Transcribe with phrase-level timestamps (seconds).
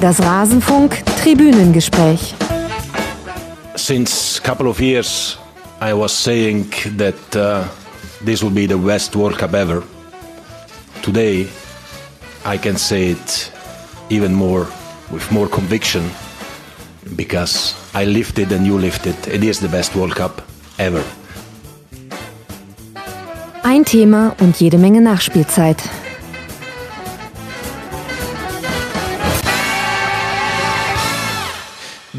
[0.00, 2.34] Das Rasenfunk Tribünengespräch.
[3.76, 5.38] Since a couple of years
[5.82, 7.64] I was saying that uh,
[8.24, 9.82] this will be the best World Cup ever.
[11.02, 11.48] Today
[12.46, 13.52] I can say it
[14.08, 14.66] even more
[15.10, 16.10] with more conviction
[17.14, 19.28] because I lived it and you lived it.
[19.28, 20.42] It is the best World Cup
[20.78, 21.02] ever.
[23.62, 25.76] Ein Thema und jede Menge Nachspielzeit.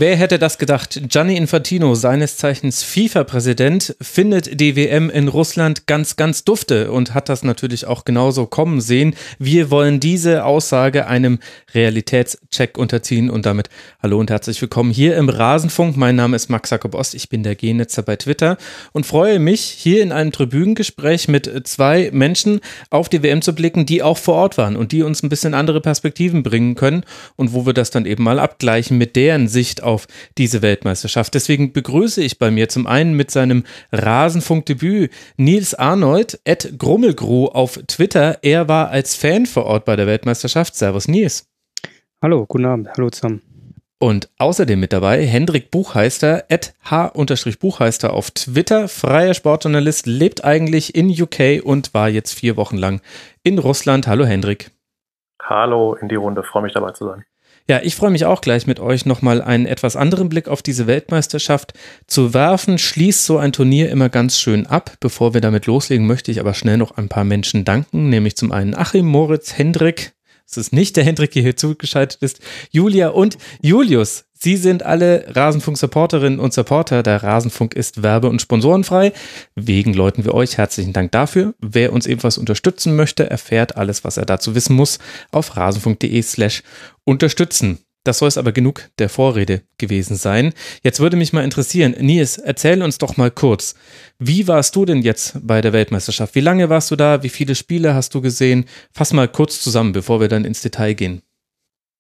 [0.02, 1.00] Wer hätte das gedacht?
[1.10, 7.30] Gianni Infantino, seines Zeichens FIFA-Präsident, findet die WM in Russland ganz, ganz dufte und hat
[7.30, 9.14] das natürlich auch genauso kommen sehen.
[9.38, 11.38] Wir wollen diese Aussage einem
[11.76, 13.70] Realitätscheck unterziehen und damit
[14.02, 15.96] hallo und herzlich willkommen hier im Rasenfunk.
[15.98, 18.58] Mein Name ist Max Jakob Ost, ich bin der Genetzer bei Twitter
[18.94, 23.86] und freue mich, hier in einem Tribünengespräch mit zwei Menschen auf die WM zu blicken,
[23.86, 27.04] die auch vor Ort waren und die uns ein bisschen andere Perspektiven bringen können
[27.36, 31.34] und wo wir das dann eben mal abgleichen mit deren Sicht auf auf diese Weltmeisterschaft.
[31.34, 37.80] Deswegen begrüße ich bei mir zum einen mit seinem Rasenfunkdebüt Nils Arnold, Ed Grummelgru auf
[37.88, 38.40] Twitter.
[38.42, 40.76] Er war als Fan vor Ort bei der Weltmeisterschaft.
[40.76, 41.48] Servus Nils.
[42.22, 42.90] Hallo, guten Abend.
[42.96, 43.42] Hallo zusammen.
[44.00, 51.10] Und außerdem mit dabei Hendrik Buchheister, at h-buchheister auf Twitter, freier Sportjournalist, lebt eigentlich in
[51.10, 53.02] UK und war jetzt vier Wochen lang
[53.44, 54.08] in Russland.
[54.08, 54.72] Hallo Hendrik.
[55.40, 57.26] Hallo in die Runde, freue mich dabei zu sein.
[57.68, 60.88] Ja, ich freue mich auch gleich mit euch nochmal einen etwas anderen Blick auf diese
[60.88, 61.74] Weltmeisterschaft
[62.08, 62.78] zu werfen.
[62.78, 64.98] Schließt so ein Turnier immer ganz schön ab.
[65.00, 68.52] Bevor wir damit loslegen, möchte ich aber schnell noch ein paar Menschen danken, nämlich zum
[68.52, 70.14] einen Achim, Moritz, Hendrik,
[70.52, 74.26] es ist nicht der Hendrik, der hier zugeschaltet ist, Julia und Julius.
[74.44, 77.04] Sie sind alle Rasenfunk-Supporterinnen und Supporter.
[77.04, 79.14] Der Rasenfunk ist werbe- und sponsorenfrei.
[79.56, 81.54] Wegen läuten wir euch herzlichen Dank dafür.
[81.60, 84.98] Wer uns ebenfalls unterstützen möchte, erfährt alles, was er dazu wissen muss,
[85.32, 86.64] auf rasenfunk.de slash
[87.06, 87.80] unterstützen.
[88.04, 90.54] Das soll es aber genug der Vorrede gewesen sein.
[90.82, 93.76] Jetzt würde mich mal interessieren, Nils, erzähl uns doch mal kurz,
[94.18, 96.34] wie warst du denn jetzt bei der Weltmeisterschaft?
[96.34, 97.22] Wie lange warst du da?
[97.22, 98.66] Wie viele Spiele hast du gesehen?
[98.92, 101.22] Fass mal kurz zusammen, bevor wir dann ins Detail gehen.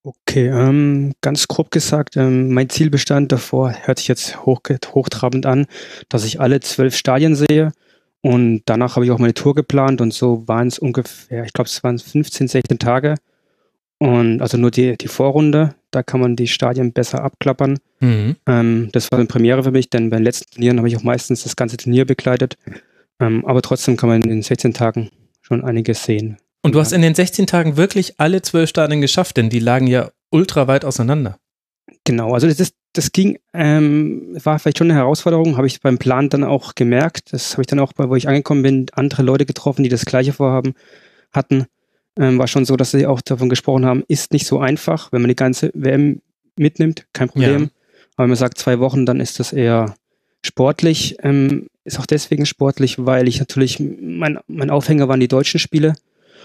[0.03, 5.46] Okay, ähm, ganz grob gesagt, ähm, mein Ziel bestand davor, hört sich jetzt hoch, hochtrabend
[5.46, 5.68] an,
[6.09, 7.72] dass ich alle zwölf Stadien sehe.
[8.22, 11.68] Und danach habe ich auch meine Tour geplant und so waren es ungefähr, ich glaube,
[11.68, 13.16] es waren 15, 16 Tage.
[14.01, 17.78] Und also nur die, die Vorrunde, da kann man die Stadien besser abklappern.
[18.00, 18.35] Mhm.
[18.47, 21.03] Ähm, das war eine Premiere für mich, denn bei den letzten Turnieren habe ich auch
[21.03, 22.57] meistens das ganze Turnier begleitet.
[23.19, 25.12] Ähm, aber trotzdem kann man in den 16 Tagen
[25.44, 26.38] schon einiges sehen.
[26.63, 29.85] Und du hast in den 16 Tagen wirklich alle zwölf Stadien geschafft, denn die lagen
[29.85, 31.38] ja ultra weit auseinander.
[32.03, 36.00] Genau, also das, ist, das ging, ähm, war vielleicht schon eine Herausforderung, habe ich beim
[36.00, 37.33] Plan dann auch gemerkt.
[37.33, 40.06] Das habe ich dann auch, bei, wo ich angekommen bin, andere Leute getroffen, die das
[40.06, 40.73] gleiche Vorhaben
[41.31, 41.68] hatten
[42.18, 45.22] ähm, war schon so, dass sie auch davon gesprochen haben, ist nicht so einfach, wenn
[45.22, 46.22] man die ganze WM
[46.58, 47.64] mitnimmt, kein Problem.
[47.64, 47.70] Ja.
[48.16, 49.96] Aber wenn man sagt zwei Wochen, dann ist das eher
[50.46, 51.18] sportlich.
[51.24, 55.96] Ähm, ist auch deswegen sportlich, weil ich natürlich, mein, mein Aufhänger waren die deutschen Spiele.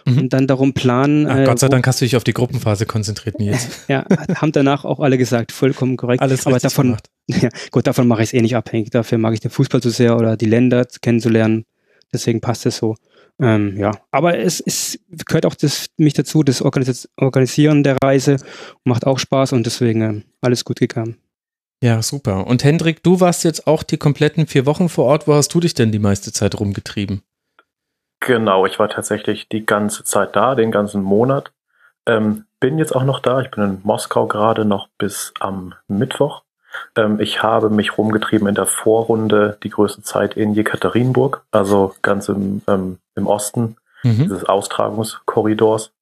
[0.04, 0.19] Mhm.
[0.19, 1.27] Und dann darum planen.
[1.27, 3.69] Ach, Gott sei äh, Dank hast du dich auf die Gruppenphase konzentriert, Nils.
[3.88, 4.04] ja,
[4.37, 6.22] haben danach auch alle gesagt, vollkommen korrekt.
[6.22, 7.10] Alles Aber davon, gemacht.
[7.28, 8.91] Ja, gut, davon mache ich es eh nicht abhängig.
[8.91, 11.65] Dafür mag ich den Fußball zu sehr oder die Länder kennenzulernen.
[12.12, 12.94] Deswegen passt es so.
[13.38, 18.36] Ähm, ja, aber es, es gehört auch das, mich dazu, das Organis Organisieren der Reise
[18.84, 21.19] macht auch Spaß und deswegen äh, alles gut gegangen.
[21.82, 22.47] Ja, super.
[22.47, 25.28] Und Hendrik, du warst jetzt auch die kompletten vier Wochen vor Ort.
[25.28, 27.22] Wo hast du dich denn die meiste Zeit rumgetrieben?
[28.20, 31.53] Genau, ich war tatsächlich die ganze Zeit da, den ganzen Monat.
[32.06, 33.41] Ähm, bin jetzt auch noch da.
[33.42, 36.45] Ich bin in Moskau gerade noch bis am Mittwoch.
[36.97, 42.28] Ähm, ich habe mich rumgetrieben in der Vorrunde die größte Zeit in Jekaterinburg, also ganz
[42.28, 44.22] im, ähm, im Osten mhm.
[44.22, 45.92] dieses Austragungskorridors.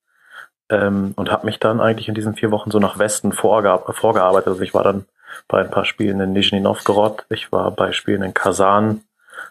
[0.70, 4.48] Ähm, und habe mich dann eigentlich in diesen vier Wochen so nach Westen vorgearbeitet.
[4.48, 5.04] Also ich war dann
[5.48, 9.02] bei ein paar Spielen in Nizhny Novgorod, ich war bei Spielen in Kasan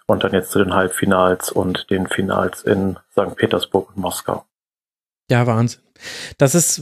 [0.05, 3.35] und dann jetzt zu den Halbfinals und den Finals in St.
[3.35, 4.45] Petersburg und Moskau.
[5.29, 5.81] Ja, Wahnsinn.
[6.37, 6.81] Das ist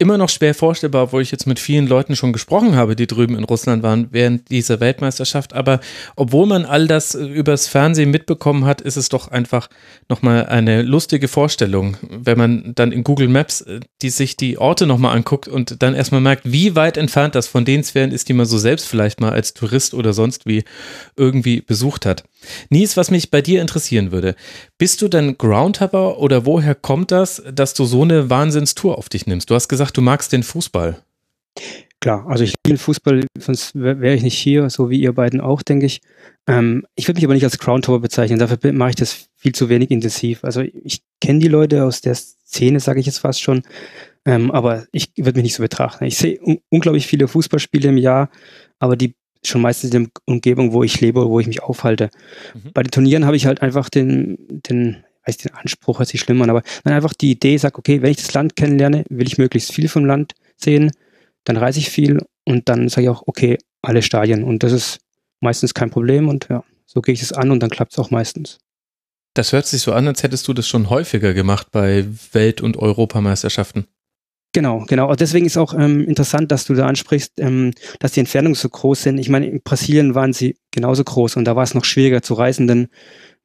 [0.00, 3.36] immer noch schwer vorstellbar, obwohl ich jetzt mit vielen Leuten schon gesprochen habe, die drüben
[3.36, 5.52] in Russland waren während dieser Weltmeisterschaft.
[5.52, 5.80] Aber
[6.16, 9.68] obwohl man all das äh, übers Fernsehen mitbekommen hat, ist es doch einfach
[10.08, 14.86] nochmal eine lustige Vorstellung, wenn man dann in Google Maps äh, die sich die Orte
[14.86, 18.32] nochmal anguckt und dann erstmal merkt, wie weit entfernt das von den Sphären ist, die
[18.32, 20.64] man so selbst vielleicht mal als Tourist oder sonst wie
[21.16, 22.24] irgendwie besucht hat.
[22.68, 24.34] Nies, was mich bei dir interessieren würde,
[24.78, 29.26] bist du denn Groundhopper oder woher kommt das, dass du so eine Wahnsinnstour auf dich
[29.26, 29.50] nimmst?
[29.50, 31.02] Du hast gesagt, du magst den Fußball.
[32.00, 35.62] Klar, also ich liebe Fußball, sonst wäre ich nicht hier, so wie ihr beiden auch,
[35.62, 36.00] denke ich.
[36.46, 39.68] Ähm, ich würde mich aber nicht als Groundhopper bezeichnen, dafür mache ich das viel zu
[39.68, 40.42] wenig intensiv.
[40.42, 43.62] Also ich kenne die Leute aus der Szene, sage ich jetzt fast schon.
[44.24, 46.04] Ähm, aber ich würde mich nicht so betrachten.
[46.04, 48.30] Ich sehe un unglaublich viele Fußballspiele im Jahr,
[48.78, 49.14] aber die
[49.44, 52.10] schon meistens in der Umgebung, wo ich lebe, wo ich mich aufhalte.
[52.54, 52.72] Mhm.
[52.72, 56.42] Bei den Turnieren habe ich halt einfach den, den, weiß den Anspruch, hört sich schlimm
[56.42, 59.38] an, aber dann einfach die Idee, sag, okay, wenn ich das Land kennenlerne, will ich
[59.38, 60.92] möglichst viel vom Land sehen,
[61.44, 64.44] dann reise ich viel und dann sage ich auch, okay, alle Stadien.
[64.44, 64.98] Und das ist
[65.40, 68.10] meistens kein Problem und ja, so gehe ich es an und dann klappt es auch
[68.10, 68.58] meistens.
[69.34, 72.76] Das hört sich so an, als hättest du das schon häufiger gemacht bei Welt- und
[72.76, 73.86] Europameisterschaften.
[74.52, 75.08] Genau, genau.
[75.08, 78.68] Und deswegen ist auch ähm, interessant, dass du da ansprichst, ähm, dass die Entfernungen so
[78.68, 79.18] groß sind.
[79.18, 82.34] Ich meine, in Brasilien waren sie genauso groß und da war es noch schwieriger zu
[82.34, 82.88] reisen, denn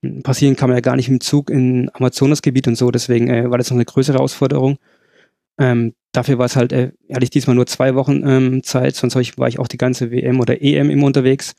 [0.01, 3.49] in Brasilien kam man ja gar nicht im Zug in Amazonasgebiet und so, deswegen äh,
[3.51, 4.77] war das noch eine größere Herausforderung.
[5.59, 9.15] Ähm, dafür war es halt, äh, hatte ich diesmal nur zwei Wochen ähm, Zeit, sonst
[9.15, 11.55] ich, war ich auch die ganze WM oder EM immer unterwegs.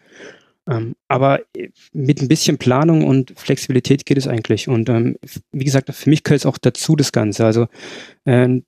[0.68, 4.66] Ähm, aber äh, mit ein bisschen Planung und Flexibilität geht es eigentlich.
[4.68, 5.16] Und ähm,
[5.52, 7.44] wie gesagt, für mich gehört es auch dazu, das Ganze.
[7.44, 7.68] Also
[8.24, 8.60] äh,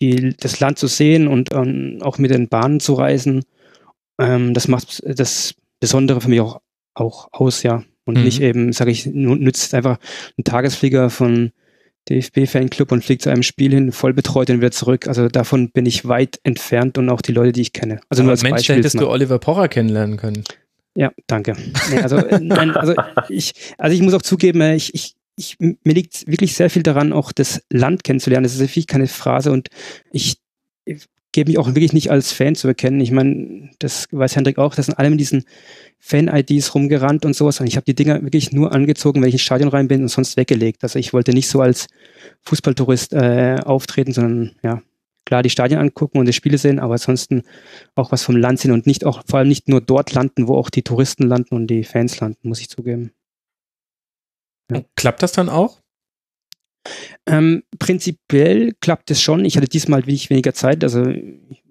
[0.00, 3.44] die, das Land zu sehen und ähm, auch mit den Bahnen zu reisen,
[4.20, 6.60] ähm, das macht das Besondere für mich auch,
[6.94, 7.84] auch aus, ja.
[8.04, 8.24] Und mhm.
[8.24, 9.98] nicht eben, sage ich, nützt einfach
[10.38, 11.52] ein Tagesflieger von
[12.08, 15.06] DFB-Fanclub und fliegt zu einem Spiel hin, voll betreut und wieder zurück.
[15.06, 18.00] Also davon bin ich weit entfernt und auch die Leute, die ich kenne.
[18.08, 20.44] Also Aber nur als Mensch, Beispiel hättest du Oliver Porrer kennenlernen können.
[20.94, 21.54] Ja, danke.
[21.90, 22.94] Nee, also, nein, also
[23.28, 26.82] ich, also ich muss auch zugeben, äh, ich, ich, ich, mir liegt wirklich sehr viel
[26.82, 28.44] daran, auch das Land kennenzulernen.
[28.44, 29.68] Das ist wirklich keine Phrase und
[30.10, 30.38] ich,
[31.32, 33.00] gebe mich auch wirklich nicht als Fan zu erkennen.
[33.00, 35.44] Ich meine, das weiß Hendrik auch, das sind alle mit diesen
[35.98, 37.60] Fan-IDs rumgerannt und sowas.
[37.60, 40.08] Und ich habe die Dinger wirklich nur angezogen, wenn ich ins Stadion rein bin und
[40.08, 40.82] sonst weggelegt.
[40.82, 41.86] Also ich wollte nicht so als
[42.42, 44.82] Fußballtourist äh, auftreten, sondern ja,
[45.26, 47.42] klar die Stadien angucken und die Spiele sehen, aber ansonsten
[47.94, 50.56] auch was vom Land sehen und nicht auch vor allem nicht nur dort landen, wo
[50.56, 53.12] auch die Touristen landen und die Fans landen, muss ich zugeben.
[54.70, 54.82] Ja.
[54.96, 55.80] Klappt das dann auch?
[57.26, 59.44] Ähm, prinzipiell klappt es schon.
[59.44, 60.82] Ich hatte diesmal wenig weniger Zeit.
[60.84, 61.04] Also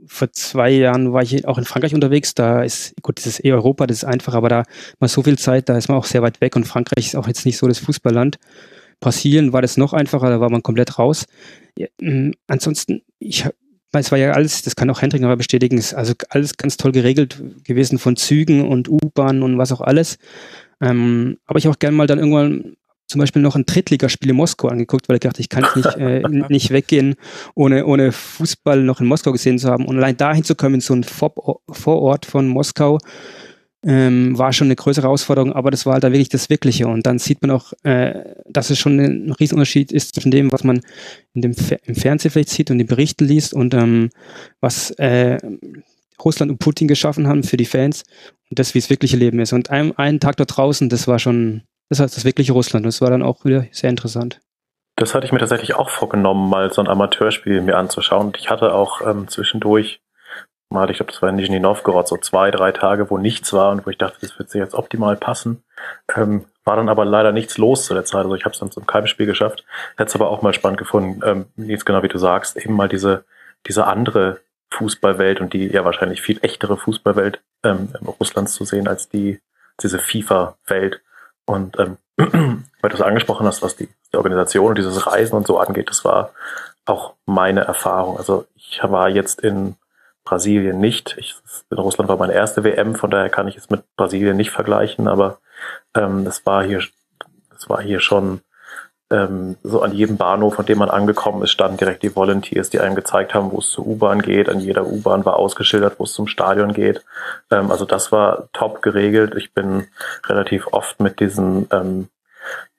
[0.06, 2.34] vor zwei Jahren war ich auch in Frankreich unterwegs.
[2.34, 4.64] Da ist, gut, das ist eh Europa, das ist einfach, aber da
[5.00, 7.28] mal so viel Zeit, da ist man auch sehr weit weg und Frankreich ist auch
[7.28, 8.38] jetzt nicht so das Fußballland.
[9.00, 11.26] Brasilien war das noch einfacher, da war man komplett raus.
[11.78, 13.46] Ja, ähm, ansonsten, ich
[13.94, 16.92] es war ja alles, das kann auch Hendrik aber bestätigen, ist also alles ganz toll
[16.92, 20.18] geregelt gewesen von Zügen und U-Bahnen und was auch alles.
[20.82, 22.76] Ähm, aber ich auch gerne mal dann irgendwann
[23.08, 26.22] zum Beispiel noch ein Drittligaspiel in Moskau angeguckt, weil ich dachte, ich kann nicht, äh,
[26.50, 27.16] nicht weggehen,
[27.56, 29.86] ohne, ohne Fußball noch in Moskau gesehen zu haben.
[29.86, 33.00] Und allein dahin zu kommen, in so ein Vorort von Moskau,
[33.86, 36.88] ähm, war schon eine größere Herausforderung, aber das war halt da wirklich das Wirkliche.
[36.88, 40.64] Und dann sieht man auch, äh, dass es schon ein Riesenunterschied ist zwischen dem, was
[40.64, 40.82] man
[41.34, 44.10] in dem Fer im Fernsehen vielleicht sieht und den Berichten liest und ähm,
[44.60, 45.38] was äh,
[46.24, 48.04] Russland und Putin geschaffen haben für die Fans
[48.50, 49.54] und das, wie es wirkliche Leben ist.
[49.54, 52.86] Und ein, einen Tag dort draußen, das war schon, das heißt das wirkliche Russland.
[52.86, 54.40] Das war dann auch wieder sehr interessant.
[54.96, 58.28] Das hatte ich mir tatsächlich auch vorgenommen, mal so ein Amateurspiel mir anzuschauen.
[58.28, 60.02] Und ich hatte auch ähm, zwischendurch
[60.70, 63.72] mal, ich glaube, das war in Nizhny Novgorod, so zwei, drei Tage, wo nichts war
[63.72, 65.64] und wo ich dachte, das wird sich jetzt optimal passen.
[66.16, 68.24] Ähm, war dann aber leider nichts los zu der Zeit.
[68.24, 69.64] Also ich habe es dann zum Keimspiel geschafft.
[69.98, 72.90] Hätte es aber auch mal spannend gefunden, ähm, jetzt genau wie du sagst, eben mal
[72.90, 73.24] diese,
[73.68, 74.42] diese andere
[74.72, 79.40] Fußballwelt und die ja wahrscheinlich viel echtere Fußballwelt ähm, Russlands zu sehen als die
[79.82, 81.02] diese FIFA-Welt.
[81.48, 85.48] Und ähm, weil du es angesprochen hast, was die, die Organisation und dieses Reisen und
[85.48, 86.32] so angeht, das war
[86.86, 88.18] auch meine Erfahrung.
[88.18, 89.76] Also ich war jetzt in
[90.24, 91.16] Brasilien nicht.
[91.18, 91.36] Ich,
[91.70, 95.08] in Russland war meine erste WM, von daher kann ich es mit Brasilien nicht vergleichen,
[95.08, 95.40] aber
[95.96, 96.84] ähm, das war hier,
[97.50, 98.42] das war hier schon
[99.10, 102.80] ähm, so an jedem Bahnhof, von dem man angekommen ist, standen direkt die Volunteers, die
[102.80, 104.50] einem gezeigt haben, wo es zur U-Bahn geht.
[104.50, 107.04] An jeder U-Bahn war ausgeschildert, wo es zum Stadion geht.
[107.50, 109.36] Ähm, also das war top geregelt.
[109.36, 109.88] Ich bin
[110.26, 112.10] relativ oft mit diesen, ähm,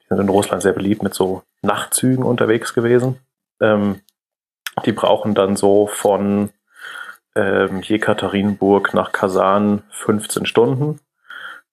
[0.03, 3.19] die sind in Russland sehr beliebt, mit so Nachtzügen unterwegs gewesen.
[3.61, 4.03] Ähm,
[4.85, 6.51] die brauchen dann so von
[7.35, 11.01] ähm, Jekaterinburg nach Kasan 15 Stunden.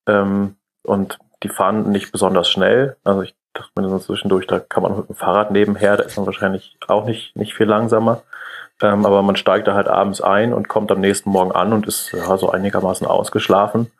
[0.06, 2.96] Ähm, und die fahren nicht besonders schnell.
[3.04, 6.16] Also ich dachte mir so zwischendurch, da kann man mit dem Fahrrad nebenher, da ist
[6.16, 8.22] man wahrscheinlich auch nicht, nicht viel langsamer.
[8.82, 11.86] Ähm, aber man steigt da halt abends ein und kommt am nächsten Morgen an und
[11.86, 13.90] ist ja, so einigermaßen ausgeschlafen.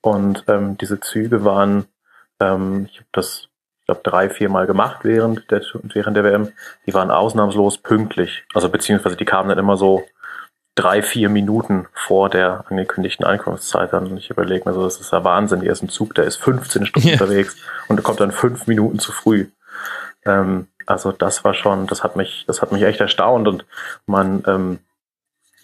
[0.00, 1.86] Und ähm, diese Züge waren,
[2.40, 3.48] ähm, ich habe das,
[3.80, 6.52] ich glaube, drei, vier Mal gemacht während der, während der WM.
[6.86, 8.44] Die waren ausnahmslos pünktlich.
[8.54, 10.04] Also beziehungsweise die kamen dann immer so
[10.74, 14.08] drei, vier Minuten vor der angekündigten Ankunftszeit dann.
[14.08, 15.60] Und ich überlege mir so, das ist ja Wahnsinn.
[15.60, 17.20] Hier ist ein Zug, der ist 15 Stunden yeah.
[17.20, 17.56] unterwegs
[17.88, 19.46] und kommt dann fünf Minuten zu früh.
[20.24, 23.64] Ähm, also das war schon, das hat mich, das hat mich echt erstaunt und
[24.06, 24.78] man, ähm,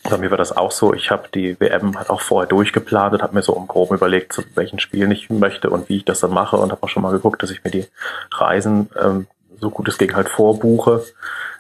[0.09, 0.95] bei mir war das auch so.
[0.95, 4.33] Ich habe die WM halt auch vorher durchgeplant und habe mir so im Groben überlegt,
[4.33, 7.03] zu welchen Spielen ich möchte und wie ich das dann mache und habe auch schon
[7.03, 7.87] mal geguckt, dass ich mir die
[8.33, 9.27] Reisen ähm,
[9.59, 11.05] so gut es ging halt vorbuche.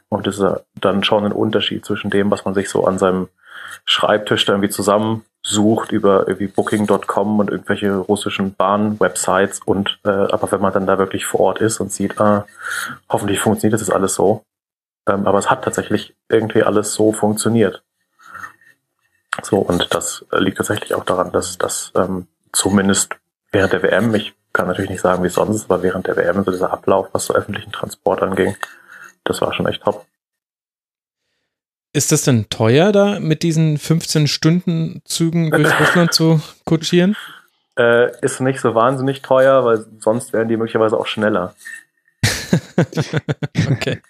[0.08, 3.28] Und das ist dann schon ein Unterschied zwischen dem, was man sich so an seinem
[3.84, 10.60] Schreibtisch da irgendwie zusammensucht über irgendwie Booking.com und irgendwelche russischen Bahn-Websites und äh, aber wenn
[10.60, 12.46] man dann da wirklich vor Ort ist und sieht, ah,
[13.08, 14.44] hoffentlich funktioniert das jetzt alles so.
[15.08, 17.82] Ähm, aber es hat tatsächlich irgendwie alles so funktioniert.
[19.42, 23.16] So, und das liegt tatsächlich auch daran, dass das ähm, zumindest
[23.52, 26.50] während der WM, ich kann natürlich nicht sagen, wie sonst, aber während der WM, so
[26.50, 28.56] dieser Ablauf, was so öffentlichen Transport anging,
[29.24, 30.04] das war schon echt top.
[31.92, 37.16] Ist das denn teuer, da mit diesen 15-Stunden-Zügen durch Russland zu kutschieren?
[37.76, 41.54] Äh, ist nicht so wahnsinnig teuer, weil sonst wären die möglicherweise auch schneller.
[43.70, 44.00] okay.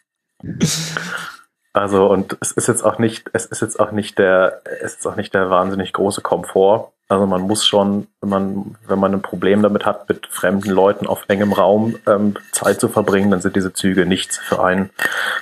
[1.73, 5.07] Also und es ist jetzt auch nicht, es ist jetzt auch nicht der, es ist
[5.07, 6.93] auch nicht der wahnsinnig große Komfort.
[7.11, 11.09] Also man muss schon, wenn man, wenn man ein Problem damit hat, mit fremden Leuten
[11.09, 14.91] auf engem Raum ähm, Zeit zu verbringen, dann sind diese Züge nichts für einen.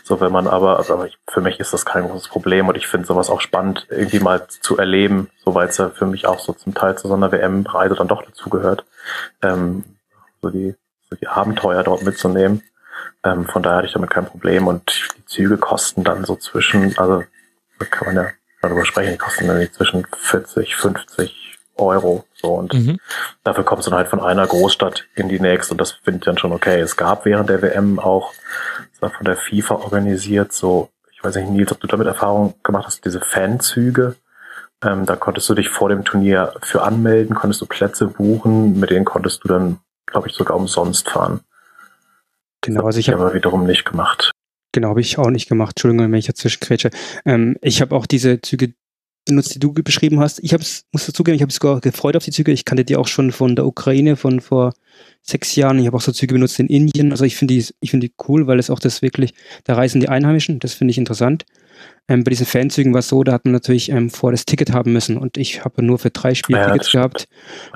[0.02, 3.06] So wenn man aber, also für mich ist das kein großes Problem und ich finde
[3.06, 6.54] sowas auch spannend, irgendwie mal zu erleben, so weil es ja für mich auch so
[6.54, 8.87] zum Teil zu so einer WM-Reise dann doch dazugehört,
[9.42, 9.84] ähm,
[10.40, 10.75] so die,
[11.10, 12.62] so die Abenteuer dort mitzunehmen.
[13.25, 16.96] Ähm, von daher hatte ich damit kein Problem und die Züge kosten dann so zwischen,
[16.96, 17.25] also
[17.78, 18.30] da kann man ja
[18.62, 22.25] darüber sprechen, die kosten dann zwischen 40, 50 Euro.
[22.35, 22.99] So und mhm.
[23.44, 26.25] dafür kommst du dann halt von einer Großstadt in die nächste und das finde ich
[26.25, 26.80] dann schon okay.
[26.80, 28.32] Es gab während der WM auch,
[28.92, 32.54] das war von der FIFA organisiert, so, ich weiß nicht, Nils, ob du damit Erfahrung
[32.62, 34.16] gemacht hast, diese Fanzüge.
[34.85, 38.90] Ähm, da konntest du dich vor dem Turnier für anmelden, konntest du Plätze buchen, mit
[38.90, 41.40] denen konntest du dann, glaube ich, sogar umsonst fahren.
[42.61, 44.30] Genau, also ich habe aber wiederum nicht gemacht.
[44.73, 45.73] Genau, habe ich auch nicht gemacht.
[45.73, 46.90] Entschuldigung, wenn ich dazwischen quetsche.
[47.25, 48.75] Ähm, ich habe auch diese Züge
[49.28, 50.40] benutzt, die du beschrieben hast.
[50.42, 52.52] Ich habe es, muss dazugeben, ich habe sogar gefreut auf die Züge.
[52.52, 54.75] Ich kannte die auch schon von der Ukraine, von vor
[55.23, 55.78] sechs Jahren.
[55.78, 57.12] Ich habe auch so Züge benutzt in Indien.
[57.12, 60.00] Also ich finde die, ich finde die cool, weil es auch das wirklich, da reisen
[60.00, 60.58] die Einheimischen.
[60.58, 61.44] Das finde ich interessant.
[62.08, 64.73] Ähm, bei diesen Fanzügen war es so, da hat man natürlich ähm, vor das Ticket
[64.73, 67.28] haben müssen und ich habe nur für drei Spieltickets ja, gehabt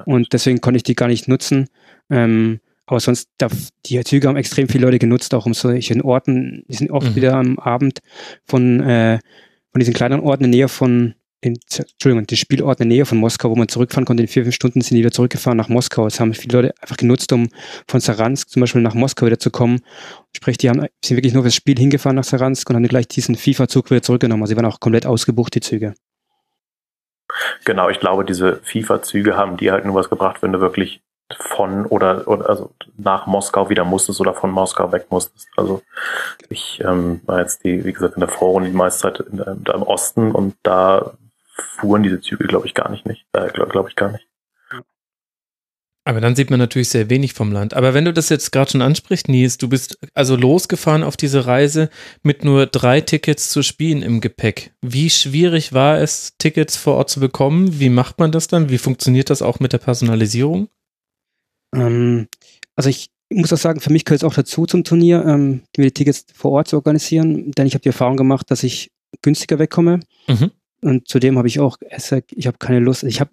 [0.06, 1.68] und deswegen konnte ich die gar nicht nutzen.
[2.11, 3.52] Ähm, aber sonst, darf,
[3.87, 7.16] die Züge haben extrem viele Leute genutzt, auch um solchen Orten, die sind oft mhm.
[7.16, 8.00] wieder am Abend
[8.44, 9.18] von, äh,
[9.71, 13.06] von diesen kleinen Orten in der Nähe von, den, Entschuldigung, die Spielorte in der Nähe
[13.06, 14.22] von Moskau, wo man zurückfahren konnte.
[14.22, 16.04] In vier, fünf Stunden sind die wieder zurückgefahren nach Moskau.
[16.04, 17.49] Das haben viele Leute einfach genutzt, um
[17.88, 19.80] von Saransk zum Beispiel nach Moskau wieder zu kommen.
[20.37, 23.34] Sprich, die haben, sind wirklich nur fürs Spiel hingefahren nach Saransk und haben gleich diesen
[23.34, 24.42] FIFA-Zug wieder zurückgenommen.
[24.42, 25.94] Also sie waren auch komplett ausgebucht, die Züge.
[27.64, 31.02] Genau, ich glaube, diese FIFA-Züge haben dir halt nur was gebracht, wenn du wirklich
[31.38, 35.49] von oder, oder also nach Moskau wieder musstest oder von Moskau weg musstest.
[35.56, 35.82] Also
[36.49, 39.64] ich ähm, war jetzt die, wie gesagt, in der Vorrunde die meiste Zeit in, in,
[39.64, 41.14] da im Osten und da
[41.78, 43.26] fuhren diese Züge, glaube ich, gar nicht nicht.
[43.33, 44.26] Äh, glaube glaub ich gar nicht.
[46.04, 47.75] Aber dann sieht man natürlich sehr wenig vom Land.
[47.75, 51.47] Aber wenn du das jetzt gerade schon ansprichst, Nies, du bist also losgefahren auf diese
[51.47, 51.90] Reise
[52.25, 54.73] mit nur drei Tickets zu spielen im Gepäck.
[54.81, 57.78] Wie schwierig war es, Tickets vor Ort zu bekommen?
[57.78, 58.69] Wie macht man das dann?
[58.69, 60.69] Wie funktioniert das auch mit der Personalisierung?
[61.73, 62.26] Ähm,
[62.75, 65.87] also ich muss auch sagen, für mich gehört es auch dazu zum Turnier, ähm, mir
[65.87, 68.90] die Tickets vor Ort zu organisieren, denn ich habe die Erfahrung gemacht, dass ich
[69.23, 70.00] günstiger wegkomme.
[70.26, 70.50] Mhm.
[70.82, 73.30] Und zudem habe ich auch, ich habe keine Lust, ich habe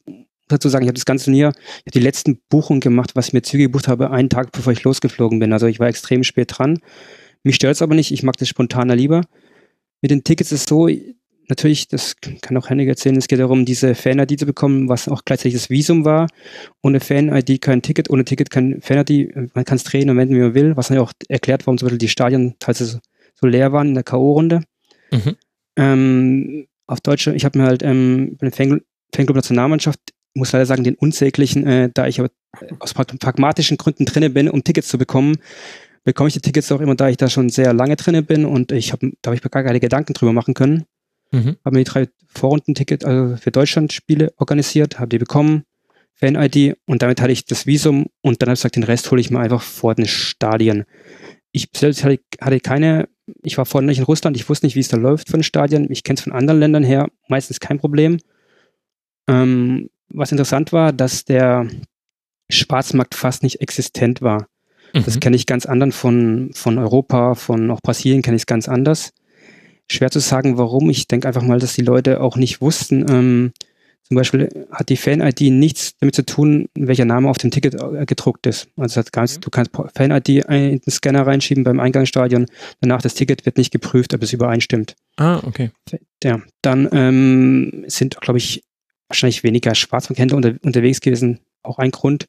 [0.48, 3.34] dazu sagen, ich habe das ganze Turnier, ich habe die letzten Buchungen gemacht, was ich
[3.34, 5.54] mir Züge gebucht habe, einen Tag bevor ich losgeflogen bin.
[5.54, 6.80] Also ich war extrem spät dran.
[7.44, 9.24] Mich stört es aber nicht, ich mag das spontaner lieber.
[10.02, 10.88] Mit den Tickets ist es so,
[11.50, 15.24] natürlich, das kann auch Henning erzählen, es geht darum, diese Fan-ID zu bekommen, was auch
[15.26, 16.28] gleichzeitig das Visum war.
[16.84, 19.56] Ohne Fan-ID kein Ticket, ohne Ticket kein Fan-ID.
[19.56, 21.78] Man kann es drehen und wenden, wie man will, was dann ja auch erklärt, warum
[21.78, 23.02] zum Beispiel die Stadien teilweise
[23.36, 24.62] so leer waren in der K.O.-Runde.
[25.12, 25.36] Mhm.
[25.76, 28.80] Ähm, auf Deutsch, ich habe mir halt ähm, bei der
[29.16, 30.00] Fanclub Nationalmannschaft,
[30.34, 32.30] muss leider sagen, den unsäglichen, äh, da ich aber
[32.80, 35.38] aus pragmatischen Gründen drinne bin, um Tickets zu bekommen,
[36.04, 38.72] bekomme ich die Tickets auch immer, da ich da schon sehr lange drinne bin und
[38.72, 40.86] ich habe, da habe ich mir gar keine Gedanken drüber machen können.
[41.32, 41.58] Mhm.
[41.64, 45.64] Habe mir die drei Vorrundentickets also für Deutschland-Spiele organisiert, habe die bekommen,
[46.16, 49.22] Fan-ID und damit hatte ich das Visum und dann habe ich gesagt, den Rest hole
[49.22, 50.86] ich mir einfach vor den Stadien.
[51.52, 53.08] Ich selbst hatte, hatte keine,
[53.44, 55.44] ich war vorhin nicht in Russland, ich wusste nicht, wie es da läuft von den
[55.44, 55.92] Stadien.
[55.92, 58.20] Ich kenne es von anderen Ländern her, meistens kein Problem.
[59.28, 61.68] Ähm, was interessant war, dass der
[62.50, 64.48] Schwarzmarkt fast nicht existent war.
[64.94, 65.04] Mhm.
[65.06, 68.68] Das kenne ich ganz anderen von, von Europa, von auch Brasilien kenne ich es ganz
[68.68, 69.14] anders
[69.92, 70.90] schwer zu sagen, warum.
[70.90, 73.06] Ich denke einfach mal, dass die Leute auch nicht wussten.
[73.10, 73.52] Ähm,
[74.10, 78.06] zum Beispiel hat die Fan-ID nichts damit zu tun, welcher Name auf dem Ticket äh,
[78.08, 78.68] gedruckt ist.
[78.76, 79.42] Also ganz, mhm.
[79.42, 82.48] du kannst Fan-ID in den Scanner reinschieben beim Eingangsstadion.
[82.82, 84.96] Danach das Ticket wird nicht geprüft, ob es übereinstimmt.
[85.18, 85.70] Ah, okay.
[86.24, 88.64] Ja, dann ähm, sind, glaube ich,
[89.10, 91.40] wahrscheinlich weniger Schwarzmarkthändler unter, unterwegs gewesen.
[91.62, 92.26] Auch ein Grund.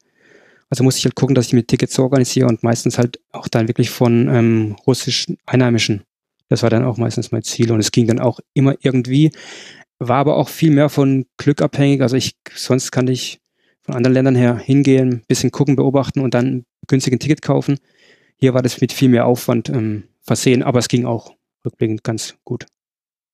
[0.69, 3.49] Also muss ich halt gucken, dass ich mir Tickets so organisiere und meistens halt auch
[3.49, 6.03] dann wirklich von ähm, russischen Einheimischen
[6.51, 9.33] Das war dann auch meistens mein Ziel und es ging dann auch immer irgendwie,
[10.01, 12.01] war aber auch viel mehr von Glück abhängig.
[12.01, 13.41] Also ich, sonst kann ich
[13.83, 17.79] von anderen Ländern her hingehen, bisschen gucken, beobachten und dann günstig ein Ticket kaufen.
[18.37, 22.37] Hier war das mit viel mehr Aufwand ähm, versehen, aber es ging auch rückblickend ganz
[22.45, 22.67] gut.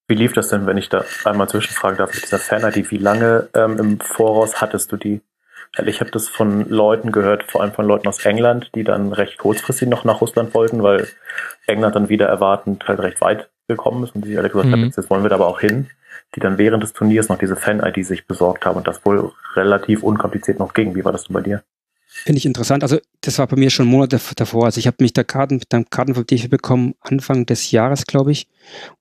[0.08, 2.90] Wie lief das denn, wenn ich da einmal zwischenfragen darf, mit dieser Fan-ID?
[2.90, 5.20] Wie lange ähm, im Voraus hattest du die?
[5.76, 9.12] Weil ich habe das von Leuten gehört, vor allem von Leuten aus England, die dann
[9.12, 11.08] recht kurzfristig noch nach Russland wollten, weil
[11.66, 14.72] England dann wieder erwartend halt recht weit gekommen ist und die alle gesagt mhm.
[14.72, 15.88] haben, jetzt wollen wir da aber auch hin,
[16.34, 20.02] die dann während des Turniers noch diese Fan-ID sich besorgt haben und das wohl relativ
[20.02, 20.94] unkompliziert noch ging.
[20.94, 21.62] Wie war das denn bei dir?
[22.08, 22.82] Finde ich interessant.
[22.82, 24.64] Also das war bei mir schon Monate davor.
[24.64, 28.32] Also ich habe mich da Karten, dann Karten vom DFB bekommen Anfang des Jahres, glaube
[28.32, 28.48] ich.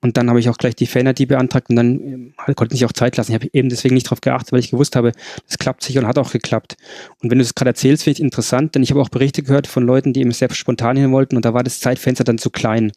[0.02, 2.92] Und dann habe ich auch gleich die Fan-ID beantragt und dann ähm, konnte ich auch
[2.92, 3.32] Zeit lassen.
[3.32, 5.14] Ich habe eben deswegen nicht darauf geachtet, weil ich gewusst habe,
[5.48, 6.76] das klappt sicher und hat auch geklappt.
[7.24, 9.68] Und wenn du das gerade erzählst, finde ich interessant, denn ich habe auch Berichte gehört
[9.68, 12.50] von Leuten, die eben sehr spontan hin wollten und da war das Zeitfenster dann zu
[12.50, 12.92] klein.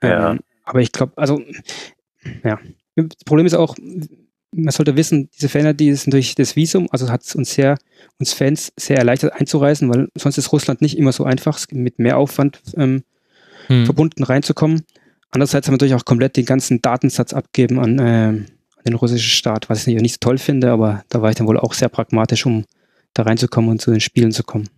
[0.00, 0.30] Ja.
[0.30, 1.42] Ähm, aber ich glaube, also
[2.44, 2.60] ja.
[2.96, 3.76] Das Problem ist auch,
[4.52, 7.78] man sollte wissen, diese Fan-ID ist natürlich das Visum, also hat es uns sehr,
[8.18, 12.18] uns Fans sehr erleichtert einzureisen, weil sonst ist Russland nicht immer so einfach, mit mehr
[12.18, 13.04] Aufwand ähm,
[13.66, 13.84] hm.
[13.84, 14.82] verbunden reinzukommen.
[15.30, 18.46] Andererseits haben wir natürlich auch komplett den ganzen Datensatz abgeben an, äh, an
[18.84, 21.58] den russischen Staat, was ich nicht so toll finde, aber da war ich dann wohl
[21.58, 22.64] auch sehr pragmatisch, um
[23.14, 24.68] da reinzukommen und zu den Spielen zu kommen.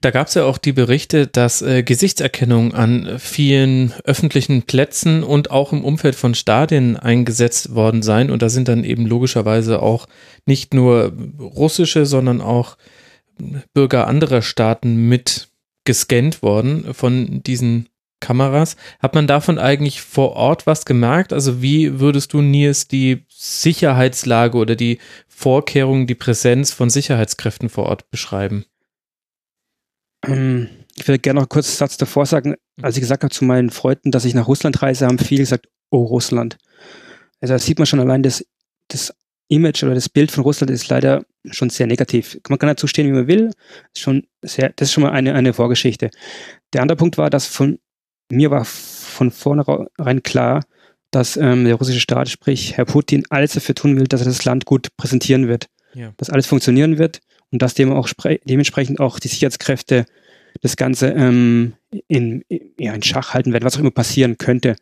[0.00, 5.50] Da gab es ja auch die Berichte, dass äh, Gesichtserkennung an vielen öffentlichen Plätzen und
[5.50, 8.30] auch im Umfeld von Stadien eingesetzt worden seien.
[8.30, 10.06] Und da sind dann eben logischerweise auch
[10.46, 12.76] nicht nur russische, sondern auch
[13.74, 15.48] Bürger anderer Staaten mit
[15.84, 17.88] gescannt worden von diesen
[18.20, 18.76] Kameras.
[18.98, 21.32] Hat man davon eigentlich vor Ort was gemerkt?
[21.32, 24.98] Also wie würdest du, Nils, die Sicherheitslage oder die
[25.28, 28.64] Vorkehrungen, die Präsenz von Sicherheitskräften vor Ort beschreiben?
[30.26, 32.56] Ähm, ich würde gerne noch kurz einen Satz davor sagen.
[32.82, 35.68] Als ich gesagt habe zu meinen Freunden, dass ich nach Russland reise, haben viele gesagt,
[35.90, 36.58] oh Russland.
[37.40, 38.44] Also da sieht man schon allein, das,
[38.88, 39.14] das
[39.48, 42.38] Image oder das Bild von Russland ist leider schon sehr negativ.
[42.48, 43.46] Man kann dazu stehen, wie man will.
[43.46, 46.10] Das ist schon, sehr, das ist schon mal eine, eine Vorgeschichte.
[46.72, 47.78] Der andere Punkt war, dass von
[48.30, 50.64] mir war von vornherein klar,
[51.10, 54.44] dass ähm, der russische Staat, sprich Herr Putin, alles dafür tun will, dass er das
[54.44, 55.66] Land gut präsentieren wird.
[55.94, 56.12] Ja.
[56.18, 58.08] Dass alles funktionieren wird und dass dem auch
[58.44, 60.06] dementsprechend auch die Sicherheitskräfte
[60.60, 61.74] das Ganze ähm,
[62.08, 62.42] in,
[62.78, 64.76] ja, in Schach halten werden, was auch immer passieren könnte.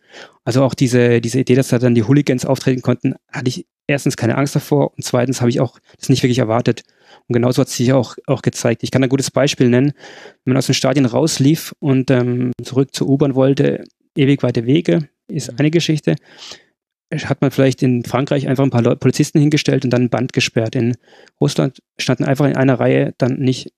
[0.45, 4.17] Also auch diese, diese Idee, dass da dann die Hooligans auftreten konnten, hatte ich erstens
[4.17, 6.83] keine Angst davor und zweitens habe ich auch das nicht wirklich erwartet.
[7.29, 8.83] Und genauso hat es sich auch, auch gezeigt.
[8.83, 9.93] Ich kann ein gutes Beispiel nennen.
[10.45, 13.85] Wenn man aus dem Stadion rauslief und ähm, zurück zur U-Bahn wollte,
[14.17, 16.17] ewig weite Wege, ist eine Geschichte
[17.15, 20.33] hat man vielleicht in Frankreich einfach ein paar Leute, Polizisten hingestellt und dann ein Band
[20.33, 20.75] gesperrt.
[20.75, 20.97] In
[21.41, 23.73] Russland standen einfach in einer Reihe dann nicht,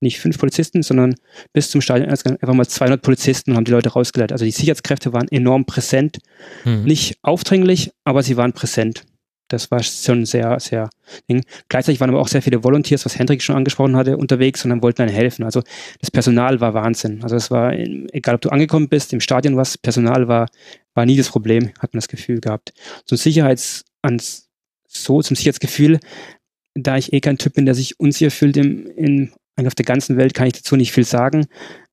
[0.00, 1.14] nicht fünf Polizisten, sondern
[1.52, 4.32] bis zum Stadion einfach mal 200 Polizisten und haben die Leute rausgeleitet.
[4.32, 6.18] Also die Sicherheitskräfte waren enorm präsent.
[6.64, 6.84] Mhm.
[6.84, 9.04] Nicht aufdringlich, aber sie waren präsent.
[9.52, 10.88] Das war schon sehr, sehr
[11.28, 11.44] Ding.
[11.68, 14.82] Gleichzeitig waren aber auch sehr viele Volunteers, was Hendrik schon angesprochen hatte, unterwegs und dann
[14.82, 15.44] wollten dann helfen.
[15.44, 15.62] Also
[16.00, 17.22] das Personal war Wahnsinn.
[17.22, 20.48] Also es war, egal ob du angekommen bist, im Stadion was, Personal war,
[20.94, 22.72] war nie das Problem, hat man das Gefühl gehabt.
[23.04, 24.48] Zum Sicherheits, ans,
[24.88, 26.00] so zum Sicherheitsgefühl,
[26.74, 29.32] da ich eh kein Typ bin, der sich unsicher fühlt im, in,
[29.64, 31.46] auf der ganzen Welt, kann ich dazu nicht viel sagen.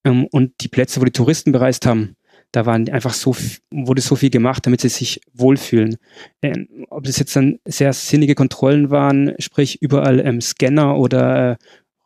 [0.06, 2.16] Ähm, und die Plätze, wo die Touristen bereist haben,
[2.52, 3.36] da waren einfach so,
[3.72, 5.98] wurde so viel gemacht, damit sie sich wohlfühlen.
[6.42, 11.56] Ähm, ob das jetzt dann sehr sinnige Kontrollen waren, sprich überall ähm, Scanner oder äh,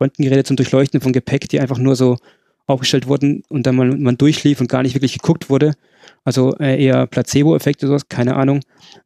[0.02, 2.18] Röntgengeräte zum Durchleuchten von Gepäck, die einfach nur so
[2.66, 5.74] aufgestellt wurden und dann man, man durchlief und gar nicht wirklich geguckt wurde.
[6.24, 8.62] Also äh, eher Placebo-Effekt oder sowas, keine Ahnung.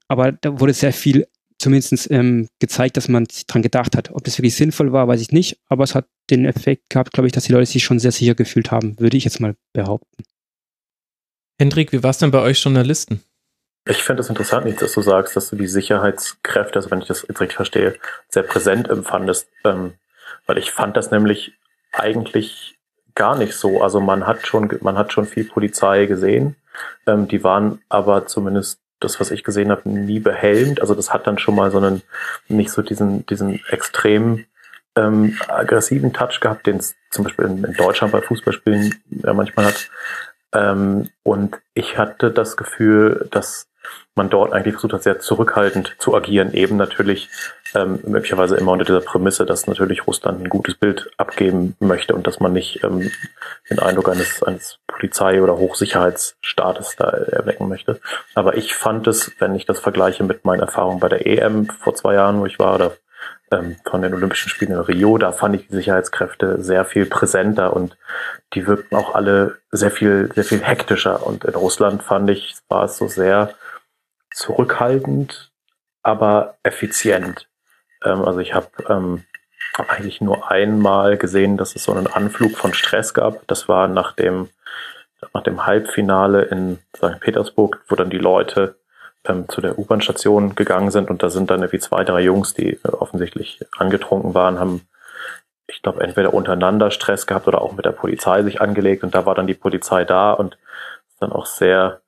[0.08, 1.28] Aber da wurde sehr viel
[1.60, 4.12] zumindest ähm, gezeigt, dass man dran gedacht hat.
[4.12, 7.28] Ob das wirklich sinnvoll war, weiß ich nicht, aber es hat den Effekt gehabt, glaube
[7.28, 10.24] ich, dass die Leute sich schon sehr sicher gefühlt haben, würde ich jetzt mal behaupten.
[11.60, 13.24] Hendrik, wie war es denn bei euch Journalisten?
[13.86, 17.26] Ich finde es interessant, dass du sagst, dass du die Sicherheitskräfte, also wenn ich das
[17.28, 17.96] jetzt richtig verstehe,
[18.30, 19.48] sehr präsent empfandest.
[19.64, 19.94] Ähm,
[20.46, 21.54] weil ich fand das nämlich
[21.92, 22.78] eigentlich
[23.16, 23.82] gar nicht so.
[23.82, 26.56] Also man hat schon, man hat schon viel Polizei gesehen.
[27.06, 30.82] Ähm, die waren aber zumindest das, was ich gesehen habe, nie behelmt.
[30.82, 32.02] Also das hat dann schon mal so einen,
[32.48, 34.46] nicht so diesen, diesen extrem
[34.96, 39.68] ähm, aggressiven Touch gehabt, den es zum Beispiel in, in Deutschland bei Fußballspielen ja manchmal
[39.68, 39.90] hat.
[40.54, 43.68] Ähm, und ich hatte das Gefühl, dass
[44.16, 46.54] man dort eigentlich versucht hat, sehr zurückhaltend zu agieren.
[46.54, 47.30] Eben natürlich
[47.76, 52.28] ähm, möglicherweise immer unter dieser Prämisse, dass natürlich Russland ein gutes Bild abgeben möchte und
[52.28, 53.12] dass man nicht ähm,
[53.70, 58.00] den Eindruck eines, eines Polizei- oder Hochsicherheitsstaates da erwecken möchte.
[58.34, 61.96] Aber ich fand es, wenn ich das vergleiche mit meinen Erfahrungen bei der EM vor
[61.96, 62.98] zwei Jahren, wo ich war, oder
[63.52, 67.74] ähm, von den Olympischen Spielen in Rio, da fand ich die Sicherheitskräfte sehr viel präsenter
[67.74, 67.98] und
[68.54, 71.26] die wirkten auch alle sehr viel, sehr viel hektischer.
[71.26, 73.54] Und in Russland fand ich, war es so sehr
[74.34, 75.52] zurückhaltend,
[76.04, 77.48] aber effizient.
[78.04, 79.24] Ähm, also ich habe ähm,
[79.78, 83.48] eigentlich nur einmal gesehen, dass es so einen Anflug von Stress gab.
[83.48, 84.50] Das war nach dem,
[85.34, 87.20] nach dem Halbfinale in St.
[87.20, 88.76] Petersburg, wo dann die Leute
[89.26, 92.74] ähm, zu der U-Bahn-Station gegangen sind und da sind dann irgendwie zwei, drei Jungs, die
[92.74, 94.88] äh, offensichtlich angetrunken waren, haben,
[95.68, 99.26] ich glaube, entweder untereinander Stress gehabt oder auch mit der Polizei sich angelegt und da
[99.26, 100.58] war dann die Polizei da und
[101.20, 102.02] dann auch sehr,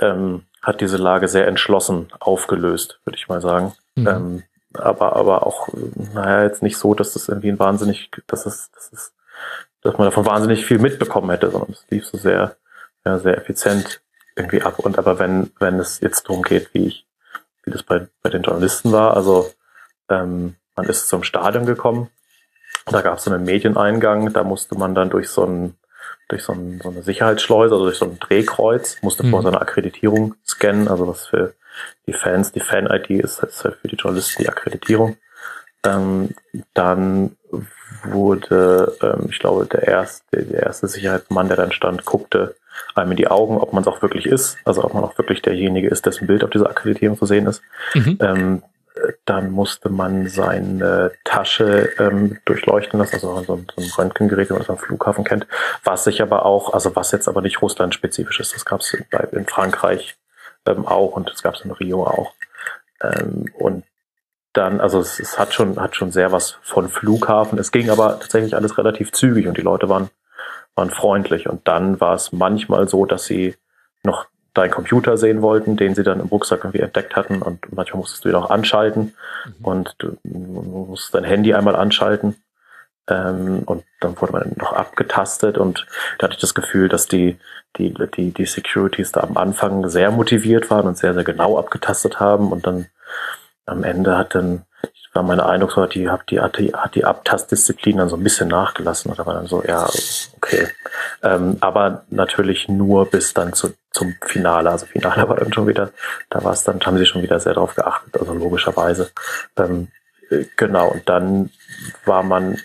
[0.00, 3.74] ähm, hat diese Lage sehr entschlossen aufgelöst, würde ich mal sagen.
[3.94, 4.06] Mhm.
[4.06, 4.42] Ähm,
[4.74, 5.68] aber, aber auch,
[6.12, 9.14] naja, jetzt nicht so, dass das irgendwie ein wahnsinnig, dass es, dass es,
[9.82, 12.56] dass man davon wahnsinnig viel mitbekommen hätte, sondern es lief so sehr,
[13.04, 14.02] ja, sehr effizient
[14.38, 14.78] irgendwie ab.
[14.78, 17.06] Und aber wenn, wenn es jetzt darum geht, wie ich,
[17.64, 19.52] wie das bei, bei den Journalisten war, also
[20.08, 22.08] ähm, man ist zum Stadion gekommen,
[22.86, 25.74] da gab es so einen Medieneingang, da musste man dann durch so ein
[26.28, 29.30] durch so, ein, so eine Sicherheitsschleuse, also durch so ein Drehkreuz, musste mhm.
[29.30, 31.54] vor so einer Akkreditierung scannen, also was für
[32.06, 35.16] die Fans, die Fan-ID ist, ist halt für die Journalisten die Akkreditierung.
[35.84, 36.34] Ähm,
[36.74, 37.36] dann
[38.04, 42.56] wurde, ähm, ich glaube, der erste, der erste Sicherheitsmann, der dann stand, guckte
[42.94, 45.42] einem in die Augen, ob man es auch wirklich ist, also ob man auch wirklich
[45.42, 47.62] derjenige ist, dessen Bild auf dieser Akkreditierung zu sehen ist.
[47.94, 48.18] Mhm.
[48.20, 48.62] Ähm,
[49.24, 54.54] dann musste man seine Tasche ähm, durchleuchten lassen, also so ein, so ein Röntgengerät, wie
[54.54, 55.46] man das am Flughafen kennt,
[55.84, 58.96] was sich aber auch, also was jetzt aber nicht Russland-spezifisch ist, das gab es
[59.32, 60.16] in Frankreich
[60.66, 62.32] ähm, auch und das gab es in Rio auch.
[63.00, 63.84] Ähm, und
[64.52, 67.58] dann, also es, es, hat schon, hat schon sehr was von Flughafen.
[67.58, 70.10] Es ging aber tatsächlich alles relativ zügig und die Leute waren,
[70.78, 71.48] waren freundlich.
[71.48, 73.56] Und dann war es manchmal so, dass sie
[74.02, 77.42] noch deinen Computer sehen wollten, den sie dann im Rucksack irgendwie entdeckt hatten.
[77.42, 79.14] Und manchmal musstest du ihn auch anschalten.
[79.44, 79.64] Mhm.
[79.64, 82.36] und du musst dein Handy einmal anschalten.
[83.08, 85.58] Ähm, und dann wurde man noch abgetastet.
[85.58, 85.86] Und
[86.18, 87.38] da hatte ich das Gefühl, dass die
[87.76, 92.20] die, die, die Securities da am Anfang sehr motiviert waren und sehr, sehr genau abgetastet
[92.20, 92.50] haben.
[92.52, 92.86] Und dann
[93.66, 94.64] am Ende hat dann,
[95.18, 99.12] war meine Eindruck so, die, hat die, die, die Abtastdisziplin dann so ein bisschen nachgelassen
[99.16, 99.88] da war dann so, ja,
[100.36, 100.68] okay.
[101.24, 104.70] Ähm, aber natürlich nur bis dann zu, zum Finale.
[104.70, 105.90] Also Finale war dann schon wieder,
[106.30, 109.10] da war es dann, haben sie schon wieder sehr darauf geachtet, also logischerweise.
[109.56, 109.88] Ähm,
[110.30, 111.50] äh, genau, und dann
[112.04, 112.58] war man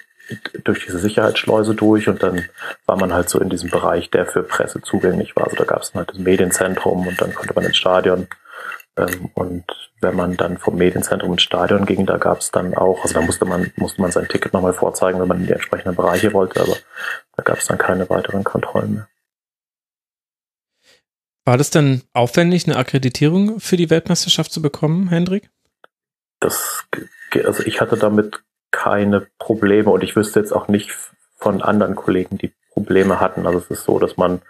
[0.64, 2.46] durch diese Sicherheitsschleuse durch und dann
[2.86, 5.46] war man halt so in diesem Bereich, der für Presse zugänglich war.
[5.46, 8.28] Also da gab es halt das Medienzentrum und dann konnte man ins Stadion.
[8.98, 9.66] Ähm, und
[10.02, 13.22] wenn man dann vom Medienzentrum ins Stadion ging, da gab es dann auch, also da
[13.22, 16.62] musste man, musste man sein Ticket nochmal vorzeigen, wenn man in die entsprechenden Bereiche wollte,
[16.62, 16.76] aber
[17.36, 19.08] da gab es dann keine weiteren Kontrollen mehr.
[21.46, 25.50] War das dann aufwendig, eine Akkreditierung für die Weltmeisterschaft zu bekommen, Hendrik?
[26.40, 26.86] Das,
[27.44, 30.92] also ich hatte damit keine Probleme und ich wüsste jetzt auch nicht
[31.38, 33.46] von anderen Kollegen, die Probleme hatten.
[33.46, 34.42] Also es ist so, dass man,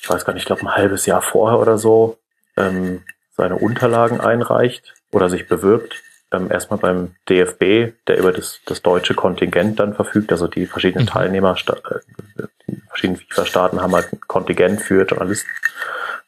[0.00, 2.18] ich weiß gar nicht, ich glaube ein halbes Jahr vorher oder so
[2.58, 3.02] ähm,
[3.36, 6.02] seine Unterlagen einreicht oder sich bewirbt.
[6.30, 11.06] Ähm, erstmal beim DFB, der über das, das deutsche Kontingent dann verfügt, also die verschiedenen
[11.06, 11.10] mhm.
[11.10, 15.48] Teilnehmer, äh, die verschiedenen FIFA-Staaten haben halt ein Kontingent für Journalisten.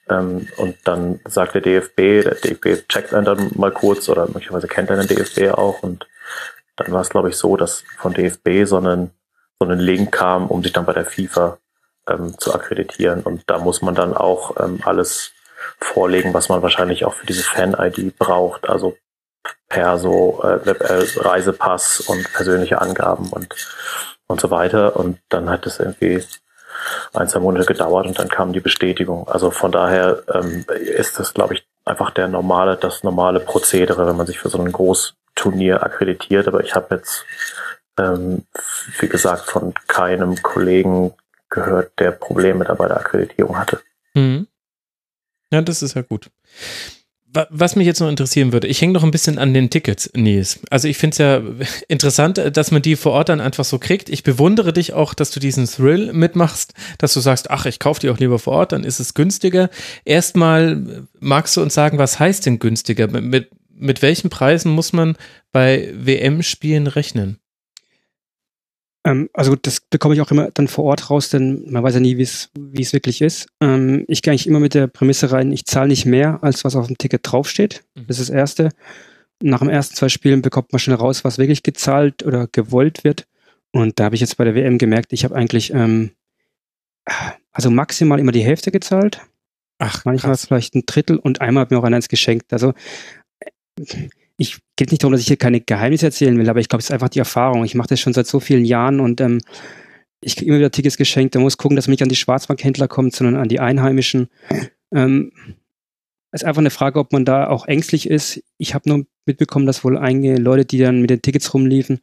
[0.08, 4.68] Ähm, und dann sagt der DFB, der DFB checkt einen dann mal kurz oder möglicherweise
[4.68, 6.06] kennt den DFB auch und
[6.76, 9.10] dann war es, glaube ich, so, dass von DFB so einen,
[9.58, 11.58] so einen Link kam, um sich dann bei der FIFA
[12.08, 13.22] ähm, zu akkreditieren.
[13.22, 15.32] Und da muss man dann auch ähm, alles
[15.78, 18.68] vorlegen, was man wahrscheinlich auch für diese Fan-ID braucht.
[18.68, 18.96] Also
[19.68, 23.54] Perso, äh, äh, Reisepass und persönliche Angaben und,
[24.26, 24.96] und so weiter.
[24.96, 26.24] Und dann hat es irgendwie
[27.14, 29.28] ein, zwei Monate gedauert und dann kam die Bestätigung.
[29.28, 34.16] Also von daher ähm, ist das, glaube ich, einfach der normale, das normale Prozedere, wenn
[34.16, 36.48] man sich für so ein Großturnier akkreditiert.
[36.48, 37.24] Aber ich habe jetzt,
[37.98, 38.44] ähm,
[38.98, 41.14] wie gesagt, von keinem Kollegen
[41.48, 43.80] gehört, der Probleme dabei der Akkreditierung hatte.
[44.14, 44.46] Mhm.
[45.50, 46.30] Ja, das ist ja gut
[47.32, 50.60] was mich jetzt noch interessieren würde, ich hänge noch ein bisschen an den Tickets, Nils.
[50.70, 51.42] Also ich finde es ja
[51.88, 54.08] interessant, dass man die vor Ort dann einfach so kriegt.
[54.08, 58.00] Ich bewundere dich auch, dass du diesen Thrill mitmachst, dass du sagst, ach, ich kaufe
[58.00, 59.70] die auch lieber vor Ort, dann ist es günstiger.
[60.04, 63.06] Erstmal magst du uns sagen, was heißt denn günstiger?
[63.08, 65.16] Mit, mit welchen Preisen muss man
[65.52, 67.38] bei WM-Spielen rechnen?
[69.04, 72.00] Ähm, also das bekomme ich auch immer dann vor Ort raus, denn man weiß ja
[72.00, 73.48] nie, wie es wirklich ist.
[73.60, 76.76] Ähm, ich gehe eigentlich immer mit der Prämisse rein, ich zahle nicht mehr, als was
[76.76, 77.84] auf dem Ticket draufsteht.
[77.94, 78.06] Mhm.
[78.06, 78.70] Das ist das Erste.
[79.42, 83.26] Nach dem ersten zwei Spielen bekommt man schnell raus, was wirklich gezahlt oder gewollt wird.
[83.72, 86.10] Und da habe ich jetzt bei der WM gemerkt, ich habe eigentlich ähm,
[87.52, 89.20] also maximal immer die Hälfte gezahlt.
[89.78, 90.44] Ach, manchmal krass.
[90.44, 92.52] vielleicht ein Drittel und einmal hat mir auch einer eins geschenkt.
[92.52, 92.74] Also
[94.40, 96.86] ich geht nicht darum, dass ich hier keine Geheimnisse erzählen will, aber ich glaube, es
[96.86, 97.62] ist einfach die Erfahrung.
[97.62, 99.42] Ich mache das schon seit so vielen Jahren und ähm,
[100.22, 101.34] ich kriege immer wieder Tickets geschenkt.
[101.34, 104.28] Da muss gucken, dass man nicht an die Schwarzmarkthändler kommt, sondern an die Einheimischen.
[104.92, 105.32] Ähm,
[106.30, 108.42] es ist einfach eine Frage, ob man da auch ängstlich ist.
[108.56, 112.00] Ich habe nur mitbekommen, dass wohl einige Leute, die dann mit den Tickets rumliefen,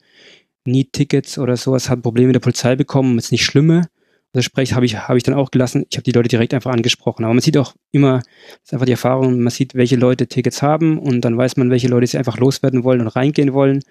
[0.64, 3.18] nie Tickets oder sowas, haben Probleme mit der Polizei bekommen.
[3.18, 3.90] Ist nicht schlimme.
[4.34, 5.86] Also sprich, habe ich, hab ich dann auch gelassen.
[5.90, 7.24] Ich habe die Leute direkt einfach angesprochen.
[7.24, 10.62] Aber man sieht auch immer, das ist einfach die Erfahrung, man sieht, welche Leute Tickets
[10.62, 13.84] haben und dann weiß man, welche Leute sie einfach loswerden wollen und reingehen wollen.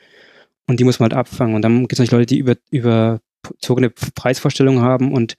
[0.69, 1.55] Und die muss man halt abfangen.
[1.55, 5.37] Und dann gibt es natürlich Leute, die über, überzogene Preisvorstellungen haben und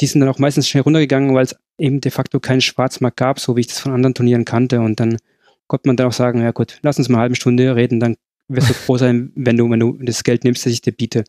[0.00, 3.38] die sind dann auch meistens schnell runtergegangen, weil es eben de facto keinen Schwarzmarkt gab,
[3.38, 4.80] so wie ich das von anderen Turnieren kannte.
[4.80, 5.18] Und dann
[5.66, 8.16] konnte man dann auch sagen, ja gut, lass uns mal eine halbe Stunde reden, dann
[8.48, 11.24] wirst du froh sein, wenn du, wenn du das Geld nimmst, das ich dir biete.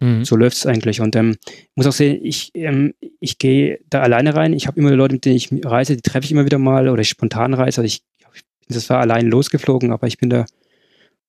[0.00, 0.24] Mhm.
[0.24, 1.00] So läuft es eigentlich.
[1.00, 1.36] Und ähm,
[1.74, 4.52] muss auch sehen, ich, ähm, ich gehe da alleine rein.
[4.52, 7.02] Ich habe immer Leute, mit denen ich reise, die treffe ich immer wieder mal oder
[7.02, 7.80] ich spontan reise.
[7.80, 8.02] Also ich,
[8.68, 10.46] das war allein losgeflogen, aber ich bin da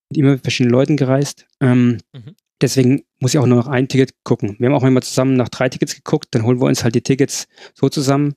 [0.09, 1.45] mit immer verschiedenen Leuten gereist.
[1.61, 2.35] Ähm, mhm.
[2.61, 4.55] Deswegen muss ich auch nur noch ein Ticket gucken.
[4.57, 7.01] Wir haben auch immer zusammen nach drei Tickets geguckt, dann holen wir uns halt die
[7.01, 8.33] Tickets so zusammen.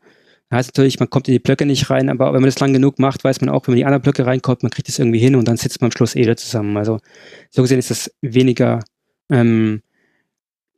[0.51, 2.73] Das heißt natürlich, man kommt in die Blöcke nicht rein, aber wenn man das lang
[2.73, 4.99] genug macht, weiß man auch, wenn man in die anderen Blöcke reinkommt, man kriegt das
[4.99, 6.77] irgendwie hin und dann sitzt man am Schluss eh da zusammen.
[6.77, 6.99] Also
[7.51, 8.81] so gesehen ist das weniger
[9.31, 9.81] ähm,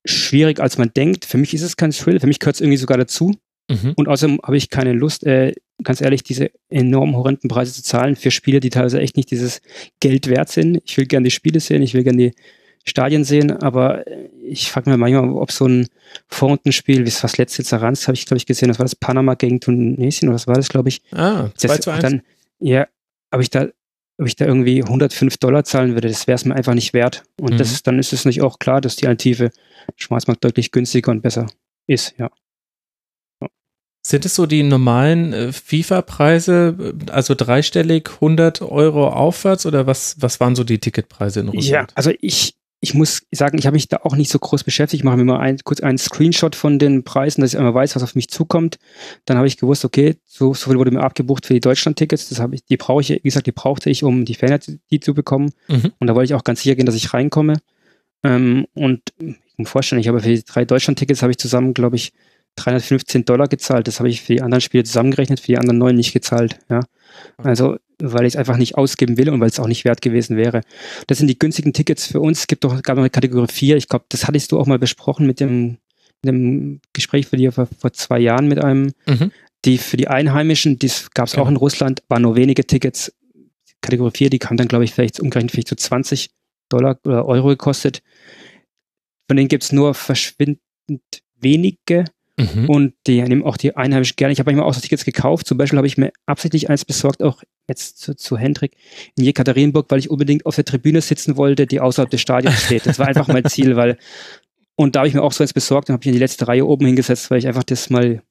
[0.05, 1.25] schwierig, als man denkt.
[1.25, 3.35] Für mich ist es kein Thrill, für mich gehört es irgendwie sogar dazu.
[3.71, 3.93] Mhm.
[3.97, 8.17] Und außerdem habe ich keine Lust, äh, ganz ehrlich, diese enorm horrenden Preise zu zahlen
[8.17, 9.61] für Spiele, die teilweise echt nicht dieses
[10.01, 10.81] Geld wert sind.
[10.85, 12.33] Ich will gerne die Spiele sehen, ich will gerne die
[12.85, 14.05] Stadien sehen, aber
[14.43, 15.87] ich frage mich manchmal, ob so ein
[16.29, 19.35] Vorrundenspiel, wie es was letztes Saranz habe ich, glaube ich, gesehen, das war das Panama
[19.35, 21.01] gegen Tunesien oder was war das, glaube ich.
[21.13, 22.03] Ah, 2 zu 1.
[22.03, 22.23] Dann,
[22.59, 22.89] ja,
[23.31, 23.69] ob ich da,
[24.19, 27.25] ob ich da irgendwie 105 Dollar zahlen würde, das wäre es mir einfach nicht wert.
[27.41, 27.59] Und mhm.
[27.59, 29.51] das ist, dann ist es nicht auch klar, dass die Alternative
[29.97, 31.47] Schwarzmarkt deutlich günstiger und besser
[31.87, 32.31] ist, ja.
[34.05, 40.41] Sind es so die normalen äh, FIFA-Preise, also dreistellig 100 Euro aufwärts oder was, was
[40.41, 41.91] waren so die Ticketpreise in Russland?
[41.91, 45.01] Ja, also ich, ich muss sagen, ich habe mich da auch nicht so groß beschäftigt.
[45.01, 47.95] Ich mache mir mal ein, kurz einen Screenshot von den Preisen, dass ich einmal weiß,
[47.95, 48.81] was auf mich zukommt.
[49.25, 52.29] Dann habe ich gewusst, okay, so, so viel wurde mir abgebucht für die Deutschland-Tickets.
[52.31, 54.37] Das habe ich, die brauche ich, wie gesagt, die brauchte ich, um die
[54.91, 55.53] die zu bekommen.
[55.69, 55.93] Mhm.
[56.01, 57.59] Und da wollte ich auch ganz sicher gehen, dass ich reinkomme.
[58.25, 61.95] Ähm, und ich muss vorstellen, ich habe für die drei Deutschland-Tickets habe ich zusammen, glaube
[61.95, 62.13] ich,
[62.57, 63.87] 315 Dollar gezahlt.
[63.87, 66.59] Das habe ich für die anderen Spiele zusammengerechnet, für die anderen neun nicht gezahlt.
[66.69, 66.81] Ja.
[67.37, 70.37] Also, weil ich es einfach nicht ausgeben will und weil es auch nicht wert gewesen
[70.37, 70.63] wäre.
[71.07, 72.41] Das sind die günstigen Tickets für uns.
[72.41, 73.77] Es gibt doch gar noch eine Kategorie 4.
[73.77, 75.79] Ich glaube, das hattest du auch mal besprochen mit dem,
[76.23, 78.93] mit dem Gespräch für dir vor, vor zwei Jahren mit einem.
[79.07, 79.31] Mhm.
[79.65, 81.45] Die für die Einheimischen, das gab es genau.
[81.45, 83.13] auch in Russland, waren nur wenige Tickets.
[83.81, 86.31] Kategorie 4, die kam dann, glaube ich, vielleicht umgerechnet vielleicht zu 20
[86.69, 88.03] Dollar oder Euro gekostet.
[89.29, 90.61] Von denen gibt es nur verschwindend
[91.39, 92.07] wenige.
[92.39, 92.69] Mhm.
[92.69, 94.33] Und die nehmen auch die Einheimischen gerne.
[94.33, 95.47] Ich habe manchmal auch so Tickets gekauft.
[95.47, 98.77] Zum Beispiel habe ich mir absichtlich eins besorgt, auch jetzt zu, zu Hendrik
[99.17, 102.87] in Jekaterinburg, weil ich unbedingt auf der Tribüne sitzen wollte, die außerhalb des Stadions steht.
[102.87, 103.99] Das war einfach mein Ziel, weil
[104.75, 106.49] und da habe ich mir auch so eins besorgt und habe ich in die letzte
[106.49, 108.23] Reihe oben hingesetzt, weil ich einfach das mal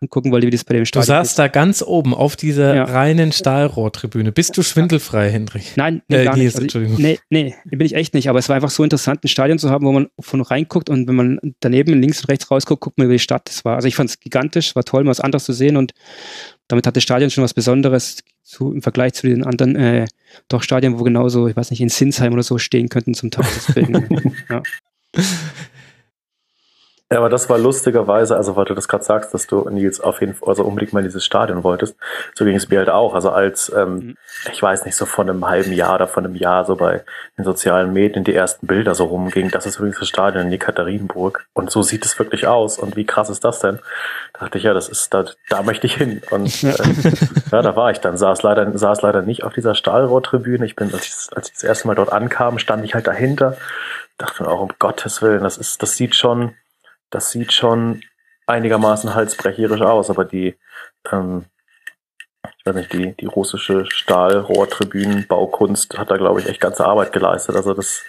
[0.00, 1.08] angucken wollte, wie das bei dem Stadion ist.
[1.08, 1.38] Du saßt ist.
[1.38, 2.84] da ganz oben auf dieser ja.
[2.84, 4.32] reinen Stahlrohrtribüne.
[4.32, 5.76] Bist du schwindelfrei, Hendrik?
[5.76, 6.56] Nein, nee, äh, gar nicht.
[6.56, 8.28] Also, nee, nee, bin ich echt nicht.
[8.28, 11.06] Aber es war einfach so interessant, ein Stadion zu haben, wo man von reinguckt und
[11.06, 13.48] wenn man daneben links und rechts rausguckt, guckt man über die Stadt.
[13.48, 15.92] Das war, also ich fand es gigantisch, war toll, mal was anderes zu sehen und
[16.68, 20.06] damit hat das Stadion schon was Besonderes zu, im Vergleich zu den anderen äh,
[20.48, 23.46] doch Stadien, wo genauso, ich weiß nicht, in Sinsheim oder so stehen könnten zum Teil.
[23.54, 24.62] Deswegen, ja.
[27.12, 30.20] Ja, aber das war lustigerweise, also weil du das gerade sagst, dass du Nils auf
[30.20, 31.96] jeden Fall, also unbedingt mal in dieses Stadion wolltest,
[32.34, 33.14] so ging es mir halt auch.
[33.14, 34.16] Also als, ähm, mhm.
[34.52, 37.02] ich weiß nicht, so von einem halben Jahr oder von einem Jahr so bei
[37.36, 41.46] den sozialen Medien die ersten Bilder so rumgingen, das ist übrigens das Stadion in Jekaterinburg
[41.52, 43.80] und so sieht es wirklich aus und wie krass ist das denn?
[44.34, 46.74] Da dachte ich, ja, das ist, da, da möchte ich hin und äh,
[47.50, 50.64] ja, da war ich dann, saß leider, saß leider nicht auf dieser Stahlrohrtribüne.
[50.64, 53.56] Ich bin, als ich, als ich das erste Mal dort ankam, stand ich halt dahinter,
[54.16, 56.54] dachte mir auch, um Gottes Willen, das ist, das sieht schon,
[57.10, 58.02] das sieht schon
[58.46, 60.56] einigermaßen halsbrecherisch aus, aber die,
[61.10, 61.44] ähm,
[62.58, 67.54] ich weiß nicht, die, die russische Stahlrohrtribünenbaukunst hat da, glaube ich, echt ganze Arbeit geleistet.
[67.56, 68.02] Also das,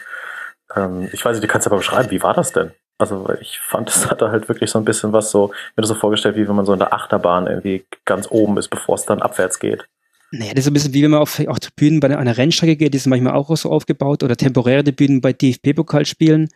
[0.75, 2.73] ähm, ich weiß nicht, du kannst aber beschreiben, wie war das denn?
[3.01, 5.95] Also, ich fand, es hatte halt wirklich so ein bisschen was so, mir das so
[5.95, 9.23] vorgestellt, wie wenn man so in der Achterbahn irgendwie ganz oben ist, bevor es dann
[9.23, 9.87] abwärts geht.
[10.31, 12.93] Naja, das ist ein bisschen wie wenn man auf auch Tribünen bei einer Rennstrecke geht,
[12.93, 16.49] die sind manchmal auch so aufgebaut oder temporäre Tribünen bei DFB-Pokalspielen.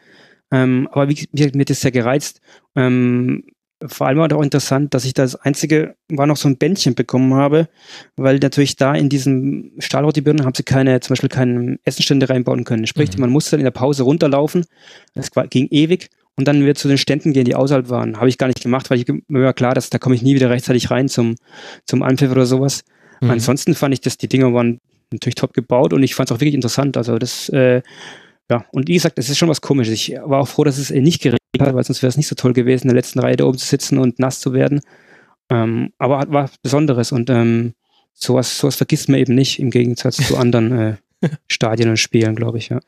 [0.51, 2.41] Ähm, aber wie, wie mir das sehr gereizt.
[2.75, 3.43] Ähm,
[3.83, 7.33] vor allem war auch interessant, dass ich das einzige war noch so ein Bändchen bekommen
[7.33, 7.67] habe,
[8.15, 12.87] weil natürlich da in diesem Stahlrottibirnen haben sie keine, zum Beispiel keine Essenstände reinbauen können.
[12.87, 13.21] Sprich, mhm.
[13.21, 14.65] man musste dann in der Pause runterlaufen.
[15.13, 18.17] Das ging ewig und dann wieder zu den Ständen gehen, die außerhalb waren.
[18.17, 20.35] Habe ich gar nicht gemacht, weil ich, mir war klar, dass da komme ich nie
[20.35, 21.35] wieder rechtzeitig rein zum,
[21.85, 22.83] zum Anpfiff oder sowas.
[23.21, 23.31] Mhm.
[23.31, 24.79] Ansonsten fand ich, dass die Dinger waren
[25.11, 26.97] natürlich top gebaut und ich fand es auch wirklich interessant.
[26.97, 27.81] Also das, äh,
[28.49, 29.93] ja, und wie gesagt, es ist schon was komisches.
[29.93, 32.35] Ich war auch froh, dass es nicht geregnet hat, weil sonst wäre es nicht so
[32.35, 34.81] toll gewesen, in der letzten Reihe da oben zu sitzen und nass zu werden.
[35.49, 37.73] Ähm, aber war was Besonderes und ähm,
[38.13, 40.95] sowas, sowas vergisst man eben nicht im Gegensatz zu anderen äh,
[41.47, 42.79] Stadien und Spielen, glaube ich, ja.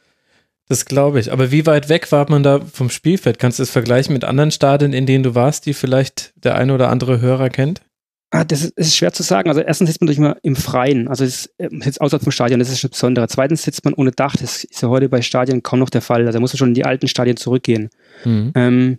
[0.69, 1.31] Das glaube ich.
[1.31, 3.39] Aber wie weit weg war man da vom Spielfeld?
[3.39, 6.73] Kannst du es vergleichen mit anderen Stadien, in denen du warst, die vielleicht der eine
[6.73, 7.81] oder andere Hörer kennt?
[8.29, 9.47] Ah, das ist, ist, schwer zu sagen.
[9.47, 12.59] Also erstens sitzt man durch mal im Freien, also es ist jetzt außerhalb vom Stadion,
[12.59, 13.29] das ist schon besonderer.
[13.29, 16.21] Zweitens sitzt man ohne Dach, das ist ja heute bei Stadien kaum noch der Fall.
[16.21, 17.89] Also da muss man schon in die alten Stadien zurückgehen.
[18.25, 18.51] Mhm.
[18.55, 18.97] Ähm,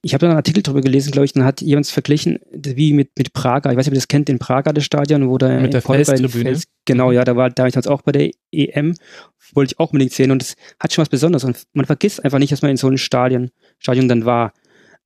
[0.00, 3.10] ich habe da einen Artikel drüber gelesen, glaube ich, dann hat jemand verglichen, wie mit,
[3.18, 3.70] mit Prager.
[3.70, 5.82] Ich weiß nicht, ob ihr das kennt, in Prager, das Stadion, wo da mit der
[5.82, 6.28] Felstribüne.
[6.28, 8.94] Fels, genau, ja, da war damals auch bei der EM,
[9.52, 12.38] wollte ich auch unbedingt sehen und es hat schon was Besonderes und man vergisst einfach
[12.38, 14.52] nicht, dass man in so einem Stadion, Stadion dann war.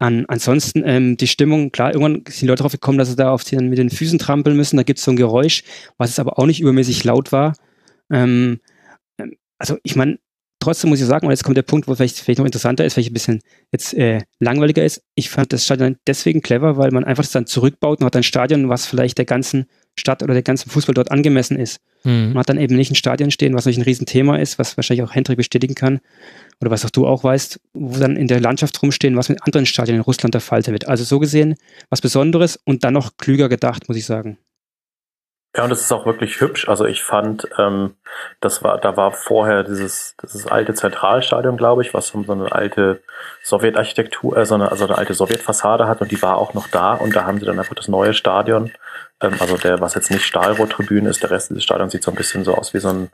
[0.00, 3.30] An, ansonsten ähm, die Stimmung, klar, irgendwann sind die Leute darauf gekommen, dass sie da
[3.30, 4.78] auf den, mit den Füßen trampeln müssen.
[4.78, 5.62] Da gibt es so ein Geräusch,
[5.98, 7.54] was es aber auch nicht übermäßig laut war.
[8.10, 8.60] Ähm,
[9.18, 10.18] ähm also ich meine,
[10.58, 12.94] trotzdem muss ich sagen, und jetzt kommt der Punkt, wo vielleicht, vielleicht noch interessanter ist,
[12.94, 13.40] vielleicht ein bisschen
[13.72, 15.02] jetzt äh, langweiliger ist.
[15.16, 18.22] Ich fand das Stadion deswegen clever, weil man einfach das dann zurückbaut und hat ein
[18.22, 19.66] Stadion, was vielleicht der ganzen
[20.00, 21.80] Stadt oder der ganzen Fußball dort angemessen ist.
[22.04, 22.28] Mhm.
[22.28, 25.06] Man hat dann eben nicht ein Stadion stehen, was natürlich ein Riesenthema ist, was wahrscheinlich
[25.06, 26.00] auch Hendrik bestätigen kann,
[26.60, 29.66] oder was auch du auch weißt, wo dann in der Landschaft rumstehen, was mit anderen
[29.66, 30.88] Stadien in Russland der Fall wird.
[30.88, 31.54] Also so gesehen
[31.88, 34.38] was Besonderes und dann noch klüger gedacht, muss ich sagen.
[35.56, 36.68] Ja, und es ist auch wirklich hübsch.
[36.68, 37.96] Also ich fand, ähm,
[38.40, 43.02] das war, da war vorher dieses, dieses alte Zentralstadion, glaube ich, was so eine alte
[43.42, 46.94] Sowjetarchitektur, äh, so eine, also eine alte Sowjetfassade hat und die war auch noch da
[46.94, 48.70] und da haben sie dann einfach das neue Stadion,
[49.20, 52.16] ähm, also der, was jetzt nicht Stahlrohrtribüne ist, der Rest dieses Stadions sieht so ein
[52.16, 53.10] bisschen so aus wie so ein,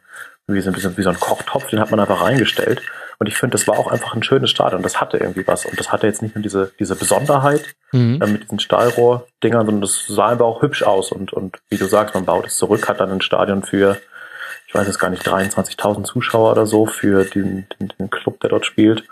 [0.46, 2.82] wie so ein bisschen wie so ein Kochtopf, den hat man einfach reingestellt.
[3.18, 4.82] Und ich finde, das war auch einfach ein schönes Stadion.
[4.82, 5.64] Das hatte irgendwie was.
[5.64, 8.20] Und das hatte jetzt nicht nur diese, diese Besonderheit mhm.
[8.20, 11.12] äh, mit diesen Stahlrohr-Dingern, sondern das sah einfach auch hübsch aus.
[11.12, 13.96] Und, und wie du sagst, man baut es zurück, hat dann ein Stadion für,
[14.68, 18.50] ich weiß jetzt gar nicht, 23.000 Zuschauer oder so für den, den, den Club, der
[18.50, 19.04] dort spielt.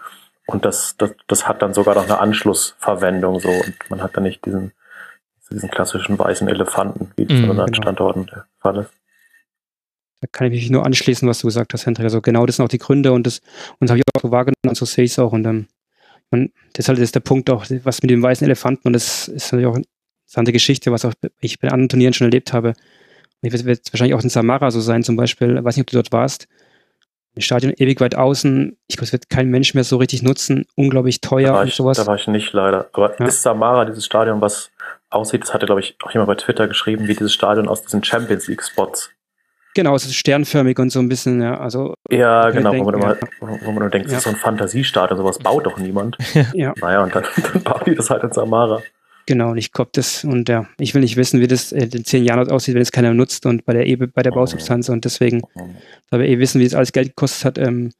[0.46, 3.48] Und das, das, das hat dann sogar noch eine Anschlussverwendung so.
[3.48, 4.72] Und man hat dann nicht diesen,
[5.50, 7.82] diesen klassischen weißen Elefanten, wie das mhm, an anderen genau.
[7.82, 8.90] Standorten der Fall ist.
[10.24, 12.04] Da kann ich mich nur anschließen, was du gesagt hast, Hendrik.
[12.04, 13.40] Also genau das sind auch die Gründe und das,
[13.78, 15.32] und das habe ich auch so wahrgenommen und so sehe ich es auch.
[15.32, 15.66] Und ähm,
[16.30, 19.66] man, deshalb ist der Punkt auch, was mit dem weißen Elefanten und das ist natürlich
[19.66, 19.84] auch eine
[20.24, 22.68] interessante Geschichte, was auch ich bei anderen Turnieren schon erlebt habe.
[23.42, 25.90] Und ich wird wahrscheinlich auch in Samara so sein, zum Beispiel, ich weiß nicht, ob
[25.90, 26.48] du dort warst.
[27.36, 28.78] Ein Stadion ewig weit außen.
[28.86, 30.64] Ich glaube, es wird kein Mensch mehr so richtig nutzen.
[30.74, 31.98] Unglaublich teuer und ich, sowas.
[31.98, 32.88] Da war ich nicht leider.
[32.94, 33.26] Aber ja.
[33.26, 34.70] ist Samara dieses Stadion, was
[35.10, 38.02] aussieht, das hatte, glaube ich, auch jemand bei Twitter geschrieben, wie dieses Stadion aus diesen
[38.02, 39.10] Champions League Spots.
[39.74, 41.94] Genau, es ist sternförmig und so ein bisschen, ja, also.
[42.08, 44.14] Ja, genau, denken, wo, man immer, wo man nur denkt, ja.
[44.14, 46.16] das ist so ein Fantasiestadion, sowas baut doch niemand.
[46.54, 46.72] ja.
[46.80, 48.80] Naja, und dann, dann bauen die das halt in Samara.
[49.26, 52.24] Genau, und ich glaube das, und ja, ich will nicht wissen, wie das in zehn
[52.24, 55.42] Jahren aussieht, wenn es keiner nutzt und bei der e bei der Bausubstanz und deswegen,
[56.10, 57.90] da wir eh wissen, wie es alles Geld gekostet hat, ähm,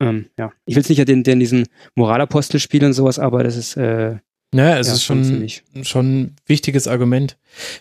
[0.00, 3.56] ähm, ja, ich will es nicht den, den diesen Moralapostel spielen und sowas, aber das
[3.56, 4.16] ist, äh,
[4.54, 5.48] naja, es ja, ist schon,
[5.82, 7.36] schon ein wichtiges Argument.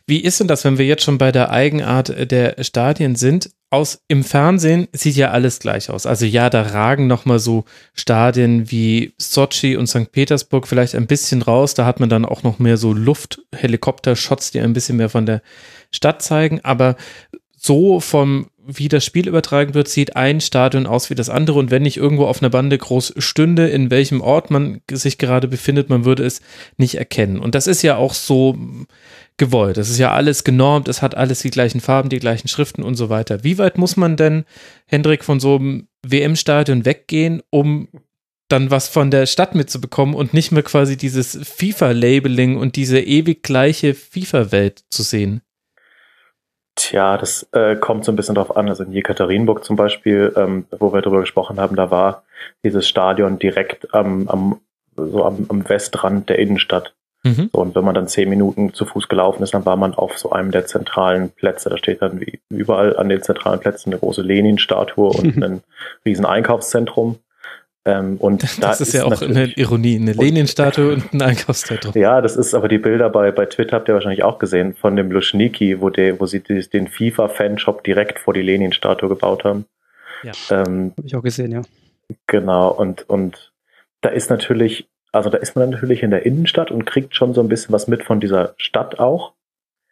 [0.05, 3.51] Wie ist denn das, wenn wir jetzt schon bei der Eigenart der Stadien sind?
[3.69, 6.05] Aus, Im Fernsehen sieht ja alles gleich aus.
[6.05, 10.11] Also ja, da ragen nochmal so Stadien wie Sochi und St.
[10.11, 11.73] Petersburg vielleicht ein bisschen raus.
[11.73, 15.41] Da hat man dann auch noch mehr so Luft-Helikopter-Shots, die ein bisschen mehr von der
[15.89, 16.59] Stadt zeigen.
[16.63, 16.95] Aber
[17.63, 21.69] so vom wie das Spiel übertragen wird, sieht ein Stadion aus wie das andere und
[21.69, 25.89] wenn nicht irgendwo auf einer Bande groß stünde, in welchem Ort man sich gerade befindet,
[25.89, 26.41] man würde es
[26.77, 27.39] nicht erkennen.
[27.39, 28.57] Und das ist ja auch so
[29.35, 29.75] gewollt.
[29.75, 32.95] Das ist ja alles genormt, es hat alles die gleichen Farben, die gleichen Schriften und
[32.95, 33.43] so weiter.
[33.43, 34.45] Wie weit muss man denn,
[34.85, 37.89] Hendrik, von so einem WM-Stadion weggehen, um
[38.47, 43.43] dann was von der Stadt mitzubekommen und nicht mehr quasi dieses FIFA-Labeling und diese ewig
[43.43, 45.41] gleiche FIFA-Welt zu sehen?
[46.75, 48.67] Tja, das äh, kommt so ein bisschen drauf an.
[48.67, 52.23] Also in Jekaterinburg zum Beispiel, ähm, wo wir darüber gesprochen haben, da war
[52.63, 54.59] dieses Stadion direkt am, am,
[54.95, 56.95] so am, am Westrand der Innenstadt.
[57.23, 57.49] Mhm.
[57.53, 60.17] So, und wenn man dann zehn Minuten zu Fuß gelaufen ist, dann war man auf
[60.17, 61.69] so einem der zentralen Plätze.
[61.69, 65.61] Da steht dann wie überall an den zentralen Plätzen eine große Lenin-Statue und ein
[66.05, 67.19] riesen Einkaufszentrum.
[67.85, 71.93] Ähm, und das da ist, ist ja auch eine Ironie, eine Lenin-Statue und ein Einkaufszentrum.
[71.95, 74.95] Ja, das ist aber die Bilder bei, bei Twitter habt ihr wahrscheinlich auch gesehen von
[74.95, 79.65] dem Luschniki, wo, der, wo sie den FIFA-Fanshop direkt vor die Lenin-Statue gebaut haben.
[80.23, 81.61] Ja, ähm, habe ich auch gesehen, ja.
[82.27, 83.53] Genau, und, und
[84.01, 87.41] da ist natürlich, also da ist man natürlich in der Innenstadt und kriegt schon so
[87.41, 89.33] ein bisschen was mit von dieser Stadt auch.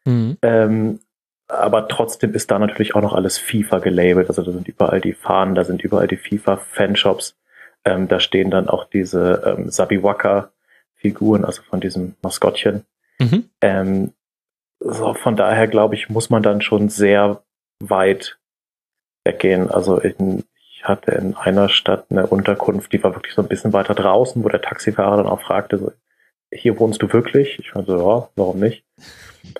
[0.05, 0.37] Mhm.
[0.41, 0.99] Ähm,
[1.47, 4.29] aber trotzdem ist da natürlich auch noch alles FIFA gelabelt.
[4.29, 7.35] Also da sind überall die Fahnen, da sind überall die FIFA-Fanshops.
[7.83, 12.85] Ähm, da stehen dann auch diese ähm, Sabiwaka-Figuren, also von diesem Maskottchen.
[13.19, 13.49] Mhm.
[13.61, 14.13] Ähm,
[14.79, 17.43] so, von daher glaube ich, muss man dann schon sehr
[17.79, 18.39] weit
[19.23, 19.69] weggehen.
[19.69, 23.73] Also in, ich hatte in einer Stadt eine Unterkunft, die war wirklich so ein bisschen
[23.73, 25.91] weiter draußen, wo der Taxifahrer dann auch fragte, so,
[26.53, 27.59] hier wohnst du wirklich?
[27.59, 28.83] Ich war so, ja, warum nicht?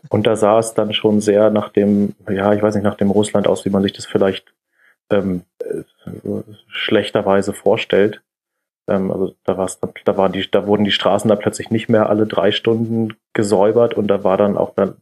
[0.09, 3.11] Und da sah es dann schon sehr nach dem, ja, ich weiß nicht, nach dem
[3.11, 4.53] Russland aus, wie man sich das vielleicht
[5.11, 5.83] ähm, äh,
[6.67, 8.21] schlechterweise vorstellt.
[8.87, 12.09] Ähm, also da war's, da waren die, da wurden die Straßen da plötzlich nicht mehr
[12.09, 14.95] alle drei Stunden gesäubert und da war dann auch dann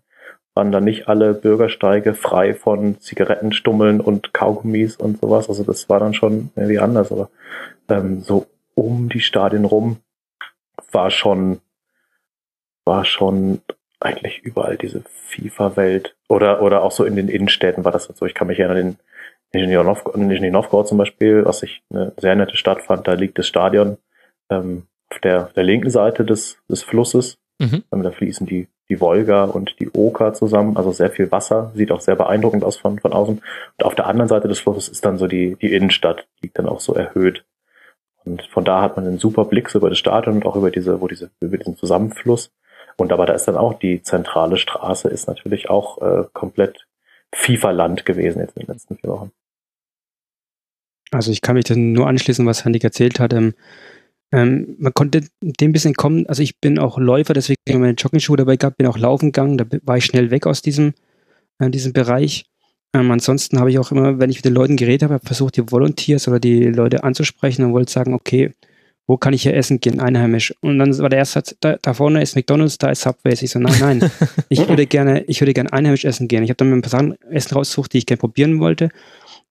[0.56, 5.48] waren dann nicht alle Bürgersteige frei von Zigarettenstummeln und Kaugummis und sowas.
[5.48, 7.12] Also das war dann schon irgendwie anders.
[7.12, 7.30] Aber
[7.88, 9.98] ähm, so um die Stadien rum
[10.92, 11.62] war schon
[12.84, 13.62] war schon
[14.00, 18.26] eigentlich überall diese FIFA-Welt oder oder auch so in den Innenstädten war das so.
[18.26, 18.98] Ich kann mich erinnern, in
[19.54, 23.98] Nizhny Novgorod zum Beispiel, was ich eine sehr nette Stadt fand, da liegt das Stadion
[24.50, 27.38] ähm, auf der, der linken Seite des, des Flusses.
[27.60, 27.84] Mhm.
[27.92, 31.92] Ähm, da fließen die, die Wolga und die Oka zusammen, also sehr viel Wasser, sieht
[31.92, 33.42] auch sehr beeindruckend aus von, von außen.
[33.78, 36.68] Und auf der anderen Seite des Flusses ist dann so die, die Innenstadt, liegt dann
[36.68, 37.44] auch so erhöht.
[38.26, 40.72] Und von da hat man einen super Blick so über das Stadion und auch über
[40.72, 42.52] diese, wo diese, über diesen Zusammenfluss.
[42.98, 46.86] Und aber da ist dann auch die zentrale Straße, ist natürlich auch äh, komplett
[47.34, 49.32] FIFA-Land gewesen jetzt in den letzten vier Wochen.
[51.12, 53.34] Also ich kann mich dann nur anschließen, was Handik erzählt hat.
[53.34, 53.54] Ähm,
[54.32, 57.82] ähm, man konnte dem ein bisschen kommen, also ich bin auch Läufer, deswegen habe ich
[57.82, 60.94] meine Joggingschuhe dabei gehabt, bin auch laufen gegangen, da war ich schnell weg aus diesem,
[61.58, 62.46] äh, diesem Bereich.
[62.94, 65.72] Ähm, ansonsten habe ich auch immer, wenn ich mit den Leuten geredet habe, versucht, die
[65.72, 68.52] Volunteers oder die Leute anzusprechen und wollte sagen, okay,
[69.08, 70.54] wo kann ich hier essen gehen, einheimisch?
[70.62, 73.34] Und dann war der erste Satz, da, da vorne ist McDonalds, da ist Subway.
[73.34, 74.12] Ich so, nein, nein,
[74.50, 76.44] ich würde gerne, ich würde gerne einheimisch essen gehen.
[76.44, 78.90] Ich habe dann mir ein paar Sachen Essen rausgesucht, die ich gerne probieren wollte.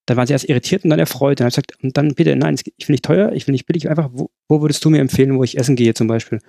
[0.08, 1.32] Dann waren sie erst irritiert und dann erfreut.
[1.32, 3.52] Und dann habe ich gesagt, und dann bitte, nein, ich will nicht teuer, ich will
[3.52, 6.40] nicht billig, einfach, wo, wo würdest du mir empfehlen, wo ich essen gehe zum Beispiel?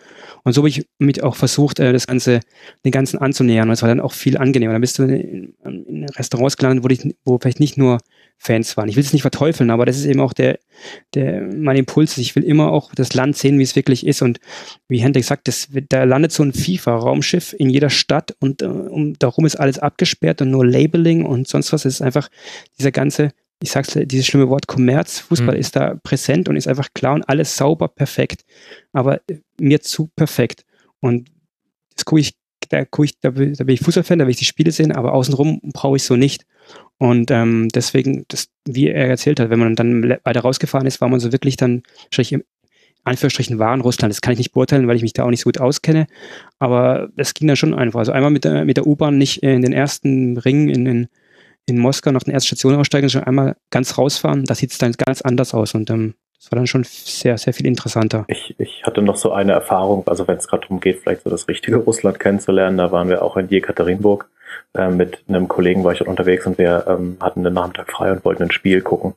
[0.43, 2.39] Und so habe ich mit auch versucht, äh, das Ganze,
[2.85, 3.67] den Ganzen anzunähern.
[3.67, 4.73] Und es war dann auch viel angenehmer.
[4.73, 7.99] Dann bist du in, in Restaurants gelandet, wo, ich, wo vielleicht nicht nur
[8.41, 8.87] Fans waren.
[8.87, 10.59] Ich will es nicht verteufeln, aber das ist eben auch der,
[11.13, 12.17] der, mein Impuls.
[12.17, 14.21] Ich will immer auch das Land sehen, wie es wirklich ist.
[14.21, 14.39] Und
[14.87, 19.13] wie Hendrik sagt, das, da landet so ein FIFA-Raumschiff in jeder Stadt und äh, um,
[19.19, 21.83] darum ist alles abgesperrt und nur Labeling und sonst was.
[21.83, 22.29] Es ist einfach
[22.77, 23.31] dieser ganze,
[23.61, 25.59] ich sag's, dieses schlimme Wort Kommerz, Fußball mhm.
[25.59, 28.45] ist da präsent und ist einfach klar und alles sauber, perfekt.
[28.93, 29.21] Aber
[29.59, 30.65] mir zu perfekt.
[31.01, 31.29] Und
[31.95, 32.35] das gucke ich,
[32.69, 35.59] da gucke ich, da, bin ich Fußballfan, da will ich die Spiele sehen, aber außenrum
[35.73, 36.45] brauche ich so nicht.
[36.97, 41.09] Und ähm, deswegen, das, wie er erzählt hat, wenn man dann weiter rausgefahren ist, war
[41.09, 41.83] man so wirklich dann
[42.17, 42.43] im
[43.03, 44.11] Anführungsstrichen wahren Russland.
[44.11, 46.07] Das kann ich nicht beurteilen, weil ich mich da auch nicht so gut auskenne.
[46.59, 47.99] Aber es ging dann schon einfach.
[47.99, 51.07] Also einmal mit der, mit der U-Bahn nicht in den ersten Ring in, in,
[51.69, 54.45] in Moskau nach der ersten Station aussteigen, sondern einmal ganz rausfahren.
[54.45, 55.73] Da sieht es dann ganz anders aus.
[55.75, 58.25] Und ähm, das war dann schon sehr, sehr viel interessanter.
[58.27, 61.29] Ich, ich hatte noch so eine Erfahrung, also wenn es gerade darum geht, vielleicht so
[61.29, 64.29] das richtige Russland kennenzulernen, da waren wir auch in Jekaterinburg
[64.73, 68.11] äh, mit einem Kollegen war ich dort unterwegs und wir ähm, hatten den Nachmittag frei
[68.11, 69.15] und wollten ein Spiel gucken.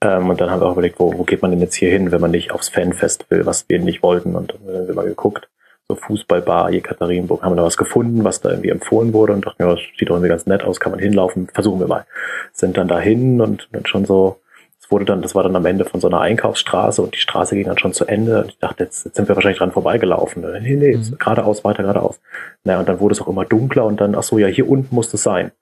[0.00, 2.12] Ähm, und dann haben wir auch überlegt, wo, wo geht man denn jetzt hier hin,
[2.12, 4.36] wenn man nicht aufs Fanfest will, was wir nicht wollten.
[4.36, 5.48] Und dann haben wir mal geguckt,
[5.88, 9.62] so Fußballbar Jekaterinburg, haben wir da was gefunden, was da irgendwie empfohlen wurde und dachten,
[9.62, 12.06] ja, das sieht doch irgendwie ganz nett aus, kann man hinlaufen, versuchen wir mal.
[12.52, 14.40] Sind dann dahin und dann schon so
[14.84, 17.54] es wurde dann, das war dann am Ende von so einer Einkaufsstraße und die Straße
[17.54, 18.42] ging dann schon zu Ende.
[18.42, 20.42] Und ich dachte, jetzt, jetzt sind wir wahrscheinlich dran vorbeigelaufen.
[20.60, 21.16] Nee, nee, mhm.
[21.18, 22.20] geradeaus, weiter geradeaus.
[22.64, 24.94] Naja, und dann wurde es auch immer dunkler und dann, ach so, ja, hier unten
[24.94, 25.52] muss es sein.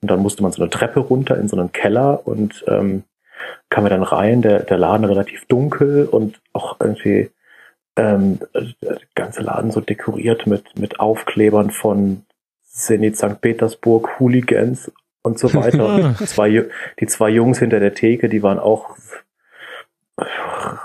[0.00, 3.04] Und dann musste man so eine Treppe runter in so einen Keller und ähm,
[3.70, 7.30] kam wir dann rein, der, der Laden relativ dunkel und auch irgendwie
[7.96, 8.40] ähm,
[8.82, 12.24] der ganze Laden so dekoriert mit, mit Aufklebern von
[12.64, 13.40] Zenit St.
[13.40, 14.90] Petersburg, Hooligans
[15.22, 16.14] und so weiter.
[16.20, 16.64] die, zwei,
[17.00, 18.96] die zwei Jungs hinter der Theke, die waren auch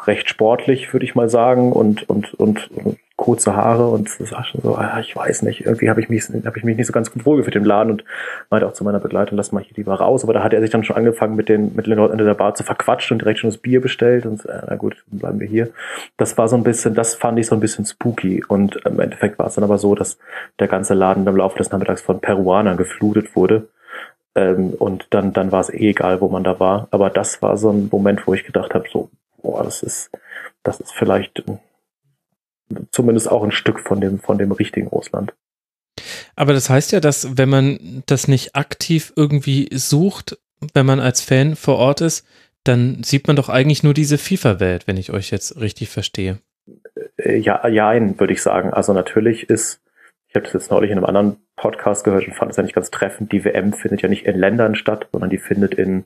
[0.05, 4.45] recht sportlich, würde ich mal sagen, und, und, und, und kurze Haare und das war
[4.45, 6.93] schon so, ah, ich weiß nicht, irgendwie habe ich mich, habe ich mich nicht so
[6.93, 8.05] ganz gut wohlgefühlt im Laden und
[8.51, 10.23] meinte auch zu meiner Begleitung, lass mal hier lieber raus.
[10.23, 12.35] Aber da hat er sich dann schon angefangen, mit den, mit den Leuten in der
[12.35, 15.39] Bar zu verquatschen und direkt schon das Bier bestellt und äh, na gut, dann bleiben
[15.39, 15.69] wir hier.
[16.17, 19.39] Das war so ein bisschen, das fand ich so ein bisschen spooky und im Endeffekt
[19.39, 20.19] war es dann aber so, dass
[20.59, 23.67] der ganze Laden im Laufe des Nachmittags von Peruanern geflutet wurde
[24.35, 26.87] ähm, und dann, dann war es eh egal, wo man da war.
[26.91, 29.09] Aber das war so ein Moment, wo ich gedacht habe, so,
[29.41, 30.11] boah, das ist,
[30.61, 31.43] das ist vielleicht
[32.91, 35.33] zumindest auch ein Stück von dem, von dem richtigen Russland.
[36.35, 40.37] Aber das heißt ja, dass wenn man das nicht aktiv irgendwie sucht,
[40.73, 42.25] wenn man als Fan vor Ort ist,
[42.63, 46.39] dann sieht man doch eigentlich nur diese FIFA-Welt, wenn ich euch jetzt richtig verstehe.
[47.17, 48.73] Äh, ja, ja, würde ich sagen.
[48.73, 49.81] Also natürlich ist
[50.27, 52.75] ich habe das jetzt neulich in einem anderen Podcast gehört und fand es ja nicht
[52.75, 53.31] ganz treffend.
[53.31, 56.05] Die WM findet ja nicht in Ländern statt, sondern die findet in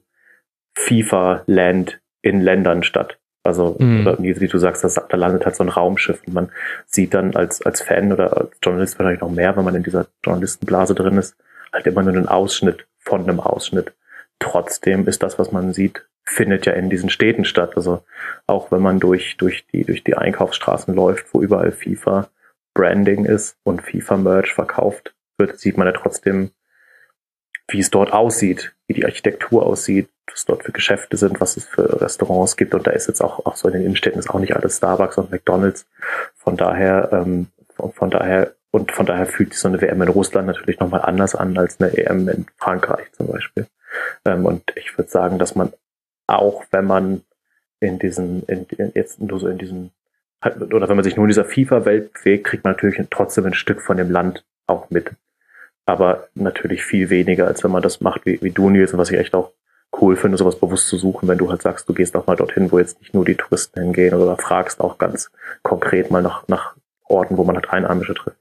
[0.76, 3.20] FIFA-Land in Ländern statt.
[3.44, 4.02] Also, mhm.
[4.02, 6.52] oder wie, du sagst, das, da landet halt so ein Raumschiff und man
[6.86, 10.08] sieht dann als, als Fan oder als Journalist wahrscheinlich noch mehr, wenn man in dieser
[10.24, 11.36] Journalistenblase drin ist,
[11.74, 13.94] halt immer nur einen Ausschnitt von einem Ausschnitt
[14.42, 17.74] trotzdem ist das, was man sieht, findet ja in diesen Städten statt.
[17.76, 18.04] Also
[18.48, 22.30] auch wenn man durch, durch, die, durch die Einkaufsstraßen läuft, wo überall FIFA
[22.74, 26.52] Branding ist und FIFA Merch verkauft wird, sieht man ja trotzdem,
[27.72, 31.66] wie es dort aussieht, wie die Architektur aussieht, was dort für Geschäfte sind, was es
[31.66, 32.74] für Restaurants gibt.
[32.74, 35.18] Und da ist jetzt auch, auch so in den Innenstädten ist auch nicht alles Starbucks
[35.18, 35.88] und McDonalds.
[36.36, 40.08] Von daher, ähm, von, von daher, und von daher fühlt sich so eine WM in
[40.08, 43.68] Russland natürlich nochmal anders an als eine EM in Frankreich zum Beispiel.
[44.26, 45.74] Ähm, und ich würde sagen, dass man
[46.28, 47.24] auch, wenn man
[47.80, 49.92] in diesen, in, in, jetzt nur so in diesem,
[50.44, 53.82] oder wenn man sich nur in dieser FIFA-Welt bewegt, kriegt man natürlich trotzdem ein Stück
[53.82, 55.12] von dem Land auch mit.
[55.86, 59.12] Aber natürlich viel weniger, als wenn man das macht wie, wie du, Nils, und was
[59.12, 59.52] ich echt auch
[60.00, 62.72] cool finde, sowas bewusst zu suchen, wenn du halt sagst, du gehst auch mal dorthin,
[62.72, 65.32] wo jetzt nicht nur die Touristen hingehen oder fragst auch ganz
[65.64, 66.76] konkret mal nach, nach
[67.08, 68.38] Orten, wo man halt Einheimische trifft.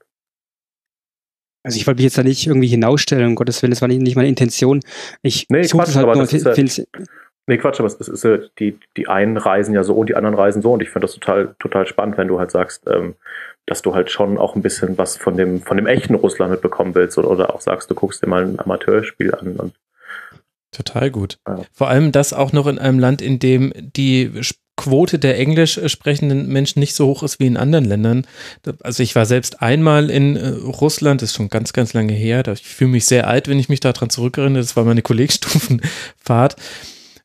[1.63, 4.01] Also ich wollte mich jetzt da nicht irgendwie hinausstellen, um Gottes Willen, das war nicht,
[4.01, 4.79] nicht meine Intention.
[5.21, 6.83] Ich nee, suche Quatsch, halt aber nur, das ist ja,
[7.47, 10.35] Nee, Quatsch, aber es ist ja, die, die einen reisen ja so und die anderen
[10.35, 13.15] reisen so und ich finde das total, total spannend, wenn du halt sagst, ähm,
[13.65, 16.95] dass du halt schon auch ein bisschen was von dem, von dem echten Russland mitbekommen
[16.95, 19.73] willst oder, oder auch sagst, du guckst dir mal ein Amateurspiel an und
[20.71, 21.37] Total gut.
[21.45, 21.63] Ja.
[21.73, 24.31] Vor allem das auch noch in einem Land, in dem die
[24.77, 28.25] Quote der englisch sprechenden Menschen nicht so hoch ist wie in anderen Ländern.
[28.81, 32.47] Also ich war selbst einmal in äh, Russland, das ist schon ganz, ganz lange her.
[32.47, 34.63] Ich fühle mich sehr alt, wenn ich mich daran zurückerinnere.
[34.63, 36.55] Das war meine Kollegstufenfahrt.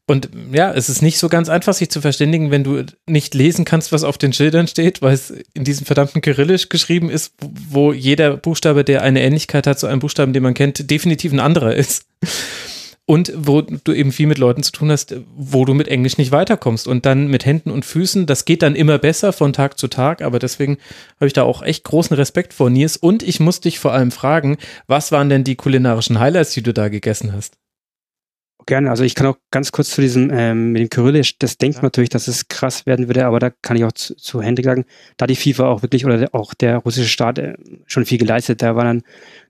[0.09, 3.65] Und ja, es ist nicht so ganz einfach, sich zu verständigen, wenn du nicht lesen
[3.65, 7.93] kannst, was auf den Schildern steht, weil es in diesem verdammten Kyrillisch geschrieben ist, wo
[7.93, 11.75] jeder Buchstabe, der eine Ähnlichkeit hat zu einem Buchstaben, den man kennt, definitiv ein anderer
[11.75, 12.07] ist.
[13.09, 16.33] Und wo du eben viel mit Leuten zu tun hast, wo du mit Englisch nicht
[16.33, 16.89] weiterkommst.
[16.89, 20.23] Und dann mit Händen und Füßen, das geht dann immer besser von Tag zu Tag,
[20.23, 20.79] aber deswegen
[21.17, 24.11] habe ich da auch echt großen Respekt vor Nils und ich muss dich vor allem
[24.11, 24.57] fragen,
[24.89, 27.57] was waren denn die kulinarischen Highlights, die du da gegessen hast?
[28.67, 31.77] Gerne, also ich kann auch ganz kurz zu diesem, ähm, mit dem Kyrillisch, das denkt
[31.77, 34.67] man natürlich, dass es krass werden würde, aber da kann ich auch zu, zu Hendrik
[34.67, 34.85] sagen,
[35.17, 37.55] da die FIFA auch wirklich oder auch der russische Staat äh,
[37.87, 39.05] schon viel geleistet, da waren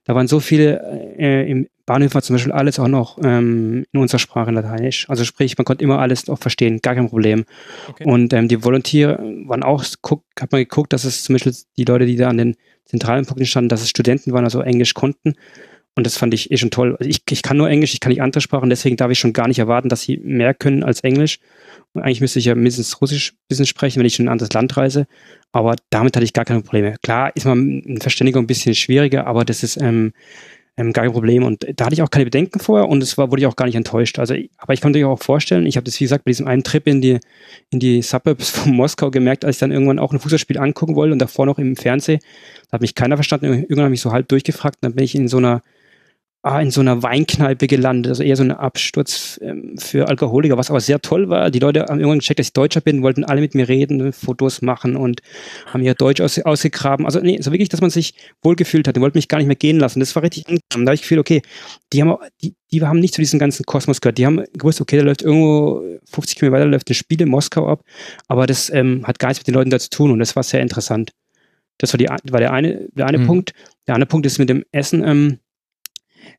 [0.07, 3.99] da waren so viele, äh, im Bahnhof war zum Beispiel alles auch noch ähm, in
[3.99, 5.09] unserer Sprache Lateinisch.
[5.09, 7.43] Also sprich, man konnte immer alles auch verstehen, gar kein Problem.
[7.89, 8.05] Okay.
[8.05, 11.83] Und ähm, die Volontiere waren auch, guck, hat man geguckt, dass es zum Beispiel die
[11.83, 12.55] Leute, die da an den
[12.85, 15.35] zentralen Punkten standen, dass es Studenten waren, also Englisch konnten.
[15.97, 16.95] Und das fand ich eh schon toll.
[16.99, 19.33] Also ich, ich kann nur Englisch, ich kann nicht andere Sprachen, deswegen darf ich schon
[19.33, 21.39] gar nicht erwarten, dass sie mehr können als Englisch.
[21.93, 24.33] Und eigentlich müsste ich ja mindestens Russisch ein bisschen sprechen, wenn ich schon in ein
[24.33, 25.07] anderes Land reise.
[25.51, 26.95] Aber damit hatte ich gar keine Probleme.
[27.01, 30.13] Klar ist man eine Verständigung ein bisschen schwieriger, aber das ist ähm,
[30.77, 31.43] ähm, gar kein Problem.
[31.43, 33.75] Und da hatte ich auch keine Bedenken vorher und es wurde ich auch gar nicht
[33.75, 34.19] enttäuscht.
[34.19, 36.63] Also, aber ich konnte mir auch vorstellen, ich habe das, wie gesagt, bei diesem einen
[36.63, 37.19] Trip in die,
[37.71, 41.13] in die Suburbs von Moskau gemerkt, als ich dann irgendwann auch ein Fußballspiel angucken wollte
[41.13, 42.19] und davor noch im Fernsehen,
[42.69, 43.45] da hat mich keiner verstanden.
[43.45, 45.63] Irgendwann habe ich so halb durchgefragt, dann bin ich in so einer
[46.43, 50.79] in so einer Weinkneipe gelandet, also eher so ein Absturz ähm, für Alkoholiker, was aber
[50.79, 51.51] sehr toll war.
[51.51, 54.61] Die Leute haben irgendwann gecheckt, dass ich Deutscher bin, wollten alle mit mir reden, Fotos
[54.61, 55.21] machen und
[55.65, 57.05] haben ihr Deutsch aus, ausgegraben.
[57.05, 58.95] Also nee, so wirklich, dass man sich wohlgefühlt hat.
[58.95, 59.99] Die wollten mich gar nicht mehr gehen lassen.
[59.99, 60.61] Das war richtig angenehm.
[60.71, 61.41] Da habe ich gefühlt, okay,
[61.91, 64.17] die haben, die, die haben nicht zu diesem ganzen Kosmos gehört.
[64.17, 67.67] Die haben gewusst, okay, da läuft irgendwo 50 Kilometer weiter, läuft ein Spiel in Moskau
[67.67, 67.81] ab,
[68.27, 70.43] aber das ähm, hat gar nichts mit den Leuten da zu tun und das war
[70.43, 71.11] sehr interessant.
[71.77, 73.27] Das war, die, war der eine, der eine mhm.
[73.27, 73.53] Punkt.
[73.87, 75.03] Der andere Punkt ist mit dem Essen.
[75.03, 75.39] Ähm,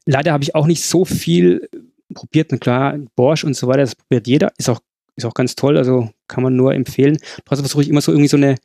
[0.05, 1.69] Leider habe ich auch nicht so viel
[2.15, 2.53] probiert.
[2.53, 4.53] Und klar, Borscht und so weiter, das probiert jeder.
[4.59, 4.81] Ist auch,
[5.17, 7.19] ist auch ganz toll, also kann man nur empfehlen.
[7.45, 8.57] Trotzdem versuche ich immer so irgendwie so eine,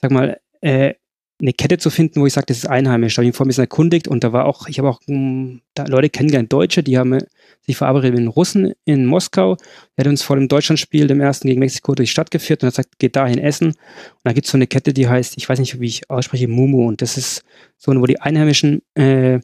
[0.00, 0.94] sag mal, äh,
[1.40, 3.14] eine Kette zu finden, wo ich sage, das ist einheimisch.
[3.14, 5.00] Da habe ich mich vorher ein bisschen erkundigt und da war auch, ich habe auch
[5.06, 7.16] mh, hm, Leute kennengelernt, Deutsche, die haben
[7.60, 9.56] sich verabredet mit den Russen in Moskau.
[9.96, 12.66] Der hat uns vor dem Deutschlandspiel, dem ersten gegen Mexiko, durch die Stadt geführt und
[12.68, 13.68] hat gesagt, geht dahin essen.
[13.68, 13.76] Und
[14.24, 16.88] da gibt es so eine Kette, die heißt, ich weiß nicht, wie ich ausspreche, Mumu.
[16.88, 17.44] Und das ist
[17.76, 19.38] so, wo die Einheimischen äh,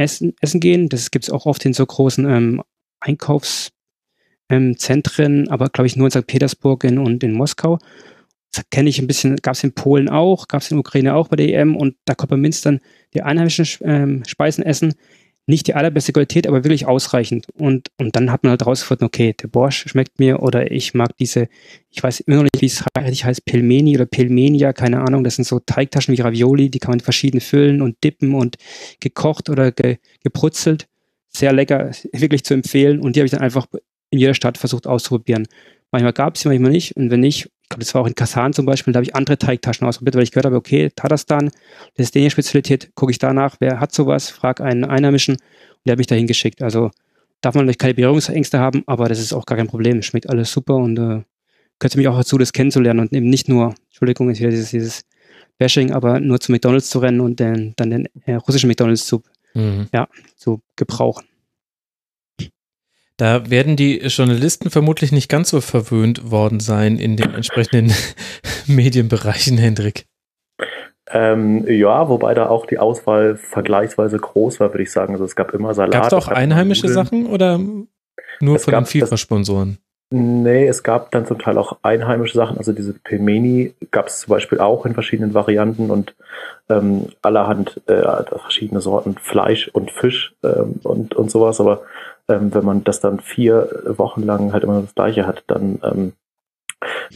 [0.00, 0.88] essen, essen gehen.
[0.88, 2.62] Das gibt es auch oft in so großen ähm,
[3.00, 3.72] Einkaufszentren,
[4.48, 6.26] ähm, aber glaube ich nur in St.
[6.26, 7.78] Petersburg in, und in Moskau.
[8.52, 11.28] Das kenne ich ein bisschen, gab es in Polen auch, gab es in Ukraine auch
[11.28, 12.80] bei der EM und da konnte man mindestens
[13.14, 14.94] die einheimischen ähm, Speisen essen
[15.46, 17.46] nicht die allerbeste Qualität, aber wirklich ausreichend.
[17.54, 21.16] Und, und dann hat man halt rausgefunden, okay, der Borsch schmeckt mir oder ich mag
[21.18, 21.48] diese,
[21.90, 25.24] ich weiß immer noch nicht, wie es richtig heißt, Pelmeni oder Pelmenia, keine Ahnung.
[25.24, 28.56] Das sind so Teigtaschen wie Ravioli, die kann man verschieden füllen und dippen und
[29.00, 30.88] gekocht oder ge, gebrutzelt.
[31.28, 33.00] Sehr lecker, wirklich zu empfehlen.
[33.00, 33.66] Und die habe ich dann einfach
[34.10, 35.46] in jeder Stadt versucht auszuprobieren.
[35.92, 36.96] Manchmal gab es sie, manchmal nicht.
[36.96, 39.14] Und wenn nicht, ich glaube, das war auch in Kasan zum Beispiel, da habe ich
[39.14, 41.50] andere Teigtaschen ausprobiert, weil ich gehört habe, okay, Tatarstan,
[41.96, 45.40] das ist dänische Spezialität, gucke ich danach, wer hat sowas, frage einen Einheimischen und
[45.86, 46.62] der hat mich dahin geschickt.
[46.62, 46.90] Also
[47.40, 50.02] darf man vielleicht keine Berührungsängste haben, aber das ist auch gar kein Problem.
[50.02, 51.22] Schmeckt alles super und äh,
[51.78, 55.04] gehört mich auch dazu, das kennenzulernen und eben nicht nur, Entschuldigung, ist wieder dieses, dieses
[55.56, 59.22] Bashing, aber nur zu McDonalds zu rennen und den, dann den äh, russischen McDonalds zu,
[59.54, 59.86] mhm.
[59.92, 61.24] ja, zu gebrauchen.
[63.20, 67.92] Da werden die Journalisten vermutlich nicht ganz so verwöhnt worden sein in den entsprechenden
[68.66, 70.06] Medienbereichen, Hendrik.
[71.06, 75.12] Ähm, ja, wobei da auch die Auswahl vergleichsweise groß war, würde ich sagen.
[75.12, 75.92] Also es gab immer Salat.
[75.92, 77.60] Gab es auch einheimische Sachen oder
[78.40, 79.76] nur Es von den FIFA-Sponsoren?
[80.12, 82.58] Nee, es gab dann zum Teil auch einheimische Sachen.
[82.58, 86.16] Also diese Pelmeni gab es zum Beispiel auch in verschiedenen Varianten und
[86.68, 91.60] ähm, allerhand äh, verschiedene Sorten Fleisch und Fisch ähm, und, und sowas.
[91.60, 91.82] Aber
[92.28, 96.12] ähm, wenn man das dann vier Wochen lang halt immer das Gleiche hat, dann, ähm,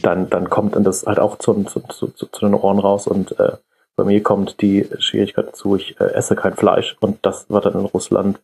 [0.01, 3.37] dann, dann kommt dann das halt auch zu, zu, zu, zu, den Ohren raus und
[3.39, 3.57] äh,
[3.97, 7.73] bei mir kommt die Schwierigkeit dazu, ich äh, esse kein Fleisch und das war dann
[7.73, 8.39] in Russland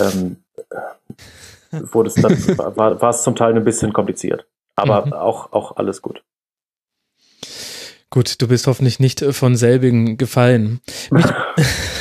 [0.00, 0.36] ähm,
[1.72, 4.46] wurde es dann, war, war es zum Teil ein bisschen kompliziert.
[4.76, 5.12] Aber Mhm.
[5.12, 6.22] auch, auch alles gut.
[8.10, 10.80] Gut, du bist hoffentlich nicht von selbigen gefallen.
[11.10, 11.24] Mich,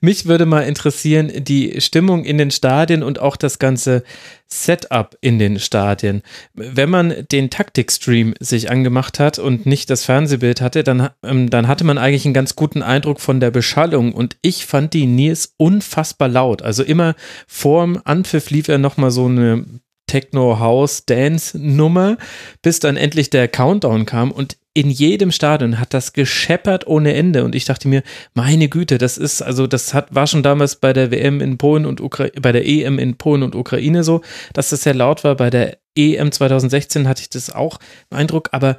[0.00, 4.02] mich würde mal interessieren, die Stimmung in den Stadien und auch das ganze
[4.46, 6.22] Setup in den Stadien.
[6.54, 11.66] Wenn man den Taktikstream sich angemacht hat und nicht das Fernsehbild hatte, dann, ähm, dann
[11.66, 15.54] hatte man eigentlich einen ganz guten Eindruck von der Beschallung und ich fand die Nils
[15.56, 16.62] unfassbar laut.
[16.62, 17.14] Also immer
[17.46, 19.64] vorm Anpfiff lief ja nochmal so eine
[20.06, 22.18] Techno-House-Dance-Nummer,
[22.62, 27.44] bis dann endlich der Countdown kam und in jedem Stadion hat das gescheppert ohne Ende
[27.44, 28.02] und ich dachte mir,
[28.34, 31.86] meine Güte, das ist, also das hat, war schon damals bei der WM in Polen
[31.86, 34.20] und Ukra bei der EM in Polen und Ukraine so,
[34.52, 35.36] dass das sehr laut war.
[35.36, 37.78] Bei der EM 2016 hatte ich das auch
[38.10, 38.76] im Eindruck, aber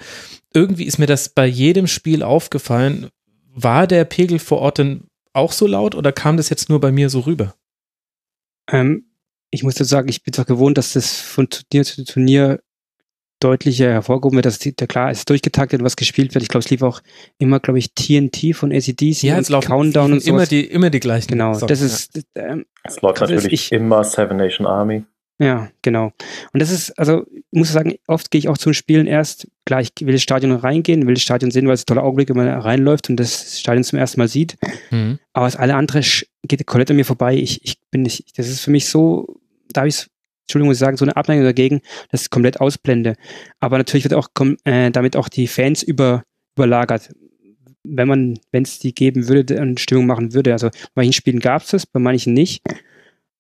[0.54, 3.08] irgendwie ist mir das bei jedem Spiel aufgefallen.
[3.54, 6.92] War der Pegel vor Ort denn auch so laut oder kam das jetzt nur bei
[6.92, 7.56] mir so rüber?
[8.70, 9.06] Ähm,
[9.50, 12.60] ich muss dazu sagen, ich bin zwar gewohnt, dass das von Turnier zu Turnier
[13.46, 16.42] deutlicher hervorgehoben wird, dass die, da klar es ist durchgetaktet, was gespielt wird.
[16.44, 17.02] Ich glaube, es lief auch
[17.38, 20.50] immer, glaube ich, TNT von ACDC Ja, und es laufen Countdown und immer sowas.
[20.50, 21.28] die, immer die gleichen.
[21.30, 21.86] Genau, Songs, das ja.
[21.86, 25.04] ist, ähm, Es läuft Das ist natürlich ich- immer Seven Nation Army.
[25.38, 26.14] Ja, genau.
[26.54, 29.82] Und das ist, also, ich muss sagen, oft gehe ich auch zum Spielen erst, klar,
[29.82, 32.38] ich will ins Stadion reingehen, will das Stadion sehen, weil es ein toller Augenblick, wenn
[32.38, 34.56] man reinläuft und das Stadion zum ersten Mal sieht.
[34.92, 35.20] Mhm.
[35.34, 36.00] Aber das alle andere
[36.48, 37.36] geht komplett an mir vorbei.
[37.36, 39.36] Ich, ich bin nicht, das ist für mich so,
[39.74, 40.06] da habe ich,
[40.46, 41.82] Entschuldigung, muss ich sagen, so eine Abneigung dagegen,
[42.12, 43.16] dass ich komplett ausblende.
[43.60, 44.30] Aber natürlich wird auch
[44.64, 46.24] äh, damit auch die Fans über,
[46.56, 47.10] überlagert.
[47.84, 50.54] Wenn man, wenn es die geben würde, eine Stimmung machen würde.
[50.54, 52.62] Also bei manchen Spielen gab es das, bei manchen nicht.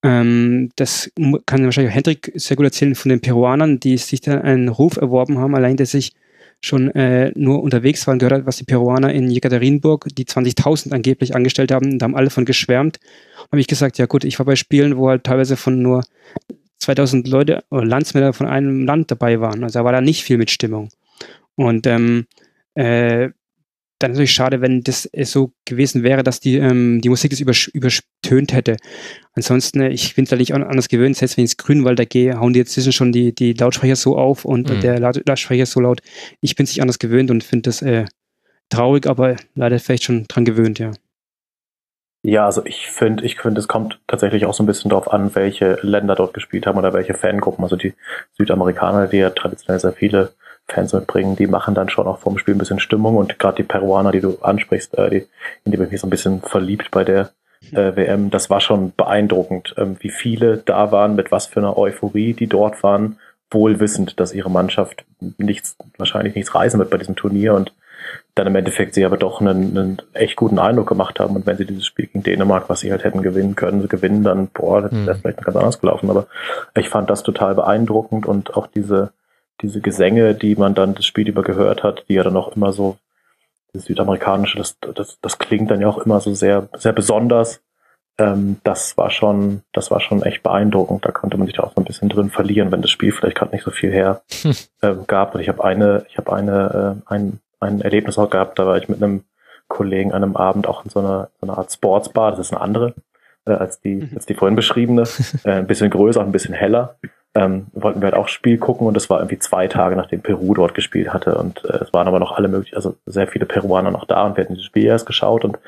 [0.03, 1.11] Ähm, das
[1.45, 4.97] kann wahrscheinlich auch Hendrik sehr gut erzählen von den Peruanern, die sich da einen Ruf
[4.97, 6.13] erworben haben, allein dass ich
[6.61, 10.91] schon äh, nur unterwegs war und gehört hat, was die Peruaner in Jekaterinburg, die 20.000
[10.93, 12.99] angeblich angestellt haben, da haben alle von geschwärmt.
[13.51, 16.03] Habe ich gesagt, ja gut, ich war bei Spielen, wo halt teilweise von nur
[16.85, 19.63] 2000 Leute oder Landsmänner von einem Land dabei waren.
[19.63, 20.89] Also da war da nicht viel mit Stimmung.
[21.55, 22.25] Und ähm,
[22.75, 23.29] äh,
[23.99, 27.39] dann natürlich schade, wenn das äh, so gewesen wäre, dass die, ähm, die Musik das
[27.39, 28.75] übersch übertönt hätte.
[29.33, 32.37] Ansonsten, äh, ich bin da nicht an- anders gewöhnt, selbst wenn ich ins Grünwalder gehe,
[32.39, 34.79] hauen die jetzt inzwischen schon die, die Lautsprecher so auf und Mhm.
[34.81, 36.01] der Laut Lautsprecher so laut.
[36.41, 38.05] Ich bin es nicht anders gewöhnt und finde das äh,
[38.69, 40.91] traurig, aber leider vielleicht schon dran gewöhnt, ja.
[42.27, 45.35] Ja, also ich finde, ich finde, es kommt tatsächlich auch so ein bisschen darauf an,
[45.35, 47.63] welche Länder dort gespielt haben oder welche Fangruppen.
[47.63, 47.93] Also die
[48.35, 50.31] Südamerikaner, die ja traditionell sehr viele
[50.67, 53.63] Fans mitbringen, die machen dann schon auch vorm Spiel ein bisschen Stimmung und gerade die
[53.63, 55.27] Peruaner, die du ansprichst, äh, die,
[55.65, 57.29] in die bin ich mich so ein bisschen verliebt bei der
[57.73, 58.31] äh, WM.
[58.31, 62.47] Das war schon beeindruckend, ähm, wie viele da waren, mit was für einer Euphorie die
[62.47, 63.19] dort waren,
[63.51, 65.05] wohl wissend, dass ihre Mannschaft
[65.37, 67.71] nichts, wahrscheinlich nichts reisen wird bei diesem Turnier und
[68.35, 71.35] dann im Endeffekt sie aber doch einen, einen echt guten Eindruck gemacht haben.
[71.35, 74.23] Und wenn sie dieses Spiel gegen Dänemark, was sie halt hätten gewinnen können, sie gewinnen,
[74.23, 76.09] dann, boah, das wäre vielleicht ganz anders gelaufen.
[76.09, 76.27] Aber
[76.77, 79.13] ich fand das total beeindruckend und auch diese,
[79.61, 82.73] diese Gesänge, die man dann das Spiel über gehört hat, die ja dann auch immer
[82.73, 82.97] so,
[83.73, 87.61] das südamerikanische, das, das, das klingt dann ja auch immer so sehr, sehr besonders.
[88.17, 91.05] Ähm, das war schon, das war schon echt beeindruckend.
[91.05, 93.37] Da konnte man sich da auch so ein bisschen drin verlieren, wenn das Spiel vielleicht
[93.37, 94.55] gerade nicht so viel her Hm.
[94.81, 95.35] ähm, gab.
[95.35, 98.77] Und ich habe eine, ich habe eine, äh, ein, ein Erlebnis auch gehabt, da war
[98.77, 99.23] ich mit einem
[99.67, 102.61] Kollegen an einem Abend auch in so einer, so einer Art Sportsbar, das ist eine
[102.61, 102.93] andere
[103.45, 104.09] äh, als die, Mhm.
[104.15, 105.03] als die vorhin beschriebene,
[105.43, 106.95] äh, ein bisschen größer, ein bisschen heller.
[107.37, 110.53] Ähm, wollten wir halt auch Spiel gucken und das war irgendwie zwei Tage, nachdem Peru
[110.53, 111.37] dort gespielt hatte.
[111.37, 114.25] Und äh, es waren aber noch alle möglichen, also sehr viele Peruaner noch da.
[114.25, 115.59] Und wir hatten dieses Spiel erst geschaut und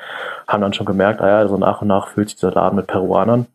[0.48, 2.88] haben dann schon gemerkt, ah ja, so nach und nach füllt sich dieser Laden mit
[2.88, 3.48] Peruanern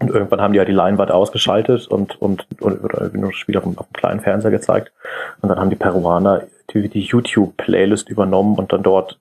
[0.00, 3.56] und irgendwann haben die ja die Leinwand ausgeschaltet und, und, und oder nur das Spiel
[3.56, 4.92] auf dem, auf dem kleinen Fernseher gezeigt.
[5.40, 9.18] Und dann haben die Peruaner die, die YouTube-Playlist übernommen und dann dort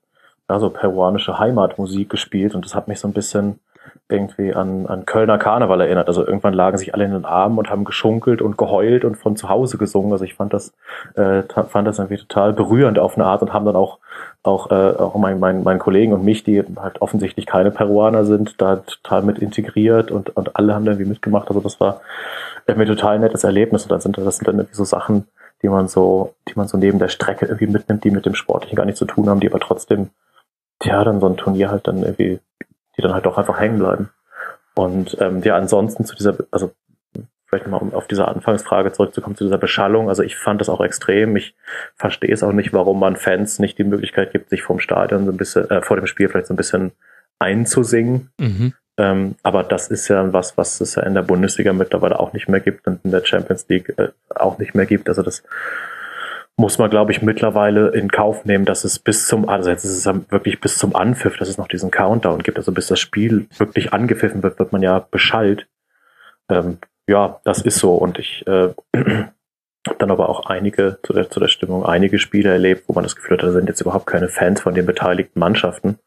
[0.49, 2.53] ja, so peruanische Heimatmusik gespielt.
[2.53, 3.59] Und das hat mich so ein bisschen
[4.09, 6.07] irgendwie an, an Kölner Karneval erinnert.
[6.07, 9.35] Also irgendwann lagen sich alle in den Armen und haben geschunkelt und geheult und von
[9.35, 10.11] zu Hause gesungen.
[10.11, 10.73] Also ich fand das,
[11.15, 13.99] äh, fand das irgendwie total berührend auf eine Art und haben dann auch
[14.43, 18.61] auch, äh, auch mein, mein, mein Kollegen und mich, die halt offensichtlich keine Peruaner sind,
[18.61, 21.49] da total mit integriert und, und alle haben da irgendwie mitgemacht.
[21.49, 22.01] Also das war
[22.65, 23.83] irgendwie total nettes Erlebnis.
[23.83, 25.27] Und dann sind das sind dann irgendwie so Sachen,
[25.61, 28.75] die man so, die man so neben der Strecke irgendwie mitnimmt, die mit dem Sportlichen
[28.75, 30.09] gar nichts zu tun haben, die aber trotzdem,
[30.83, 32.39] ja, dann so ein Turnier halt dann irgendwie
[32.97, 34.09] die dann halt auch einfach hängen bleiben.
[34.75, 36.71] Und ähm, ja, ansonsten zu dieser, also
[37.47, 40.09] vielleicht mal um auf diese Anfangsfrage zurückzukommen, zu dieser Beschallung.
[40.09, 41.35] Also ich fand das auch extrem.
[41.35, 41.55] Ich
[41.95, 45.31] verstehe es auch nicht, warum man Fans nicht die Möglichkeit gibt, sich vom Stadion so
[45.31, 46.91] ein bisschen, äh, vor dem Spiel vielleicht so ein bisschen
[47.39, 48.29] einzusingen.
[48.39, 48.73] Mhm.
[48.97, 52.49] Ähm, aber das ist ja was, was es ja in der Bundesliga mittlerweile auch nicht
[52.49, 55.07] mehr gibt und in der Champions League äh, auch nicht mehr gibt.
[55.07, 55.43] Also das
[56.57, 60.05] muss man, glaube ich, mittlerweile in Kauf nehmen, dass es bis zum, also jetzt ist
[60.05, 62.57] es wirklich bis zum Anpfiff, dass es noch diesen Countdown gibt.
[62.57, 65.67] Also bis das Spiel wirklich angepfiffen wird, wird man ja beschallt.
[66.49, 67.95] Ähm, ja, das ist so.
[67.95, 68.69] Und ich äh,
[69.99, 73.15] dann aber auch einige zu der, zu der Stimmung, einige Spiele erlebt, wo man das
[73.15, 75.99] Gefühl hat, da sind jetzt überhaupt keine Fans von den beteiligten Mannschaften.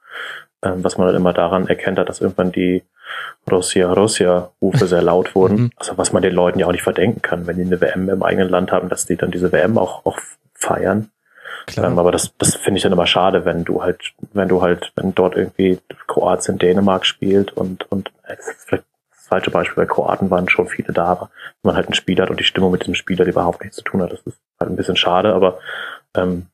[0.63, 2.83] Ähm, was man dann immer daran erkennt hat, dass irgendwann die
[3.51, 5.57] Russia, Russia Rufe sehr laut wurden.
[5.57, 5.71] Mhm.
[5.77, 8.23] Also was man den Leuten ja auch nicht verdenken kann, wenn die eine WM im
[8.23, 10.19] eigenen Land haben, dass die dann diese WM auch, auch
[10.55, 11.11] feiern.
[11.77, 14.93] Ähm, aber das, das finde ich dann immer schade, wenn du halt, wenn du halt,
[14.97, 18.37] wenn dort irgendwie Kroatien Dänemark spielt und, und äh,
[18.67, 18.85] vielleicht
[19.31, 21.31] falsche Beispiel, weil Kroaten waren schon viele da, aber
[21.62, 23.76] wenn man halt ein Spiel hat und die Stimmung mit diesem Spieler die überhaupt nichts
[23.76, 25.61] zu tun hat, das ist halt ein bisschen schade, aber
[26.14, 26.47] ähm,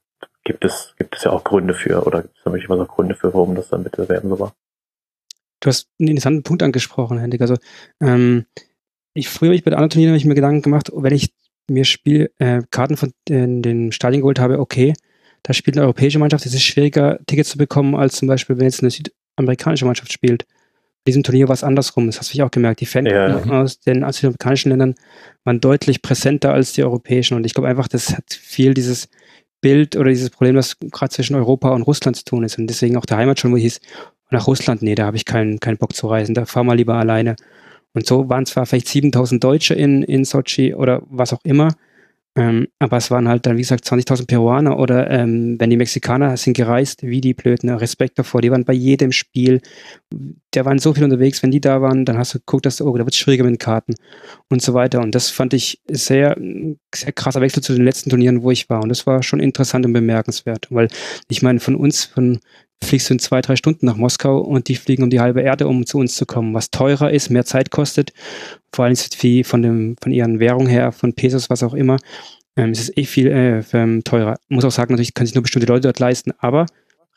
[0.44, 3.14] gibt es, gibt es ja auch Gründe für, oder gibt es nämlich immer so Gründe
[3.14, 4.52] für, warum das dann mit der WM so war.
[5.60, 7.40] Du hast einen interessanten Punkt angesprochen, Henrik.
[7.40, 7.56] Also
[8.00, 8.44] ähm,
[9.14, 11.32] ich früher ich bei der anderen Turnieren habe ich mir Gedanken gemacht, wenn ich
[11.68, 14.92] mir Spiel, äh, Karten von den, den Stadien geholt habe, okay,
[15.42, 18.66] da spielt eine europäische Mannschaft, es ist schwieriger, Tickets zu bekommen, als zum Beispiel, wenn
[18.66, 20.46] jetzt eine südamerikanische Mannschaft spielt.
[21.06, 22.80] In diesem Turnier war es andersrum, das hast du auch gemerkt.
[22.80, 23.36] Die Fans ja.
[23.44, 24.96] aus den südamerikanischen Ländern
[25.44, 27.34] waren deutlich präsenter als die europäischen.
[27.34, 29.08] Und ich glaube einfach, das hat viel dieses
[29.60, 32.58] Bild oder dieses Problem, das gerade zwischen Europa und Russland zu tun ist.
[32.58, 33.80] Und deswegen auch der Heimatschule, wo hieß,
[34.32, 36.94] nach Russland, nee, da habe ich keinen, keinen Bock zu reisen, da fahr mal lieber
[36.94, 37.36] alleine.
[37.92, 41.68] Und so waren zwar vielleicht 7000 Deutsche in, in Sochi oder was auch immer,
[42.36, 46.36] ähm, aber es waren halt dann, wie gesagt, 20.000 Peruaner oder ähm, wenn die Mexikaner
[46.36, 49.62] sind gereist, wie die Blöden, Respekt davor, die waren bei jedem Spiel,
[50.54, 52.92] der waren so viel unterwegs, wenn die da waren, dann hast du geguckt, dass, oh,
[52.92, 53.94] da wird es schwieriger mit den Karten
[54.50, 55.00] und so weiter.
[55.00, 56.36] Und das fand ich sehr,
[56.94, 58.82] sehr krasser Wechsel zu den letzten Turnieren, wo ich war.
[58.82, 60.88] Und das war schon interessant und bemerkenswert, weil
[61.28, 62.40] ich meine, von uns, von
[62.82, 65.66] fliegst du in zwei, drei Stunden nach Moskau und die fliegen um die halbe Erde,
[65.66, 68.12] um zu uns zu kommen, was teurer ist, mehr Zeit kostet,
[68.72, 71.96] vor allem wie von dem, von ihren Währungen her, von Pesos, was auch immer,
[72.56, 74.36] ähm, es ist eh viel äh, ähm, teurer.
[74.48, 76.66] Muss auch sagen, natürlich können sich nur bestimmte Leute dort leisten, aber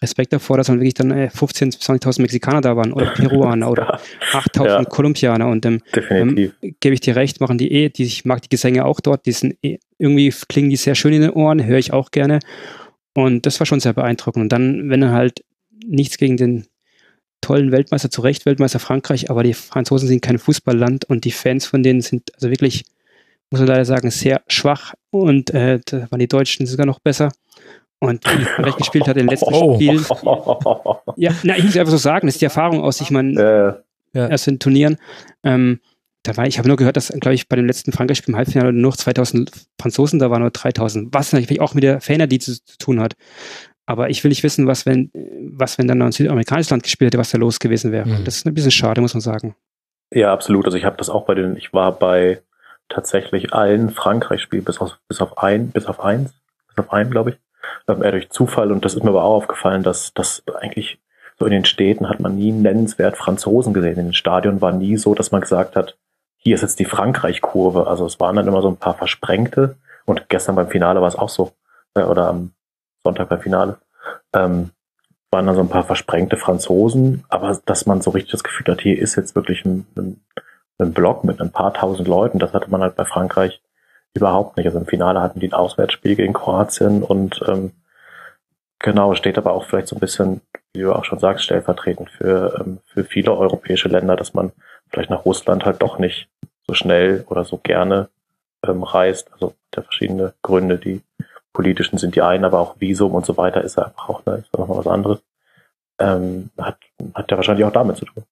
[0.01, 3.99] Respekt davor, dass dann wirklich dann äh, 15.000, 20.000 Mexikaner da waren oder Peruaner oder
[4.31, 4.83] 8.000 ja.
[4.85, 8.49] Kolumbianer und ähm, ähm, gebe ich dir recht, machen die eh, die, ich mag die
[8.49, 11.79] Gesänge auch dort, die sind eh, irgendwie klingen die sehr schön in den Ohren, höre
[11.79, 12.39] ich auch gerne.
[13.13, 14.43] Und das war schon sehr beeindruckend.
[14.43, 15.43] Und dann, wenn er halt
[15.85, 16.67] nichts gegen den
[17.41, 21.65] tollen Weltmeister, zu Recht Weltmeister Frankreich, aber die Franzosen sind kein Fußballland und die Fans
[21.65, 22.83] von denen sind also wirklich,
[23.49, 27.31] muss man leider sagen, sehr schwach und äh, da waren die Deutschen sogar noch besser.
[28.01, 29.75] Und wie Frankreich gespielt hat in den letzten oh.
[29.75, 30.05] Spielen.
[31.17, 34.27] Ja, na, ich muss einfach so sagen, das ist die Erfahrung aus, ich meine, ja.
[34.27, 34.97] erst in Turnieren.
[35.43, 35.79] Ähm,
[36.23, 38.73] da war, ich habe nur gehört, dass, glaube ich, bei dem letzten Frankreich-Spiel im Halbfinale
[38.73, 41.13] nur 2000 Franzosen da waren, nur 3000.
[41.13, 43.15] Was natürlich auch mit der Faner, zu, zu tun hat.
[43.89, 45.09] Aber ich will nicht wissen, was wenn,
[45.57, 48.07] was wenn dann noch ein südamerikanisches Land gespielt hätte, was da los gewesen wäre.
[48.07, 48.23] Mhm.
[48.23, 49.55] Das ist ein bisschen schade, muss man sagen.
[50.13, 50.65] Ja, absolut.
[50.65, 52.39] Also ich habe das auch bei den, ich war bei
[52.87, 56.35] tatsächlich allen Frankreich-Spielen bis auf, bis auf ein, bis auf eins,
[56.67, 57.37] bis auf einen, glaube ich,
[57.87, 58.71] eher durch Zufall.
[58.71, 60.99] Und das ist mir aber auch aufgefallen, dass das eigentlich
[61.39, 63.97] so in den Städten hat man nie nennenswert Franzosen gesehen.
[63.97, 65.97] In den Stadion war nie so, dass man gesagt hat,
[66.37, 67.87] hier ist jetzt die Frankreich-Kurve.
[67.87, 69.77] Also es waren dann immer so ein paar versprengte.
[70.05, 71.53] Und gestern beim Finale war es auch so.
[71.95, 72.51] Äh, oder am
[73.03, 73.77] Sonntag beim Finale,
[74.33, 74.71] ähm,
[75.31, 78.81] waren da so ein paar versprengte Franzosen, aber dass man so richtig das Gefühl hat,
[78.81, 80.21] hier ist jetzt wirklich ein, ein,
[80.79, 83.61] ein Block mit ein paar tausend Leuten, das hatte man halt bei Frankreich
[84.13, 84.65] überhaupt nicht.
[84.65, 87.71] Also im Finale hatten die ein Auswärtsspiel gegen Kroatien und ähm,
[88.79, 90.41] genau, steht aber auch vielleicht so ein bisschen,
[90.73, 94.51] wie du auch schon sagst, stellvertretend für, ähm, für viele europäische Länder, dass man
[94.89, 96.29] vielleicht nach Russland halt doch nicht
[96.67, 98.09] so schnell oder so gerne
[98.65, 99.31] ähm, reist.
[99.33, 101.01] Also der verschiedene Gründe, die
[101.59, 104.57] politischen sind die einen, aber auch Visum und so weiter ist einfach auch, ne, ist
[104.57, 105.19] nochmal was anderes.
[105.99, 106.77] Ähm, hat,
[107.13, 108.23] hat ja wahrscheinlich auch damit zu tun.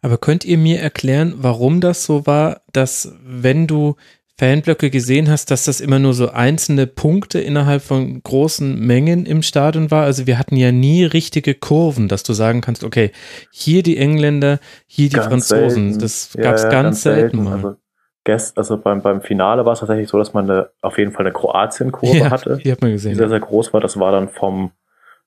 [0.00, 3.96] Aber könnt ihr mir erklären, warum das so war, dass wenn du
[4.38, 9.42] Fanblöcke gesehen hast, dass das immer nur so einzelne Punkte innerhalb von großen Mengen im
[9.42, 10.04] Stadion war.
[10.04, 13.12] Also wir hatten ja nie richtige Kurven, dass du sagen kannst, okay,
[13.50, 15.90] hier die Engländer, hier die Ganz Franzosen.
[15.90, 15.98] selten.
[15.98, 17.56] Das Ja, gab es ja, ganz, selten mal.
[17.56, 17.76] Also,
[18.24, 21.26] gest, also beim, beim Finale war es tatsächlich so, dass man eine, auf jeden Fall
[21.26, 23.16] eine Kroatien-Kurve ja, hatte, die hat man die gesehen.
[23.16, 23.80] sehr, sehr groß war.
[23.80, 24.70] Das war dann vom,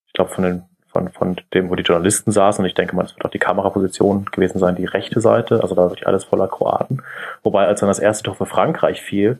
[0.08, 3.04] ich glaube, von den von, von dem, wo die Journalisten saßen, und ich denke mal,
[3.04, 6.24] das wird auch die Kameraposition gewesen sein, die rechte Seite, also da war wirklich alles
[6.24, 7.02] voller Kroaten.
[7.44, 9.40] Wobei, als dann das erste Tor für Frankreich fiel,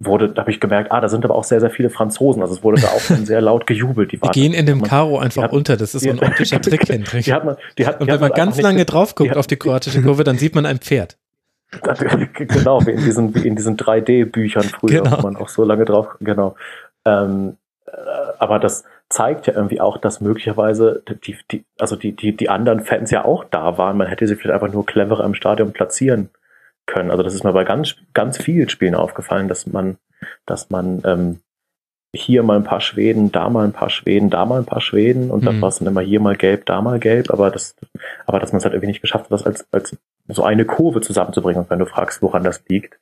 [0.00, 2.42] wurde, da habe ich gemerkt, ah, da sind aber auch sehr, sehr viele Franzosen.
[2.42, 4.10] Also es wurde da auch schon sehr laut gejubelt.
[4.10, 5.76] Die, Die gehen in dem Karo einfach hat- unter.
[5.76, 7.24] Das ist so ein die- optischer Trick, Hendrik.
[7.24, 9.36] Die hat man, die hat, Und die wenn man ganz lange ge- drauf guckt die
[9.36, 11.16] auf die kroatische Kurve, dann sieht man ein Pferd.
[12.34, 15.18] genau, wie in diesen, wie in diesen 3D-Büchern früher, Genau.
[15.18, 16.56] wo man auch so lange drauf, genau.
[17.04, 17.56] Ähm,
[17.86, 17.90] äh,
[18.38, 22.80] aber das zeigt ja irgendwie auch, dass möglicherweise die, die, also die, die, die anderen
[22.80, 23.96] Fans ja auch da waren.
[23.96, 26.30] Man hätte sie vielleicht einfach nur cleverer im Stadion platzieren
[26.86, 27.10] können.
[27.10, 29.96] Also das ist mir bei ganz, ganz vielen Spielen aufgefallen, dass man,
[30.46, 31.40] dass man ähm,
[32.14, 35.30] hier mal ein paar Schweden, da mal ein paar Schweden, da mal ein paar Schweden
[35.30, 35.62] und dann Mhm.
[35.62, 37.76] war es dann immer hier mal gelb, da mal gelb, aber das,
[38.26, 39.96] aber dass man es halt irgendwie nicht geschafft hat, das als, als
[40.28, 41.62] so eine Kurve zusammenzubringen.
[41.62, 42.98] Und wenn du fragst, woran das liegt,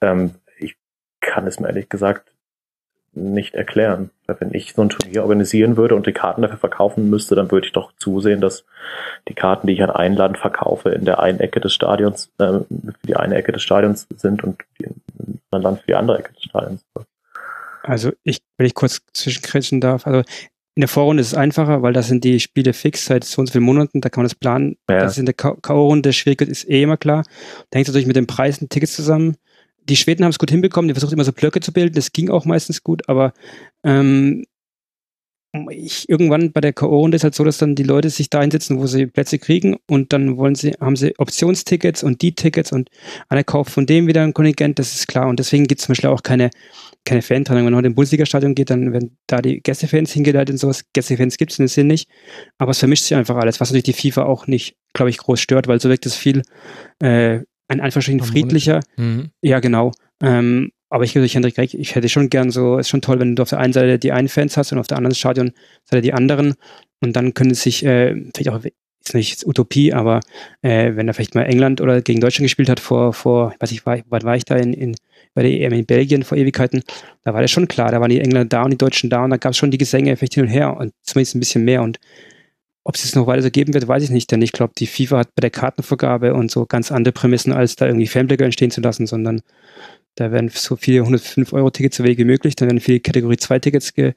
[0.00, 0.76] ähm, ich
[1.20, 2.32] kann es mir ehrlich gesagt
[3.12, 4.10] nicht erklären.
[4.26, 7.66] Wenn ich so ein Turnier organisieren würde und die Karten dafür verkaufen müsste, dann würde
[7.66, 8.64] ich doch zusehen, dass
[9.28, 12.60] die Karten, die ich an ein Land verkaufe, in der einen Ecke des Stadions, äh,
[12.68, 15.00] für die eine Ecke des Stadions sind und in
[15.50, 16.84] Land für die andere Ecke des Stadions.
[17.82, 20.22] Also ich, wenn ich kurz zwischenkretschen darf, also
[20.74, 23.46] in der Vorrunde ist es einfacher, weil da sind die Spiele fix seit so und
[23.46, 24.76] so vielen Monaten, da kann man das planen.
[24.88, 25.00] Ja.
[25.00, 27.24] Das ist in der K.O.-Runde schwierig, ist eh immer klar.
[27.70, 29.36] Da hängt es natürlich mit den Preisen, Tickets zusammen.
[29.88, 32.30] Die Schweden haben es gut hinbekommen, die versucht immer so Blöcke zu bilden, das ging
[32.30, 33.32] auch meistens gut, aber
[33.82, 34.44] ähm,
[35.70, 38.78] ich, irgendwann bei der K.O.-Runde ist halt so, dass dann die Leute sich da hinsetzen,
[38.78, 42.88] wo sie Plätze kriegen und dann wollen sie, haben sie Optionstickets und die Tickets und
[43.28, 45.28] einer kauft von dem wieder ein Kontingent, das ist klar.
[45.28, 46.50] Und deswegen gibt es zum Beispiel auch keine,
[47.04, 47.64] keine Fantrennung.
[47.64, 50.84] Wenn man heute im Bundesliga-Stadion geht, dann werden da die Gästefans hingeleitet und sowas.
[50.92, 52.08] Gästefans gibt es in dem Sinn nicht.
[52.58, 55.40] Aber es vermischt sich einfach alles, was natürlich die FIFA auch nicht, glaube ich, groß
[55.40, 56.42] stört, weil so wirkt es viel
[57.00, 58.80] äh, ein Anführungsstrichen friedlicher.
[58.96, 59.30] Mhm.
[59.42, 59.92] Ja, genau.
[60.22, 63.20] Ähm, aber ich gebe durch Hendrik recht, ich hätte schon gern so, ist schon toll,
[63.20, 66.02] wenn du auf der einen Seite die einen Fans hast und auf der anderen Stadionseite
[66.02, 66.54] die anderen.
[67.00, 70.20] Und dann können es sich, äh, vielleicht auch, ist nicht Utopie, aber
[70.62, 73.86] äh, wenn er vielleicht mal England oder gegen Deutschland gespielt hat vor, vor, weiß ich,
[73.86, 74.96] wann war ich da in, in
[75.32, 76.82] bei der EM in Belgien vor Ewigkeiten,
[77.22, 79.30] da war das schon klar, da waren die Engländer da und die Deutschen da und
[79.30, 81.82] da gab es schon die Gesänge vielleicht hin und her und zumindest ein bisschen mehr
[81.82, 82.00] und
[82.82, 84.86] ob es es noch weiter so geben wird, weiß ich nicht, denn ich glaube, die
[84.86, 88.70] FIFA hat bei der Kartenvergabe und so ganz andere Prämissen, als da irgendwie Fanblöcke entstehen
[88.70, 89.42] zu lassen, sondern
[90.20, 94.12] da werden so viele 105-Euro-Tickets so wenig wie möglich, dann werden viele Kategorie 2-Tickets ge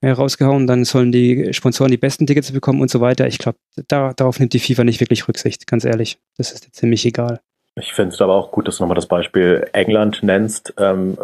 [0.00, 3.26] äh, rausgehauen, dann sollen die Sponsoren die besten Tickets bekommen und so weiter.
[3.26, 6.18] Ich glaube, da, darauf nimmt die FIFA nicht wirklich Rücksicht, ganz ehrlich.
[6.38, 7.40] Das ist ziemlich egal.
[7.74, 11.18] Ich finde es aber auch gut, dass du nochmal das Beispiel England nennst, ähm,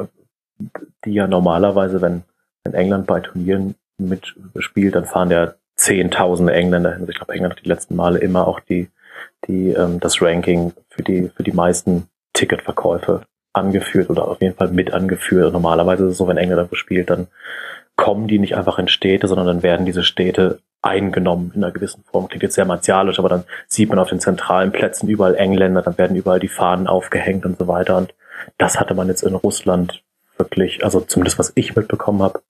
[1.04, 2.22] die ja normalerweise, wenn,
[2.64, 7.02] wenn England bei Turnieren mitspielt, dann fahren ja Zehntausende Engländer hin.
[7.02, 8.88] Also ich glaube, England hat die letzten Male immer auch die,
[9.46, 13.22] die, ähm, das Ranking für die, für die meisten Ticketverkäufe
[13.56, 15.52] angeführt oder auf jeden Fall mit angeführt.
[15.52, 17.28] Normalerweise ist es so, wenn England spielt, dann
[17.96, 22.04] kommen die nicht einfach in Städte, sondern dann werden diese Städte eingenommen in einer gewissen
[22.04, 22.28] Form.
[22.28, 25.98] Klingt jetzt sehr martialisch, aber dann sieht man auf den zentralen Plätzen überall Engländer, dann
[25.98, 27.96] werden überall die Fahnen aufgehängt und so weiter.
[27.96, 28.14] Und
[28.58, 30.02] das hatte man jetzt in Russland
[30.36, 32.42] wirklich, also zumindest was ich mitbekommen habe,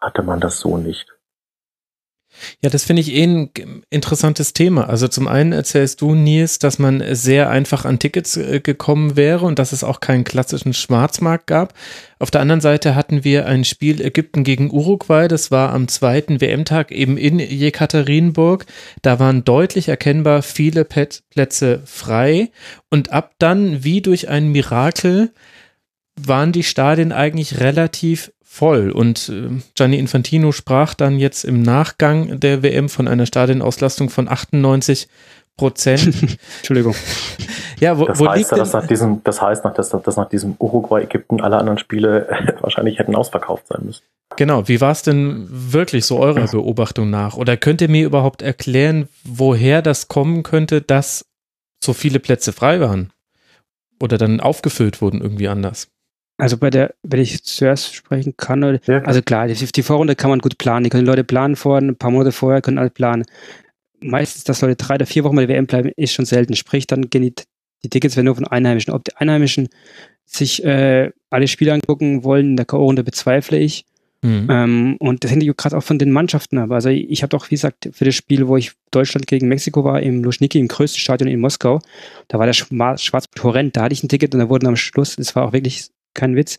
[0.00, 1.15] hatte man das so nicht.
[2.62, 3.50] Ja, das finde ich eh ein
[3.90, 4.88] interessantes Thema.
[4.88, 9.46] Also zum einen erzählst du, Nils, dass man sehr einfach an Tickets äh, gekommen wäre
[9.46, 11.74] und dass es auch keinen klassischen Schwarzmarkt gab.
[12.18, 15.28] Auf der anderen Seite hatten wir ein Spiel Ägypten gegen Uruguay.
[15.28, 18.64] Das war am zweiten WM-Tag eben in Jekaterinburg.
[19.02, 22.50] Da waren deutlich erkennbar viele Plätze frei.
[22.90, 25.32] Und ab dann, wie durch ein Mirakel,
[26.18, 28.90] waren die Stadien eigentlich relativ voll.
[28.90, 34.28] Und äh, Gianni Infantino sprach dann jetzt im Nachgang der WM von einer Stadienauslastung von
[34.28, 35.08] 98
[35.56, 36.38] Prozent.
[36.58, 36.94] Entschuldigung.
[37.80, 40.28] ja, wo, Das wo heißt liegt dass nach diesem, das heißt, nach, dass, dass nach
[40.28, 42.28] diesem Uruguay-Ägypten alle anderen Spiele
[42.60, 44.02] wahrscheinlich hätten ausverkauft sein müssen.
[44.36, 47.36] genau, wie war es denn wirklich so eurer Beobachtung nach?
[47.36, 51.26] Oder könnt ihr mir überhaupt erklären, woher das kommen könnte, dass
[51.82, 53.12] so viele Plätze frei waren?
[54.00, 55.88] Oder dann aufgefüllt wurden irgendwie anders?
[56.38, 59.06] Also bei der, wenn ich zuerst sprechen kann, oder, Ja, klar.
[59.06, 60.84] also klar, die, die Vorrunde kann man gut planen.
[60.84, 63.24] Die können die Leute planen vor, ein paar Monate vorher können alle planen.
[64.00, 66.54] Meistens, dass Leute drei oder vier Wochen bei der WM bleiben, ist schon selten.
[66.54, 67.34] Sprich, dann gehen die,
[67.82, 68.92] die Tickets werden nur von Einheimischen.
[68.92, 69.68] Ob die Einheimischen
[70.26, 73.86] sich äh, alle Spiele angucken wollen, in der K.O.-Runde bezweifle ich.
[74.22, 74.48] Mhm.
[74.50, 76.70] Ähm, und das hängt ja gerade auch von den Mannschaften ab.
[76.70, 80.02] Also ich habe doch, wie gesagt, für das Spiel, wo ich Deutschland gegen Mexiko war,
[80.02, 81.80] im Luschniki, im größten Stadion in Moskau,
[82.28, 85.16] da war der Schwarzbild horrend, da hatte ich ein Ticket und da wurden am Schluss,
[85.18, 86.58] es war auch wirklich kein Witz,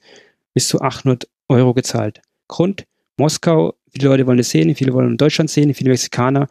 [0.54, 2.22] bis zu 800 Euro gezahlt.
[2.48, 2.86] Grund,
[3.18, 6.48] Moskau, viele Leute wollen das sehen, viele wollen Deutschland sehen, viele Mexikaner,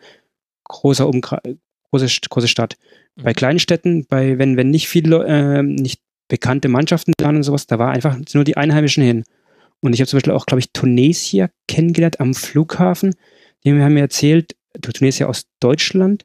[0.64, 1.56] großer Umkreis,
[1.90, 2.76] große, große Stadt.
[3.16, 3.22] Mhm.
[3.22, 7.66] Bei kleinen Städten, bei, wenn, wenn nicht viele, äh, nicht bekannte Mannschaften da und sowas,
[7.66, 9.24] da war einfach nur die Einheimischen hin.
[9.80, 13.14] Und ich habe zum Beispiel auch, glaube ich, Tunesier kennengelernt am Flughafen.
[13.64, 16.24] Die haben mir erzählt, Tunesier aus Deutschland,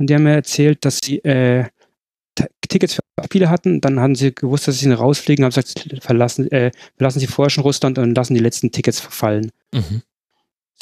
[0.00, 1.66] und die haben mir erzählt, dass sie äh,
[2.70, 3.80] Tickets für Spiele hatten.
[3.80, 7.62] Dann haben sie gewusst, dass sie rausfliegen, haben gesagt, verlassen, äh, verlassen sie vorher schon
[7.62, 9.50] Russland und lassen die letzten Tickets verfallen.
[9.74, 10.02] Mhm.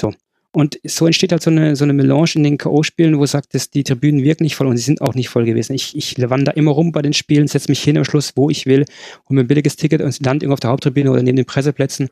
[0.00, 0.12] So.
[0.50, 3.70] Und so entsteht halt so eine, so eine Melange in den K.O.-Spielen, wo sagt, dass
[3.70, 5.74] die Tribünen wirken nicht voll und sie sind auch nicht voll gewesen.
[5.74, 8.64] Ich, ich wandere immer rum bei den Spielen, setze mich hin am Schluss, wo ich
[8.64, 8.86] will,
[9.28, 12.08] hole mir ein billiges Ticket und lande irgendwo auf der Haupttribüne oder neben den Presseplätzen.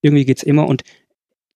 [0.00, 0.82] Irgendwie geht's immer und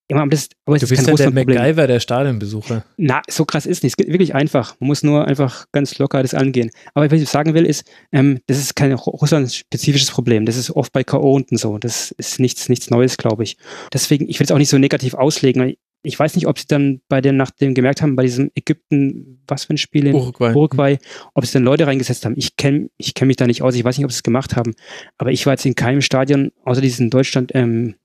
[0.08, 2.84] immer aber das, aber du bist ja der MacGyver der Stadionbesucher.
[2.96, 3.92] Na, so krass ist nicht.
[3.92, 4.74] Es geht wirklich einfach.
[4.80, 6.70] Man muss nur einfach ganz locker das angehen.
[6.94, 10.46] Aber was ich sagen will, ist, ähm, das ist kein Russland-spezifisches Problem.
[10.46, 11.34] Das ist oft bei K.O.
[11.34, 11.78] unten so.
[11.78, 13.56] Das ist nichts, nichts Neues, glaube ich.
[13.92, 17.00] Deswegen, ich will es auch nicht so negativ auslegen ich weiß nicht, ob sie dann
[17.08, 20.98] bei dem, nachdem gemerkt haben, bei diesem Ägypten, was für ein Spiel in Uruguay, Uruguay
[21.34, 22.34] ob sie dann Leute reingesetzt haben.
[22.36, 24.56] Ich kenne ich kenn mich da nicht aus, ich weiß nicht, ob sie es gemacht
[24.56, 24.74] haben.
[25.16, 27.96] Aber ich war jetzt in keinem Stadion, außer diesem Deutschland, ähm,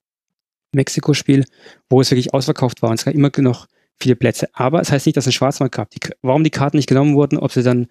[0.74, 1.46] Mexiko-Spiel,
[1.90, 2.90] wo es wirklich ausverkauft war.
[2.90, 3.68] Und es gab immer noch
[4.00, 4.50] viele Plätze.
[4.54, 5.90] Aber es das heißt nicht, dass es einen Schwarzmarkt gab.
[5.92, 7.88] Die, warum die Karten nicht genommen wurden, ob sie dann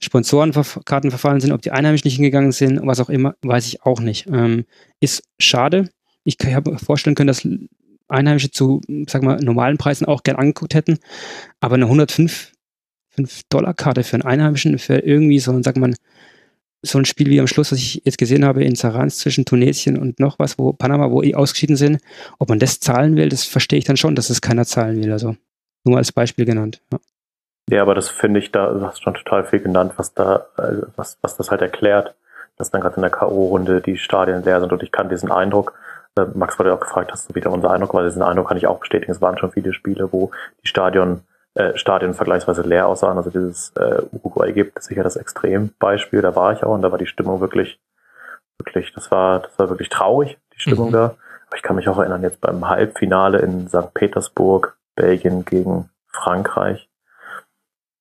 [0.00, 4.00] Sponsorenkarten verfallen sind, ob die Einheimischen nicht hingegangen sind, was auch immer, weiß ich auch
[4.00, 4.26] nicht.
[4.28, 4.64] Ähm,
[5.00, 5.88] ist schade.
[6.24, 7.46] Ich kann mir vorstellen können, dass
[8.08, 10.98] Einheimische zu, sag mal, normalen Preisen auch gern angeguckt hätten.
[11.60, 12.52] Aber eine 105
[13.48, 15.94] Dollar Karte für einen Einheimischen, für irgendwie so, sag mal,
[16.86, 19.98] so ein Spiel wie am Schluss, was ich jetzt gesehen habe in Sarans zwischen Tunesien
[19.98, 22.00] und noch was, wo Panama, wo die ausgeschieden sind,
[22.38, 25.12] ob man das zahlen will, das verstehe ich dann schon, dass es keiner zahlen will.
[25.12, 25.36] Also
[25.84, 26.80] nur als Beispiel genannt.
[26.92, 26.98] Ja.
[27.68, 30.86] Ja, aber das finde ich da, du hast schon total viel genannt, was da, also
[30.94, 32.14] was, was das halt erklärt,
[32.56, 35.74] dass dann gerade in der K.O.-Runde die Stadien leer sind und ich kann diesen Eindruck,
[36.16, 38.68] äh, Max wurde auch gefragt, hast du wieder unser Eindruck, weil diesen Eindruck kann ich
[38.68, 39.10] auch bestätigen.
[39.10, 40.30] Es waren schon viele Spiele, wo
[40.62, 41.22] die Stadion,
[41.56, 43.16] äh, Stadien vergleichsweise leer aussahen.
[43.16, 46.22] Also dieses äh, Uruguay gibt sicher das Extrembeispiel.
[46.22, 47.80] Da war ich auch und da war die Stimmung wirklich,
[48.58, 50.94] wirklich, das war, das war wirklich traurig, die Stimmung mhm.
[50.94, 51.04] da.
[51.48, 53.92] Aber ich kann mich auch erinnern, jetzt beim Halbfinale in St.
[53.94, 56.88] Petersburg, Belgien gegen Frankreich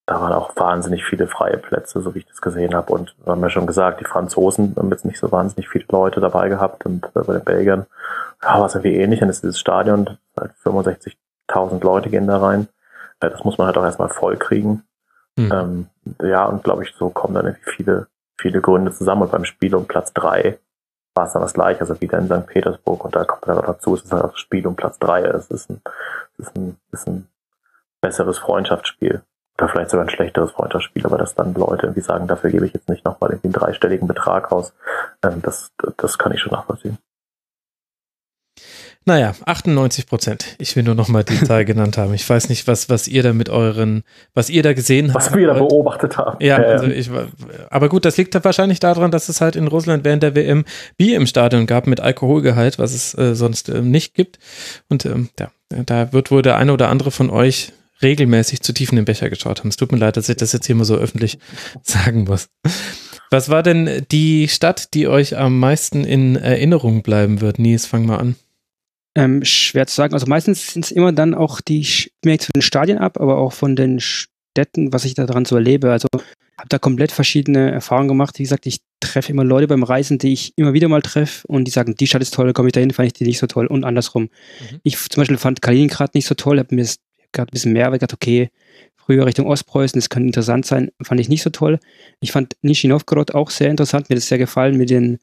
[0.06, 2.94] da waren auch wahnsinnig viele freie Plätze, so wie ich das gesehen habe.
[2.94, 6.22] Und wir haben ja schon gesagt, die Franzosen haben jetzt nicht so wahnsinnig viele Leute
[6.22, 7.86] dabei gehabt und äh, bei den Belgiern
[8.44, 9.20] ja, war es irgendwie ähnlich.
[9.20, 12.68] Dann ist dieses Stadion, halt 65.000 Leute gehen da rein.
[13.20, 14.84] Das muss man halt auch erstmal voll kriegen.
[15.38, 15.52] Mhm.
[15.52, 15.88] Ähm,
[16.22, 18.08] ja, und glaube ich, so kommen dann irgendwie viele,
[18.38, 19.24] viele Gründe zusammen.
[19.24, 20.60] Und beim Spiel um Platz drei
[21.14, 22.48] war es dann das gleiche, also wieder in St.
[22.48, 23.06] Petersburg.
[23.06, 25.22] Und da kommt dann auch dazu, es ist halt das Spiel um Platz drei.
[25.22, 25.82] Es ist ein,
[26.38, 27.28] es ist ein, es ist ein
[28.02, 29.24] besseres Freundschaftsspiel
[29.58, 32.74] oder vielleicht sogar ein schlechteres Freundschaftsspiel, aber dass dann Leute irgendwie sagen, dafür gebe ich
[32.74, 34.74] jetzt nicht nochmal irgendwie einen dreistelligen Betrag aus,
[35.24, 36.98] ähm, das, das kann ich schon nachvollziehen.
[39.08, 40.56] Naja, 98 Prozent.
[40.58, 42.16] Ich will nur nochmal die Zahl genannt haben.
[42.16, 44.04] Ich weiß nicht, was, was ihr da mit euren,
[44.34, 45.34] was ihr da gesehen was habt.
[45.34, 46.44] Was wir da beobachtet haben.
[46.44, 47.12] Ja, also ich,
[47.70, 50.66] aber gut, das liegt wahrscheinlich daran, dass es halt in Russland während der WM
[50.98, 54.40] Bier im Stadion gab mit Alkoholgehalt, was es äh, sonst äh, nicht gibt.
[54.90, 58.90] Und ähm, ja, da wird wohl der eine oder andere von euch regelmäßig zu tief
[58.90, 59.70] in den Becher geschaut haben.
[59.70, 61.38] Es tut mir leid, dass ich das jetzt hier mal so öffentlich
[61.84, 62.50] sagen muss.
[63.30, 67.60] Was war denn die Stadt, die euch am meisten in Erinnerung bleiben wird?
[67.60, 68.36] Nies, fang mal an.
[69.16, 70.14] Ähm, schwer zu sagen.
[70.14, 73.38] Also meistens sind es immer dann auch die, ich merke von den Stadien ab, aber
[73.38, 75.92] auch von den Städten, was ich da dran so erlebe.
[75.92, 76.08] Also
[76.58, 78.40] habe da komplett verschiedene Erfahrungen gemacht.
[78.40, 81.66] Wie gesagt, ich treffe immer Leute beim Reisen, die ich immer wieder mal treffe und
[81.66, 83.68] die sagen, die Stadt ist toll, komme ich dahin, fand ich die nicht so toll
[83.68, 84.24] und andersrum.
[84.24, 84.80] Mhm.
[84.84, 86.86] Ich zum Beispiel fand Kaliningrad nicht so toll, habe mir
[87.32, 88.50] gerade ein bisschen mehr, weil ich dachte, okay,
[88.96, 91.80] früher Richtung Ostpreußen, das könnte interessant sein, fand ich nicht so toll.
[92.22, 95.20] Ich fand Nizhny Novgorod auch sehr interessant, mir das sehr gefallen mit den,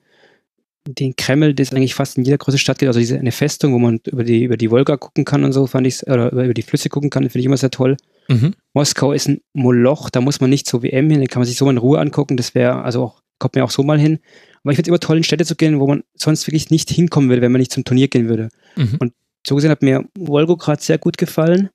[0.87, 3.79] den Kreml, das eigentlich fast in jeder großen Stadt geht, also diese eine Festung, wo
[3.79, 6.63] man über die, über die Wolga gucken kann und so, fand ich, oder über die
[6.63, 7.97] Flüsse gucken kann, finde ich immer sehr toll.
[8.29, 8.55] Mhm.
[8.73, 11.57] Moskau ist ein Moloch, da muss man nicht zur WM hin, da kann man sich
[11.57, 14.19] so mal in Ruhe angucken, das wäre, also auch, kommt mir auch so mal hin.
[14.63, 16.91] Aber ich finde es immer toll, in Städte zu gehen, wo man sonst wirklich nicht
[16.91, 18.49] hinkommen würde, wenn man nicht zum Turnier gehen würde.
[18.77, 18.97] Mhm.
[18.99, 19.13] Und
[19.47, 21.71] so gesehen hat mir Wolgograd sehr gut gefallen.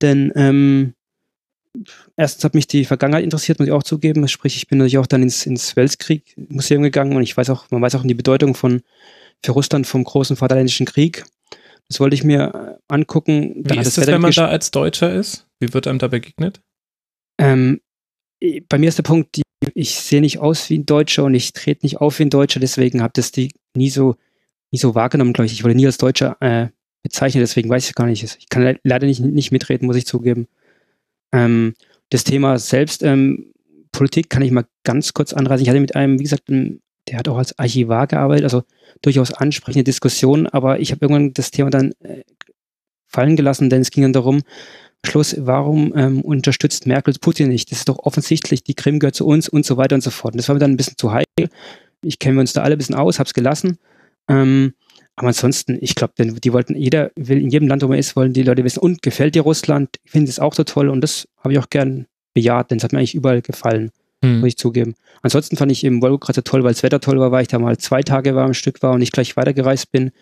[0.00, 0.94] Denn ähm,
[2.16, 4.26] erstens hat mich die Vergangenheit interessiert, muss ich auch zugeben.
[4.28, 7.82] Sprich, ich bin natürlich auch dann ins, ins Weltkrieg-Museum gegangen und ich weiß auch, man
[7.82, 8.82] weiß auch die Bedeutung von
[9.44, 11.24] für Russland vom großen Vaterländischen Krieg.
[11.88, 13.62] Das wollte ich mir äh, angucken.
[13.62, 15.46] Dann Wie ist das, das wenn man da als Deutscher ist?
[15.60, 16.60] Wie wird einem da begegnet?
[17.38, 17.80] Ähm,
[18.68, 19.42] bei mir ist der Punkt, die,
[19.74, 22.60] ich sehe nicht aus wie ein Deutscher und ich trete nicht auf wie ein Deutscher,
[22.60, 24.16] deswegen habe das die nie so,
[24.70, 25.52] nie so wahrgenommen, glaube ich.
[25.52, 26.68] Ich wurde nie als Deutscher äh,
[27.02, 28.22] bezeichnet, deswegen weiß ich gar nicht.
[28.22, 30.46] Ich kann leider nicht, nicht mitreden, muss ich zugeben.
[31.32, 31.74] Ähm,
[32.10, 33.52] das Thema selbst, ähm,
[33.92, 35.62] Politik kann ich mal ganz kurz anreißen.
[35.62, 38.62] Ich hatte mit einem, wie gesagt, einem der hat auch als Archivar gearbeitet, also
[39.02, 42.22] durchaus ansprechende Diskussionen, aber ich habe irgendwann das Thema dann äh,
[43.06, 44.42] fallen gelassen, denn es ging dann darum,
[45.06, 47.70] Schluss, warum ähm, unterstützt Merkel Putin nicht?
[47.70, 50.34] Das ist doch offensichtlich, die Krim gehört zu uns und so weiter und so fort.
[50.34, 51.48] Und das war mir dann ein bisschen zu heikel.
[52.02, 53.78] Ich kenne uns da alle ein bisschen aus, hab's gelassen.
[54.28, 54.74] Ähm,
[55.18, 58.32] aber ansonsten, ich glaube, die wollten, jeder will in jedem Land, wo man ist, wollen
[58.32, 59.96] die Leute wissen, und gefällt dir Russland?
[60.04, 62.84] Ich finde es auch so toll und das habe ich auch gern bejaht, denn es
[62.84, 63.90] hat mir eigentlich überall gefallen,
[64.24, 64.38] hm.
[64.38, 64.94] muss ich zugeben.
[65.22, 67.58] Ansonsten fand ich eben Volgograd so toll, weil das Wetter toll war, weil ich da
[67.58, 70.12] mal zwei Tage war, am Stück war und nicht gleich weitergereist bin,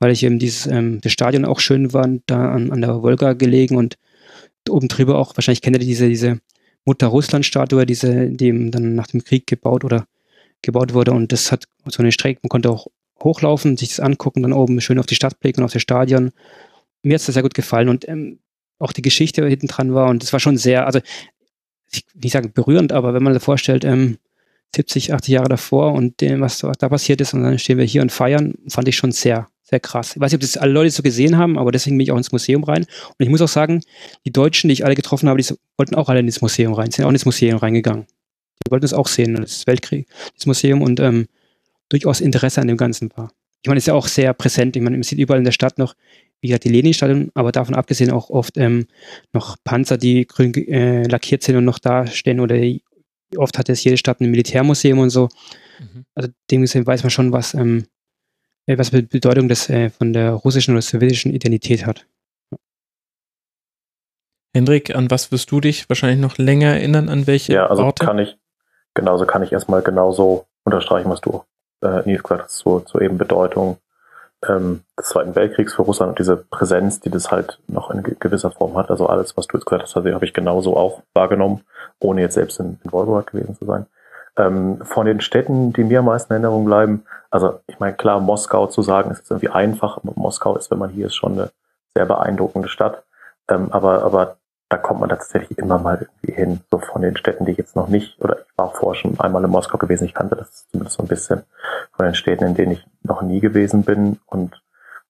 [0.00, 3.34] weil ich eben dieses, ähm, das Stadion auch schön war, da an, an der Wolga
[3.34, 3.98] gelegen und
[4.68, 6.40] oben drüber auch, wahrscheinlich kennt ihr diese, diese
[6.86, 10.06] Mutter-Russland-Statue, diese, die dann nach dem Krieg gebaut oder
[10.62, 12.88] gebaut wurde und das hat so eine Strecke, man konnte auch
[13.22, 16.30] hochlaufen, sich das angucken, dann oben schön auf die Stadt blicken, auf das Stadion.
[17.02, 18.40] Mir hat es sehr gut gefallen und ähm,
[18.78, 21.00] auch die Geschichte hinten dran war und es war schon sehr, also
[21.92, 24.18] ich will nicht sagen berührend, aber wenn man sich vorstellt, ähm,
[24.74, 28.02] 70, 80 Jahre davor und dem, was da passiert ist und dann stehen wir hier
[28.02, 30.14] und feiern, fand ich schon sehr, sehr krass.
[30.14, 32.16] Ich weiß nicht, ob das alle Leute so gesehen haben, aber deswegen bin ich auch
[32.16, 32.82] ins Museum rein.
[32.84, 33.82] Und ich muss auch sagen,
[34.24, 37.04] die Deutschen, die ich alle getroffen habe, die wollten auch alle ins Museum rein, sind
[37.04, 38.06] auch ins Museum reingegangen.
[38.64, 40.06] Die wollten es auch sehen, das Weltkrieg,
[40.36, 41.26] das Museum und ähm,
[41.90, 43.30] durchaus Interesse an dem Ganzen war.
[43.62, 44.76] Ich meine, es ist ja auch sehr präsent.
[44.76, 45.94] Ich meine, man sieht überall in der Stadt noch,
[46.40, 48.86] wie gesagt, die Lenin-Stadion, aber davon abgesehen auch oft ähm,
[49.34, 52.56] noch Panzer, die grün äh, lackiert sind und noch da stehen oder
[53.36, 55.28] oft hat es jede Stadt ein Militärmuseum und so.
[55.78, 56.06] Mhm.
[56.14, 57.86] Also dem weiß man schon, was, ähm,
[58.66, 62.06] äh, was Bedeutung das äh, von der russischen oder sowjetischen Identität hat.
[64.54, 67.08] Hendrik, an was wirst du dich wahrscheinlich noch länger erinnern?
[67.08, 68.04] An welche Ja, also Orte?
[68.04, 68.36] kann ich,
[68.94, 71.44] genauso kann ich erstmal genauso unterstreichen, was du
[71.82, 73.78] äh, Nils gesagt hast, zur, zur eben Bedeutung
[74.48, 78.50] ähm, des Zweiten Weltkriegs für Russland und diese Präsenz, die das halt noch in gewisser
[78.50, 78.90] Form hat.
[78.90, 81.62] Also alles, was du jetzt gesagt hast, also habe ich genauso auch wahrgenommen,
[81.98, 83.86] ohne jetzt selbst in, in Wolgograd gewesen zu sein.
[84.36, 88.20] Ähm, von den Städten, die mir am meisten in Erinnerung bleiben, also ich meine, klar,
[88.20, 90.02] Moskau zu sagen, ist jetzt irgendwie einfach.
[90.02, 91.50] Moskau ist, wenn man hier ist, schon eine
[91.94, 93.04] sehr beeindruckende Stadt.
[93.48, 94.36] Ähm, aber, aber
[94.70, 97.74] da kommt man tatsächlich immer mal irgendwie hin, so von den Städten, die ich jetzt
[97.74, 100.96] noch nicht, oder ich war vorher schon einmal in Moskau gewesen, ich kannte das zumindest
[100.96, 101.42] so ein bisschen
[101.92, 104.62] von den Städten, in denen ich noch nie gewesen bin und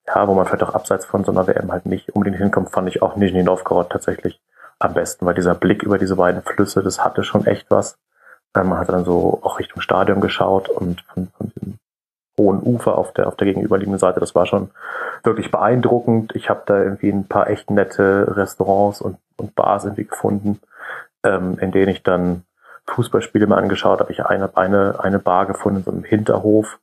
[0.06, 2.88] ja, wo man vielleicht auch abseits von so einer WM halt nicht unbedingt hinkommt, fand
[2.88, 4.40] ich auch Nizhny Novgorod tatsächlich
[4.78, 7.98] am besten, weil dieser Blick über diese beiden Flüsse, das hatte schon echt was.
[8.56, 11.52] Ähm, man hat dann so auch Richtung Stadion geschaut und von, von
[12.40, 14.18] hohen Ufer auf der, auf der gegenüberliegenden Seite.
[14.18, 14.70] Das war schon
[15.22, 16.34] wirklich beeindruckend.
[16.34, 20.60] Ich habe da irgendwie ein paar echt nette Restaurants und, und Bars irgendwie gefunden,
[21.22, 22.44] ähm, in denen ich dann
[22.86, 24.10] Fußballspiele mal angeschaut habe.
[24.10, 26.78] Ich eine, eine, eine Bar gefunden so einem Hinterhof,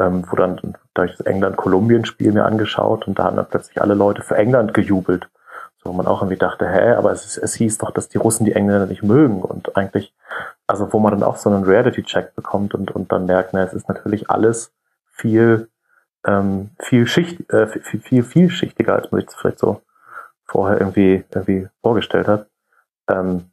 [0.00, 3.94] ähm, wo dann, da ich das England-Kolumbien-Spiel mir angeschaut und da haben dann plötzlich alle
[3.94, 5.28] Leute für England gejubelt.
[5.82, 8.44] So, wo man auch irgendwie dachte, hä, aber es, es hieß doch, dass die Russen
[8.44, 10.14] die Engländer nicht mögen und eigentlich,
[10.66, 13.74] also wo man dann auch so einen Reality-Check bekommt und, und dann merkt, na, es
[13.74, 14.72] ist natürlich alles
[15.22, 15.70] viel,
[16.26, 19.80] ähm, viel, Schicht, äh, viel, viel, vielschichtiger, als man sich das vielleicht so
[20.44, 22.48] vorher irgendwie, irgendwie vorgestellt hat.
[23.08, 23.50] Ähm,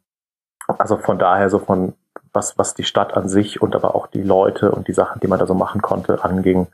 [0.66, 1.94] also von daher so von
[2.32, 5.26] was, was die Stadt an sich und aber auch die Leute und die Sachen, die
[5.26, 6.68] man da so machen konnte, anging,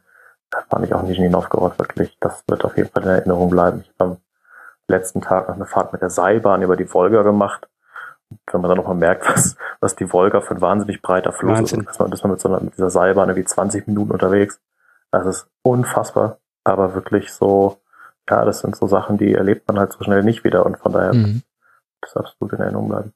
[0.69, 2.17] fand ich auch nicht in Novgorod wirklich.
[2.21, 3.81] Das wird auf jeden Fall in Erinnerung bleiben.
[3.83, 4.17] Ich habe am
[4.89, 7.69] letzten Tag noch eine Fahrt mit der Seilbahn über die Wolga gemacht.
[8.51, 11.81] Wenn man dann nochmal merkt, was, was die Wolga für ein wahnsinnig breiter Fluss Wahnsinn.
[11.81, 14.61] ist, ist man, ist man mit so einer, mit dieser Seilbahn irgendwie 20 Minuten unterwegs.
[15.11, 17.81] Das ist unfassbar, aber wirklich so,
[18.29, 20.93] ja, das sind so Sachen, die erlebt man halt so schnell nicht wieder und von
[20.93, 21.43] daher mhm.
[22.01, 23.13] das absolut in Erinnerung bleiben.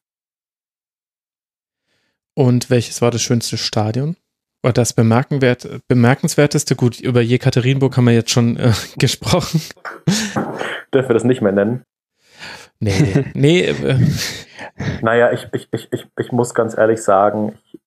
[2.35, 4.17] Und welches war das schönste Stadion?
[4.63, 6.77] Oder das bemerkenwert, bemerkenswerteste?
[6.77, 9.61] Gut, über Jekaterinburg haben wir jetzt schon äh, gesprochen.
[10.93, 11.85] Dürfen wir das nicht mehr nennen?
[12.79, 13.61] Nee, nee.
[13.61, 13.99] Äh,
[15.03, 17.80] naja, ich, ich, ich, ich, ich muss ganz ehrlich sagen, ich,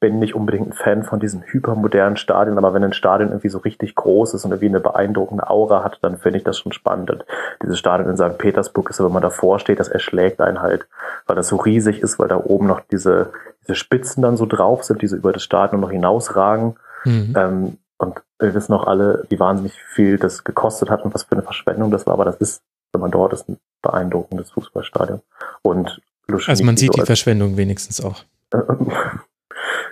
[0.00, 3.58] bin nicht unbedingt ein Fan von diesen hypermodernen Stadien, aber wenn ein Stadion irgendwie so
[3.58, 7.10] richtig groß ist und irgendwie eine beeindruckende Aura hat, dann finde ich das schon spannend.
[7.10, 7.24] Und
[7.62, 8.38] dieses Stadion in St.
[8.38, 10.86] Petersburg ist, wenn man davor steht, das erschlägt einen halt,
[11.26, 13.32] weil das so riesig ist, weil da oben noch diese,
[13.62, 16.76] diese Spitzen dann so drauf sind, die so über das Stadion noch hinausragen.
[17.04, 17.34] Mhm.
[17.36, 21.32] Ähm, und wir wissen auch alle, wie wahnsinnig viel das gekostet hat und was für
[21.32, 25.20] eine Verschwendung das war, aber das ist, wenn man dort ist, ein beeindruckendes Fußballstadion.
[25.62, 28.24] Und Luschniki also man sieht so die Verschwendung wenigstens auch.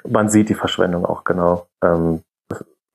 [0.08, 1.66] man sieht die Verschwendung auch genau.
[1.82, 2.22] Ähm,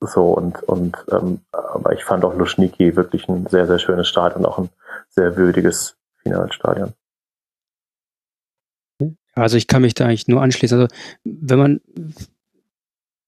[0.00, 4.46] so und und ähm, aber ich fand auch Luschniki wirklich ein sehr sehr schönes Stadion,
[4.46, 4.70] auch ein
[5.10, 6.94] sehr würdiges Finalstadion.
[9.34, 10.80] Also ich kann mich da eigentlich nur anschließen.
[10.80, 11.80] Also wenn man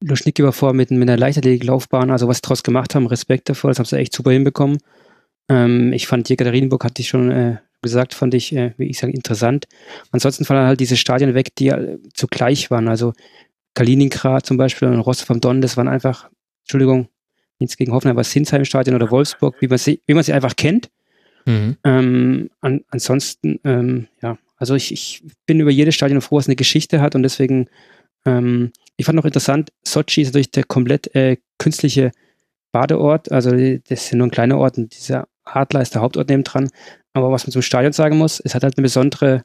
[0.01, 3.71] Luschniki war vor mit, mit einer Leichtathletiklaufbahn, also was sie daraus gemacht haben, Respekt davor,
[3.71, 4.79] das haben sie echt super hinbekommen.
[5.49, 9.13] Ähm, ich fand Jekaterinburg, hatte ich schon äh, gesagt, fand ich, äh, wie ich sage,
[9.13, 9.67] interessant.
[10.11, 12.89] Ansonsten fallen halt diese Stadien weg, die äh, zugleich waren.
[12.89, 13.13] Also
[13.75, 16.29] Kaliningrad zum Beispiel und Rostov am Don, das waren einfach,
[16.63, 17.09] Entschuldigung,
[17.59, 20.91] nichts gegen Hoffenheim, aber Sinsheim-Stadion oder Wolfsburg, wie man sie, wie man sie einfach kennt.
[21.47, 21.77] Mhm.
[21.85, 26.57] Ähm, an, ansonsten, ähm, ja, also ich, ich bin über jedes Stadion froh, was eine
[26.57, 27.69] Geschichte hat und deswegen,
[28.25, 32.13] ähm, ich fand noch interessant, Sochi ist natürlich der komplett äh, künstliche
[32.73, 36.45] Badeort, also das ja nur ein kleiner Ort und dieser Adler ist der Hauptort neben
[36.45, 36.71] dran.
[37.13, 39.43] Aber was man zum Stadion sagen muss, es hat halt eine besondere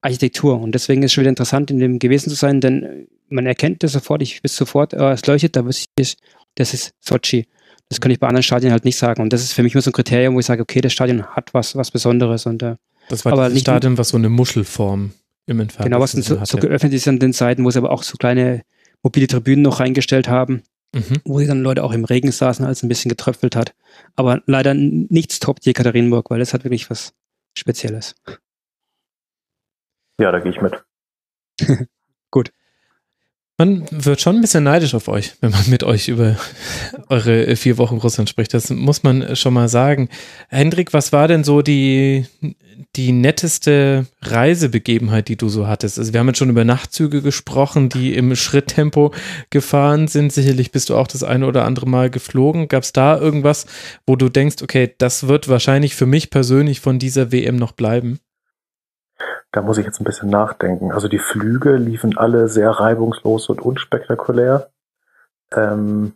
[0.00, 3.46] Architektur und deswegen ist es schon wieder interessant, in dem gewesen zu sein, denn man
[3.46, 6.16] erkennt das sofort, ich weiß sofort, oh, es leuchtet, da wüsste ich,
[6.54, 7.46] das ist Sochi.
[7.88, 9.22] Das kann ich bei anderen Stadien halt nicht sagen.
[9.22, 11.24] Und das ist für mich immer so ein Kriterium, wo ich sage, okay, das Stadion
[11.24, 12.44] hat was, was Besonderes.
[12.44, 12.76] Und, äh,
[13.08, 15.12] das war aber das Stadion, was so eine Muschelform
[15.46, 18.02] im Entfernten Genau, was so, so geöffnet ist an den Seiten, wo sie aber auch
[18.02, 18.62] so kleine
[19.02, 20.62] mobile Tribünen noch reingestellt haben,
[20.94, 21.20] mhm.
[21.24, 23.74] wo dann Leute auch im Regen saßen, als es ein bisschen getröpfelt hat.
[24.16, 27.14] Aber leider nichts toppt hier Katharinenburg, weil das hat wirklich was
[27.56, 28.14] Spezielles.
[30.18, 30.84] Ja, da gehe ich mit.
[32.30, 32.52] Gut.
[33.60, 36.36] Man wird schon ein bisschen neidisch auf euch, wenn man mit euch über
[37.08, 38.54] eure vier Wochen Russland spricht.
[38.54, 40.08] Das muss man schon mal sagen.
[40.48, 42.26] Hendrik, was war denn so die,
[42.94, 45.98] die netteste Reisebegebenheit, die du so hattest?
[45.98, 49.12] Also wir haben jetzt schon über Nachtzüge gesprochen, die im Schritttempo
[49.50, 50.32] gefahren sind.
[50.32, 52.68] Sicherlich bist du auch das eine oder andere Mal geflogen.
[52.68, 53.66] Gab es da irgendwas,
[54.06, 58.20] wo du denkst, okay, das wird wahrscheinlich für mich persönlich von dieser WM noch bleiben?
[59.58, 60.92] Da muss ich jetzt ein bisschen nachdenken.
[60.92, 64.68] Also die Flüge liefen alle sehr reibungslos und unspektakulär.
[65.52, 66.12] Ähm,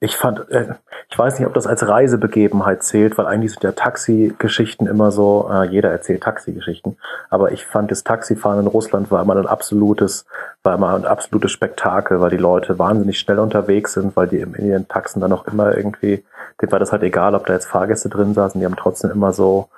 [0.00, 0.74] ich fand, äh,
[1.08, 5.48] ich weiß nicht, ob das als Reisebegebenheit zählt, weil eigentlich sind ja Taxi-Geschichten immer so,
[5.50, 6.98] äh, jeder erzählt Taxi-Geschichten,
[7.30, 10.26] aber ich fand das Taxifahren in Russland war immer ein absolutes,
[10.62, 14.66] war immer ein absolutes Spektakel, weil die Leute wahnsinnig schnell unterwegs sind, weil die in
[14.66, 16.22] ihren Taxen dann auch immer irgendwie,
[16.60, 19.32] denen war das halt egal, ob da jetzt Fahrgäste drin saßen, die haben trotzdem immer
[19.32, 19.70] so,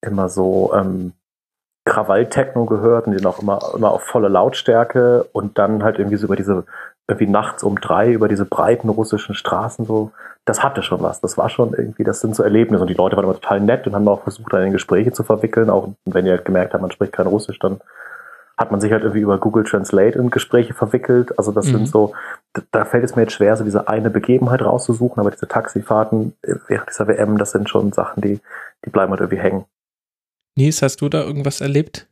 [0.00, 1.12] immer so, ähm,
[1.84, 6.26] Krawall-Techno gehört und die auch immer, immer auf volle Lautstärke und dann halt irgendwie so
[6.26, 6.64] über diese,
[7.08, 10.12] irgendwie nachts um drei über diese breiten russischen Straßen so,
[10.44, 11.20] das hatte schon was.
[11.20, 13.86] Das war schon irgendwie, das sind so Erlebnisse und die Leute waren immer total nett
[13.86, 16.82] und haben auch versucht, dann in Gespräche zu verwickeln, auch wenn ihr halt gemerkt habt,
[16.82, 17.80] man spricht kein Russisch, dann
[18.56, 21.38] hat man sich halt irgendwie über Google Translate in Gespräche verwickelt.
[21.38, 21.72] Also das mhm.
[21.72, 22.12] sind so,
[22.72, 26.34] da fällt es mir jetzt schwer, so diese eine Begebenheit rauszusuchen, aber diese Taxifahrten
[26.68, 28.38] während dieser WM, das sind schon Sachen, die,
[28.84, 29.64] die bleiben halt irgendwie hängen.
[30.60, 32.06] Nies, hast du da irgendwas erlebt?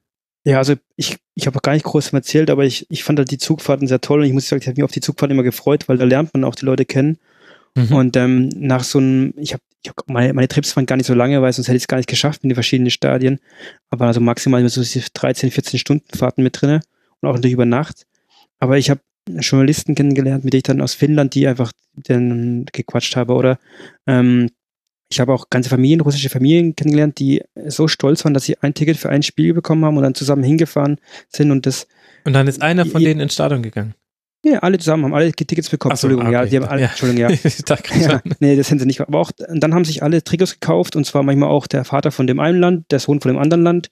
[0.45, 3.31] Ja, also ich, ich habe auch gar nicht groß erzählt, aber ich, ich fand halt
[3.31, 5.43] die Zugfahrten sehr toll und ich muss sagen, ich habe mich auf die Zugfahrten immer
[5.43, 7.19] gefreut, weil da lernt man auch die Leute kennen.
[7.75, 7.93] Mhm.
[7.93, 11.07] Und ähm, nach so einem, ich habe ich hab, meine, meine Trips waren gar nicht
[11.07, 13.39] so lange, weil sonst hätte ich es gar nicht geschafft in den verschiedenen Stadien.
[13.91, 16.81] Aber also maximal so 13, 14 Stunden Fahrten mit drinne
[17.21, 18.07] und auch natürlich über Nacht.
[18.59, 23.15] Aber ich habe Journalisten kennengelernt, mit denen ich dann aus Finnland, die einfach dann gequatscht
[23.15, 23.59] habe oder
[24.07, 24.49] ähm,
[25.11, 28.75] ich habe auch ganze Familien, russische Familien kennengelernt, die so stolz waren, dass sie ein
[28.75, 30.99] Ticket für ein Spiel bekommen haben und dann zusammen hingefahren
[31.29, 31.87] sind und das.
[32.25, 33.95] Und dann ist einer von denen ins Stadion gegangen.
[34.45, 35.97] Ja, alle zusammen haben alle Tickets bekommen.
[35.97, 36.45] So, Entschuldigung, okay.
[36.45, 36.89] ja, die haben alle, ja.
[36.89, 37.37] Entschuldigung, ja.
[38.01, 38.21] ja.
[38.39, 39.01] Nee, das sind sie nicht.
[39.01, 42.29] Aber auch, dann haben sich alle Trikots gekauft und zwar manchmal auch der Vater von
[42.29, 43.91] dem einen Land, der Sohn von dem anderen Land.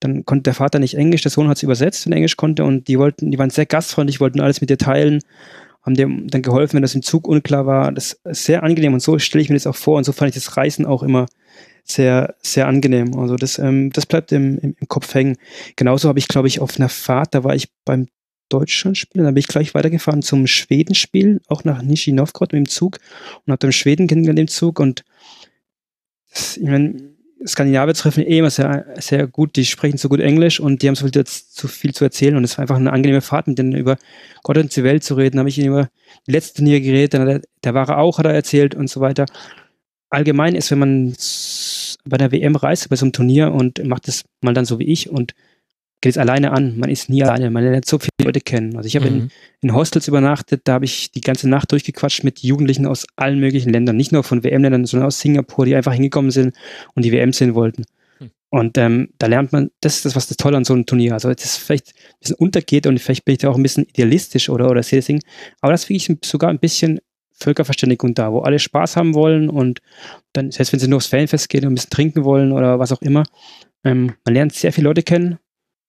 [0.00, 2.64] Dann konnte der Vater nicht Englisch, der Sohn hat es übersetzt, wenn er Englisch konnte
[2.64, 5.20] und die wollten, die waren sehr gastfreundlich, wollten alles mit dir teilen
[5.82, 7.92] haben dem dann geholfen, wenn das im Zug unklar war.
[7.92, 10.30] Das ist sehr angenehm und so stelle ich mir das auch vor und so fand
[10.30, 11.26] ich das Reisen auch immer
[11.84, 13.18] sehr, sehr angenehm.
[13.18, 15.36] Also das, ähm, das bleibt im, im, im Kopf hängen.
[15.76, 18.06] Genauso habe ich, glaube ich, auf einer Fahrt, da war ich beim
[18.48, 22.98] Deutschlandspiel, dann bin ich gleich weitergefahren zum Schwedenspiel, auch nach Novgorod mit dem Zug
[23.44, 25.04] und habe dann Schweden kennengelernt im Zug und
[26.30, 27.11] das, ich meine,
[27.46, 30.94] Skandinavier treffen eh immer sehr, sehr gut, die sprechen so gut Englisch und die haben
[30.94, 33.74] so viel, zu viel zu erzählen und es war einfach eine angenehme Fahrt, mit denen
[33.74, 33.96] über
[34.42, 35.36] Gott und die Welt zu reden.
[35.36, 35.88] Da habe ich ihn über
[36.26, 39.00] die letzte Turnier geredet, dann hat er, der war auch, hat er erzählt und so
[39.00, 39.26] weiter.
[40.10, 41.16] Allgemein ist, wenn man
[42.04, 44.84] bei der WM reist, bei so einem Turnier und macht es mal dann so wie
[44.84, 45.34] ich und
[46.02, 46.78] geht es alleine an.
[46.78, 48.76] Man ist nie alleine, man lernt so viele Leute kennen.
[48.76, 49.16] Also ich habe mhm.
[49.16, 49.30] in,
[49.62, 53.72] in, Hostels übernachtet, da habe ich die ganze Nacht durchgequatscht mit Jugendlichen aus allen möglichen
[53.72, 56.54] Ländern, nicht nur von WM-Ländern, sondern aus Singapur, die einfach hingekommen sind
[56.94, 57.84] und die WM sehen wollten.
[58.18, 58.30] Mhm.
[58.50, 61.14] Und ähm, da lernt man, das ist das, was das Tolle an so einem Turnier.
[61.14, 64.50] Also das vielleicht ein bisschen untergeht und vielleicht bin ich da auch ein bisschen idealistisch
[64.50, 65.22] oder, oder sehe das Ding.
[65.60, 66.98] Aber das finde ich sogar ein bisschen
[67.34, 69.80] Völkerverständigung da, wo alle Spaß haben wollen und
[70.32, 72.92] dann, selbst wenn sie nur aufs Fanfest gehen und ein bisschen trinken wollen oder was
[72.92, 73.22] auch immer,
[73.84, 75.38] ähm, man lernt sehr viele Leute kennen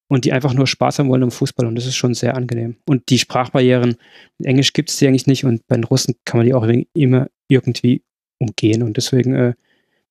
[0.08, 2.76] und die einfach nur Spaß haben wollen im Fußball und das ist schon sehr angenehm.
[2.86, 3.96] Und die Sprachbarrieren,
[4.40, 6.68] in Englisch gibt es die eigentlich nicht und bei den Russen kann man die auch
[6.94, 8.04] immer irgendwie
[8.40, 9.54] umgehen und deswegen äh,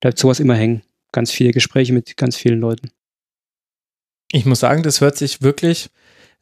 [0.00, 0.82] bleibt sowas immer hängen.
[1.12, 2.90] Ganz viele Gespräche mit ganz vielen Leuten.
[4.32, 5.90] Ich muss sagen, das hört sich wirklich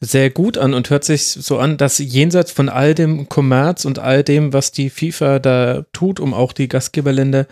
[0.00, 3.98] sehr gut an und hört sich so an, dass jenseits von all dem Kommerz und
[3.98, 7.46] all dem, was die FIFA da tut, um auch die Gastgeberländer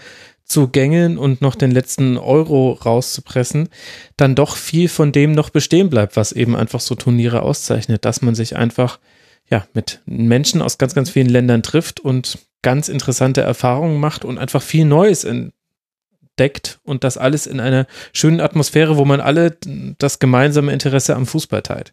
[0.48, 3.68] zu gängeln und noch den letzten Euro rauszupressen,
[4.16, 8.22] dann doch viel von dem noch bestehen bleibt, was eben einfach so Turniere auszeichnet, dass
[8.22, 8.98] man sich einfach
[9.50, 14.38] ja, mit Menschen aus ganz, ganz vielen Ländern trifft und ganz interessante Erfahrungen macht und
[14.38, 19.56] einfach viel Neues entdeckt und das alles in einer schönen Atmosphäre, wo man alle
[19.98, 21.92] das gemeinsame Interesse am Fußball teilt.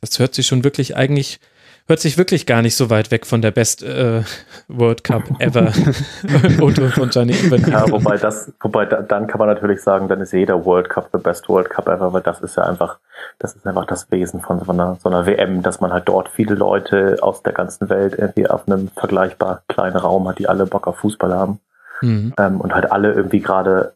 [0.00, 1.40] Das hört sich schon wirklich eigentlich
[1.86, 4.22] hört sich wirklich gar nicht so weit weg von der Best äh,
[4.68, 5.70] World Cup ever.
[6.60, 7.78] Otto von Gianni Infantino.
[7.78, 11.10] Ja, wobei das, wobei da, dann kann man natürlich sagen, dann ist jeder World Cup
[11.12, 12.98] the Best World Cup ever, weil das ist ja einfach,
[13.38, 16.28] das ist einfach das Wesen von so einer, so einer WM, dass man halt dort
[16.30, 20.66] viele Leute aus der ganzen Welt irgendwie auf einem vergleichbar kleinen Raum hat, die alle
[20.66, 21.60] Bock auf Fußball haben.
[22.00, 22.32] Mhm.
[22.38, 23.94] Ähm, und halt alle irgendwie gerade,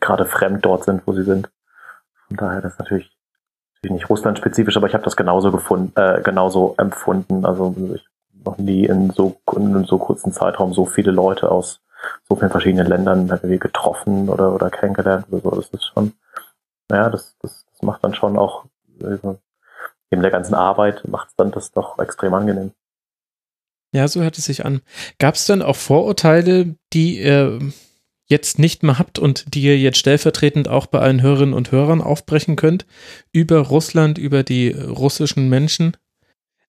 [0.00, 1.50] gerade fremd dort sind, wo sie sind.
[2.28, 3.15] Von daher das ist natürlich
[3.82, 7.44] nicht russlandspezifisch, aber ich habe das genauso gefunden, äh, genauso empfunden.
[7.44, 8.04] Also ich
[8.44, 11.80] noch nie in so in so kurzen Zeitraum so viele Leute aus
[12.28, 15.50] so vielen verschiedenen Ländern getroffen oder oder kennengelernt oder so.
[15.50, 16.12] Das ist schon,
[16.88, 18.64] naja, das, das, das macht dann schon auch
[19.02, 19.38] also,
[20.10, 22.72] neben der ganzen Arbeit macht es dann das doch extrem angenehm.
[23.92, 24.82] Ja, so hört es sich an.
[25.18, 27.58] Gab es dann auch Vorurteile, die äh,
[28.26, 32.00] jetzt nicht mehr habt und die ihr jetzt stellvertretend auch bei allen Hörerinnen und Hörern
[32.00, 32.86] aufbrechen könnt
[33.32, 35.96] über Russland, über die russischen Menschen?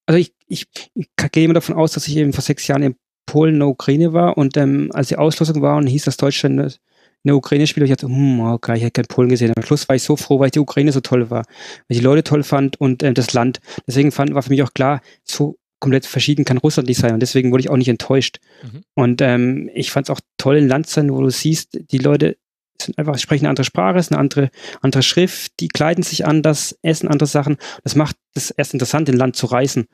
[0.06, 2.96] Also ich, ich, ich gehe immer davon aus, dass ich eben vor sechs Jahren in
[3.26, 6.80] Polen in der Ukraine war und ähm, als die Auslosung war und hieß, dass Deutschland
[7.24, 9.52] in der Ukraine spielt, ich dachte, hm, okay, ich hätte kein Polen gesehen.
[9.56, 11.98] Am Schluss war ich so froh, weil ich die Ukraine so toll war, weil ich
[11.98, 13.60] die Leute toll fand und äh, das Land.
[13.86, 17.20] Deswegen fand, war für mich auch klar, so komplett verschieden kann Russland nicht sein und
[17.20, 18.40] deswegen wurde ich auch nicht enttäuscht.
[18.64, 18.82] Mhm.
[18.96, 22.38] Und ähm, ich fand es auch toll in Land sein, wo du siehst, die Leute
[22.82, 24.50] sind einfach, sprechen eine andere Sprache, ist eine andere,
[24.82, 27.58] andere Schrift, die kleiden sich anders, essen andere Sachen.
[27.84, 29.88] Das macht es erst interessant, in Land zu reisen.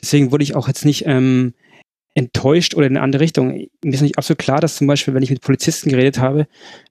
[0.00, 1.54] Deswegen wurde ich auch jetzt nicht ähm,
[2.14, 3.66] enttäuscht oder in eine andere Richtung.
[3.84, 6.46] Mir ist nicht absolut klar, dass zum Beispiel, wenn ich mit Polizisten geredet habe,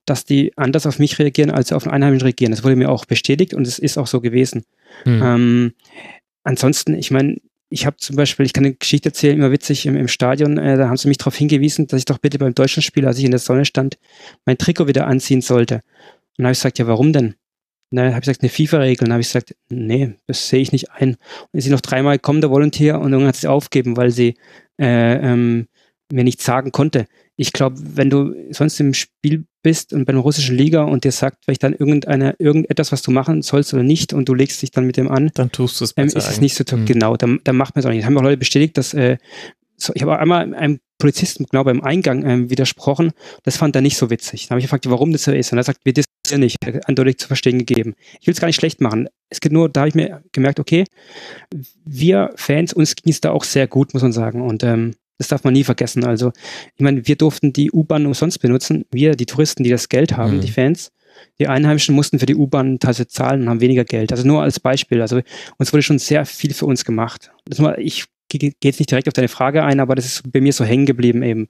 [0.06, 2.52] dass die anders auf mich reagieren, als auf einen Einheimischen reagieren.
[2.52, 4.66] Das wurde mir auch bestätigt und es ist auch so gewesen.
[5.06, 5.22] Mhm.
[5.24, 5.74] Ähm,
[6.44, 7.38] ansonsten, ich meine,
[7.70, 10.78] ich habe zum Beispiel, ich kann eine Geschichte erzählen, immer witzig im, im Stadion, äh,
[10.78, 13.32] da haben sie mich darauf hingewiesen, dass ich doch bitte beim Deutschlandspiel, als ich in
[13.32, 13.98] der Sonne stand,
[14.46, 15.76] mein Trikot wieder anziehen sollte.
[15.76, 15.84] Und
[16.38, 17.36] dann habe ich gesagt, ja, warum denn?
[17.92, 19.04] Und dann habe ich gesagt, eine FIFA-Regel.
[19.04, 21.18] Und dann habe ich gesagt, nee, das sehe ich nicht ein.
[21.52, 24.36] Und sie noch dreimal gekommen, der Volunteer, und irgendwann hat sie aufgeben, weil sie
[24.80, 25.68] äh, ähm,
[26.12, 27.08] mir nichts sagen konnte.
[27.42, 31.14] Ich glaube, wenn du sonst im Spiel bist und bei einer russischen Liga und dir
[31.14, 34.72] sagt, vielleicht dann irgendeine, irgendetwas, was du machen sollst oder nicht und du legst dich
[34.72, 36.84] dann mit dem an, dann tust du es ähm, ist es nicht so mhm.
[36.84, 38.02] genau, dann, dann macht man es auch nicht.
[38.02, 39.16] Das haben auch Leute bestätigt, dass äh,
[39.78, 43.14] so, ich habe einmal einem Polizisten genau beim Eingang ähm, widersprochen,
[43.44, 44.48] das fand er nicht so witzig.
[44.48, 46.58] Da habe ich gefragt, warum das so ist und er sagt, wir diskutieren nicht,
[46.88, 47.96] eindeutig zu verstehen gegeben.
[48.20, 49.08] Ich will es gar nicht schlecht machen.
[49.30, 50.84] Es geht nur, da habe ich mir gemerkt, okay,
[51.86, 55.28] wir Fans, uns ging es da auch sehr gut, muss man sagen und ähm, das
[55.28, 56.04] darf man nie vergessen.
[56.06, 56.32] Also,
[56.76, 58.86] ich meine, wir durften die U-Bahn umsonst benutzen.
[58.92, 60.42] Wir, die Touristen, die das Geld haben, mhm.
[60.42, 60.92] die Fans.
[61.40, 64.12] Die Einheimischen mussten für die U-Bahn teilweise zahlen und haben weniger Geld.
[64.12, 65.02] Also nur als Beispiel.
[65.02, 65.22] Also
[65.58, 67.32] uns wurde schon sehr viel für uns gemacht.
[67.58, 70.54] Nur, ich gehe jetzt nicht direkt auf deine Frage ein, aber das ist bei mir
[70.54, 71.50] so hängen geblieben eben.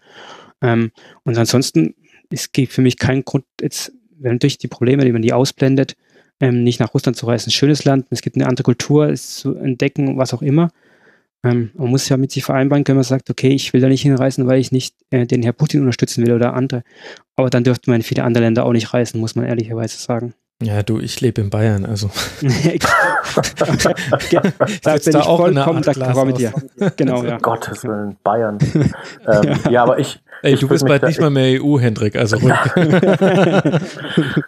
[0.62, 0.92] Ähm,
[1.24, 1.94] und ansonsten,
[2.32, 5.96] es gibt für mich keinen Grund, jetzt, wenn natürlich die Probleme, die man die ausblendet,
[6.40, 7.52] ähm, nicht nach Russland zu reisen.
[7.52, 10.72] Schönes Land, es gibt eine andere Kultur, es zu entdecken, was auch immer.
[11.44, 14.02] Ähm, man muss ja mit sich vereinbaren können, man sagt, okay, ich will da nicht
[14.02, 16.84] hinreisen, weil ich nicht äh, den Herr Putin unterstützen will oder andere.
[17.38, 20.34] Aber dann dürfte man in viele andere Länder auch nicht reisen, muss man ehrlicherweise sagen.
[20.62, 22.10] Ja, du, ich lebe in Bayern, also.
[22.42, 22.52] ja,
[23.56, 23.66] da
[24.42, 24.44] bin
[24.84, 26.52] da ich vollkommen d'accord mit dir.
[26.98, 27.38] Genau, ja.
[27.38, 28.58] Gottes Willen, Bayern.
[28.74, 28.86] ähm,
[29.26, 29.72] ja.
[29.72, 29.84] ja.
[29.84, 30.22] aber ich.
[30.42, 32.56] Ey, ich du bist bald nicht mal mehr EU, Hendrik, also ruhig.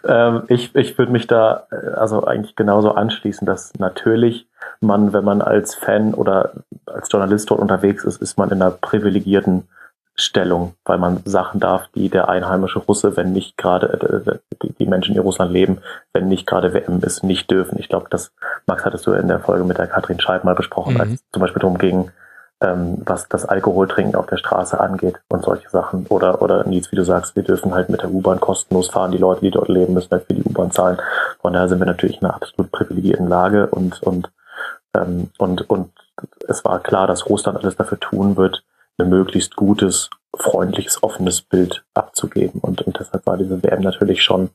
[0.06, 4.46] ähm, ich ich würde mich da äh, also eigentlich genauso anschließen, dass natürlich
[4.82, 6.52] man, wenn man als Fan oder
[6.86, 9.68] als Journalist dort unterwegs ist, ist man in einer privilegierten
[10.14, 15.14] Stellung, weil man Sachen darf, die der einheimische Russe, wenn nicht gerade äh, die Menschen,
[15.14, 15.78] in Russland leben,
[16.12, 17.78] wenn nicht gerade WM ist, nicht dürfen.
[17.78, 18.32] Ich glaube, das,
[18.66, 21.00] Max, hattest du in der Folge mit der Katrin Scheib mal besprochen, mhm.
[21.00, 22.10] als zum Beispiel darum ging,
[22.60, 26.06] ähm, was das Alkoholtrinken auf der Straße angeht und solche Sachen.
[26.08, 29.12] Oder, oder Nils, wie du sagst, wir dürfen halt mit der U-Bahn kostenlos fahren.
[29.12, 30.98] Die Leute, die dort leben, müssen halt für die U-Bahn zahlen.
[31.40, 34.30] Von daher sind wir natürlich in einer absolut privilegierten Lage und, und,
[34.94, 35.92] ähm, und, und
[36.48, 38.64] es war klar, dass Russland alles dafür tun wird,
[38.98, 42.60] ein möglichst gutes, freundliches, offenes Bild abzugeben.
[42.60, 44.50] Und, und deshalb war diese WM natürlich schon,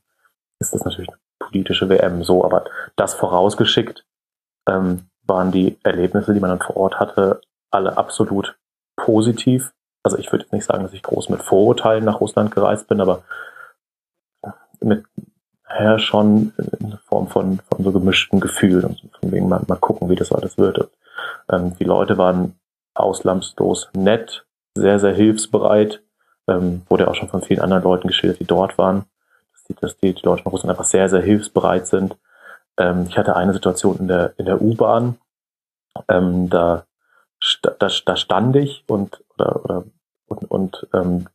[0.60, 2.66] ist das natürlich eine politische WM so, aber
[2.96, 4.06] das vorausgeschickt
[4.68, 7.42] ähm, waren die Erlebnisse, die man dann vor Ort hatte,
[7.72, 8.58] alle absolut
[8.96, 9.74] positiv.
[10.04, 13.02] Also ich würde jetzt nicht sagen, dass ich groß mit Vorurteilen nach Russland gereist bin,
[13.02, 13.24] aber
[14.80, 15.04] mit
[15.70, 20.16] ja, schon in Form von, von so gemischten Gefühlen von wegen mal, mal gucken, wie
[20.16, 20.80] das alles wird.
[20.80, 20.90] Und,
[21.50, 22.60] ähm, die Leute waren
[22.94, 24.46] ausnahmslos nett,
[24.76, 26.02] sehr, sehr hilfsbereit.
[26.48, 29.06] Ähm, wurde auch schon von vielen anderen Leuten geschildert, die dort waren,
[29.52, 32.16] dass die, dass die, die Deutschen und Russen einfach sehr, sehr hilfsbereit sind.
[32.78, 35.18] Ähm, ich hatte eine Situation in der, in der U-Bahn,
[36.08, 36.86] ähm, da
[37.62, 39.84] da, da stand ich und oder, oder
[40.28, 41.28] und, und ähm,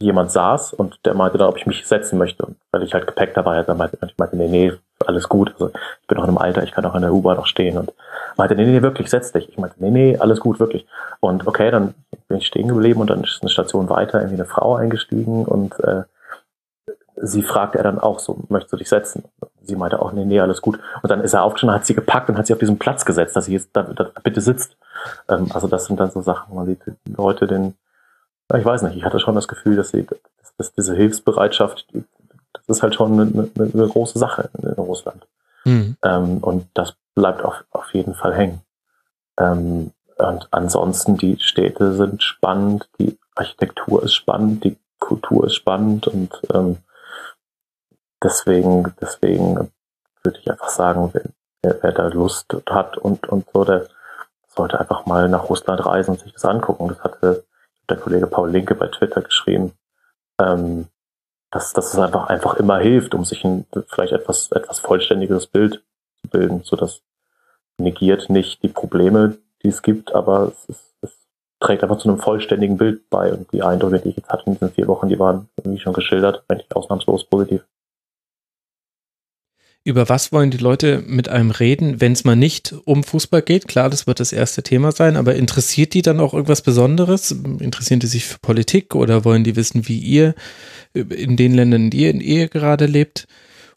[0.00, 2.48] jemand saß und der meinte dann, ob ich mich setzen möchte.
[2.72, 4.72] Weil ich halt Gepäck dabei hatte, meinte ich meinte, nee, nee,
[5.06, 5.52] alles gut.
[5.52, 5.68] Also
[6.00, 7.76] ich bin in einem Alter, ich kann auch in der U-Bahn noch stehen.
[7.76, 7.92] Und
[8.36, 9.48] meinte, nee, nee, wirklich, setz dich.
[9.48, 10.86] Ich meinte, nee, nee, alles gut, wirklich.
[11.20, 11.94] Und okay, dann
[12.28, 15.78] bin ich stehen geblieben und dann ist eine Station weiter irgendwie eine Frau eingestiegen und
[15.80, 16.04] äh,
[17.16, 19.24] sie fragte er dann auch so, möchtest du dich setzen?
[19.62, 20.78] Sie meinte auch, nee, nee, alles gut.
[21.02, 23.36] Und dann ist er aufgestanden, hat sie gepackt und hat sie auf diesen Platz gesetzt,
[23.36, 24.76] dass sie jetzt da, da bitte sitzt.
[25.28, 26.80] Ähm, also das sind dann so Sachen, man sieht
[27.16, 27.74] Leute, den,
[28.58, 30.06] ich weiß nicht, ich hatte schon das Gefühl, dass sie,
[30.58, 31.86] dass, diese Hilfsbereitschaft,
[32.52, 35.26] das ist halt schon eine, eine, eine große Sache in, in Russland.
[35.64, 35.96] Mhm.
[36.02, 38.60] Ähm, und das bleibt auf, auf jeden Fall hängen.
[39.38, 46.08] Ähm, und ansonsten, die Städte sind spannend, die Architektur ist spannend, die Kultur ist spannend
[46.08, 46.76] und ähm,
[48.22, 49.70] deswegen, deswegen
[50.22, 51.10] würde ich einfach sagen,
[51.62, 53.86] wer, wer da Lust hat und, und so, der
[54.46, 56.88] sollte einfach mal nach Russland reisen und sich das angucken.
[56.88, 57.44] Das hatte
[57.90, 59.72] der Kollege Paul Linke bei Twitter geschrieben,
[60.40, 60.86] ähm,
[61.50, 65.82] dass, dass es einfach, einfach immer hilft, um sich ein vielleicht etwas, etwas vollständigeres Bild
[66.22, 67.02] zu bilden, so dass
[67.78, 71.10] negiert nicht die Probleme, die es gibt, aber es, ist, es
[71.58, 74.52] trägt einfach zu einem vollständigen Bild bei und die Eindrücke, die ich jetzt hatte in
[74.52, 77.64] diesen vier Wochen, die waren, wie schon geschildert, eigentlich ausnahmslos positiv.
[79.82, 83.66] Über was wollen die Leute mit einem reden, wenn es mal nicht um Fußball geht?
[83.66, 87.30] Klar, das wird das erste Thema sein, aber interessiert die dann auch irgendwas Besonderes?
[87.30, 90.34] Interessieren die sich für Politik oder wollen die wissen, wie ihr
[90.92, 93.26] in den Ländern, in die ihr gerade lebt,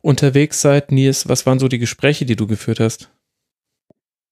[0.02, 0.92] unterwegs seid?
[0.92, 3.10] Nils, was waren so die Gespräche, die du geführt hast?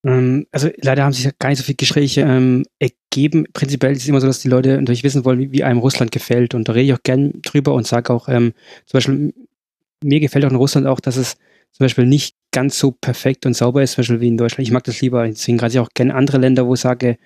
[0.05, 3.45] Ähm, also leider haben sich gar nicht so viele Gespräche ähm, ergeben.
[3.53, 6.11] Prinzipiell ist es immer so, dass die Leute natürlich wissen wollen, wie, wie einem Russland
[6.11, 6.53] gefällt.
[6.53, 8.53] Und da rede ich auch gern drüber und sage auch, ähm,
[8.87, 9.33] zum Beispiel,
[10.03, 11.37] mir gefällt auch in Russland auch, dass es
[11.71, 14.67] zum Beispiel nicht ganz so perfekt und sauber ist, zum Beispiel wie in Deutschland.
[14.67, 17.17] Ich mag das lieber, deswegen gerade ich auch gerne andere Länder, wo ich sage,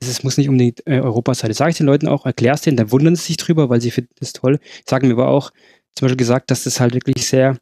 [0.00, 1.50] es muss nicht unbedingt äh, Europa sein.
[1.50, 3.80] Das sage ich den Leuten auch, erkläre es denen, da wundern sie sich drüber, weil
[3.80, 4.60] sie finden das toll.
[4.86, 5.50] Sagen mir aber auch
[5.94, 7.58] zum Beispiel gesagt, dass das halt wirklich sehr,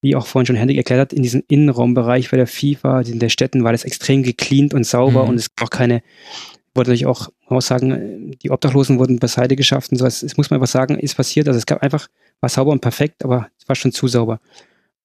[0.00, 3.28] wie auch vorhin schon Henrik erklärt hat, in diesem Innenraumbereich bei der FIFA, in der
[3.28, 5.30] Städten war das extrem gecleant und sauber mhm.
[5.30, 6.02] und es gab auch keine,
[6.74, 10.22] wurde natürlich auch, man muss sagen, die Obdachlosen wurden beiseite geschafft und sowas.
[10.22, 11.46] Es muss man einfach sagen, ist passiert.
[11.46, 12.08] Also es gab einfach,
[12.40, 14.40] war sauber und perfekt, aber es war schon zu sauber.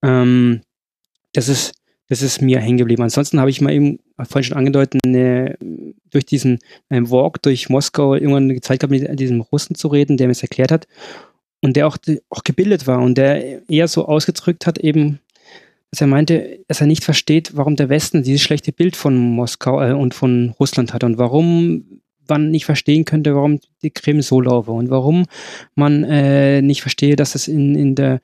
[0.02, 0.62] Ähm,
[1.34, 1.74] das ist,
[2.08, 3.04] das ist mir hängen geblieben.
[3.04, 5.58] Ansonsten habe ich mal eben vorhin schon angedeutet, eine,
[6.10, 10.28] durch diesen einen Walk durch Moskau irgendwann Zeit gehabt, mit diesem Russen zu reden, der
[10.28, 10.88] mir es erklärt hat
[11.62, 11.98] und der auch,
[12.30, 15.20] auch gebildet war und der eher so ausgedrückt hat, eben,
[15.92, 19.82] dass er meinte, dass er nicht versteht, warum der Westen dieses schlechte Bild von Moskau
[19.82, 24.40] äh, und von Russland hat und warum man nicht verstehen könnte, warum die Krim so
[24.40, 25.26] laufe und warum
[25.76, 28.22] man äh, nicht verstehe, dass es in, in der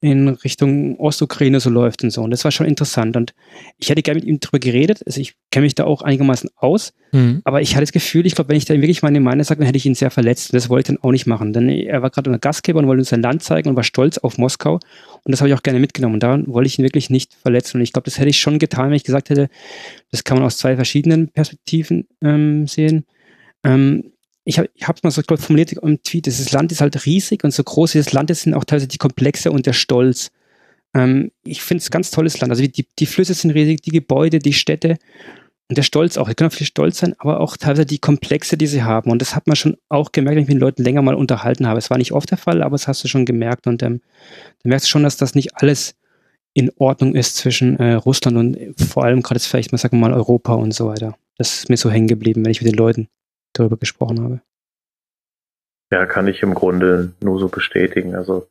[0.00, 2.22] in Richtung Ostukraine so läuft und so.
[2.22, 3.16] Und das war schon interessant.
[3.16, 3.34] Und
[3.78, 5.02] ich hätte gerne mit ihm darüber geredet.
[5.06, 6.92] Also ich kenne mich da auch einigermaßen aus.
[7.12, 7.40] Mhm.
[7.44, 9.66] Aber ich hatte das Gefühl, ich glaube, wenn ich da wirklich meine Meinung sage, dann
[9.66, 10.52] hätte ich ihn sehr verletzt.
[10.52, 11.54] Und das wollte ich dann auch nicht machen.
[11.54, 14.18] Denn er war gerade ein Gastgeber und wollte uns sein Land zeigen und war stolz
[14.18, 14.74] auf Moskau.
[14.74, 16.14] Und das habe ich auch gerne mitgenommen.
[16.14, 17.78] Und da wollte ich ihn wirklich nicht verletzen.
[17.78, 19.48] Und ich glaube, das hätte ich schon getan, wenn ich gesagt hätte,
[20.10, 23.06] das kann man aus zwei verschiedenen Perspektiven ähm, sehen.
[23.64, 24.12] Ähm,
[24.46, 27.52] ich habe es mal so glaub, formuliert im Tweet, dieses Land ist halt riesig und
[27.52, 30.30] so groß wie das Land ist, sind auch teilweise die Komplexe und der Stolz.
[30.94, 32.52] Ähm, ich finde es ein ganz tolles Land.
[32.52, 34.98] Also die, die Flüsse sind riesig, die Gebäude, die Städte
[35.68, 36.28] und der Stolz auch.
[36.28, 39.10] Die können auch viel stolz sein, aber auch teilweise die Komplexe, die sie haben.
[39.10, 41.66] Und das hat man schon auch gemerkt, wenn ich mit den Leuten länger mal unterhalten
[41.66, 41.78] habe.
[41.78, 43.66] Es war nicht oft der Fall, aber das hast du schon gemerkt.
[43.66, 44.00] Und ähm,
[44.62, 45.96] du merkst schon, dass das nicht alles
[46.54, 50.08] in Ordnung ist zwischen äh, Russland und vor allem gerade jetzt vielleicht mal, sagen wir
[50.08, 51.16] mal, Europa und so weiter.
[51.36, 53.08] Das ist mir so hängen geblieben, wenn ich mit den Leuten
[53.58, 54.40] darüber gesprochen habe.
[55.90, 58.14] Ja, kann ich im Grunde nur so bestätigen.
[58.14, 58.48] Also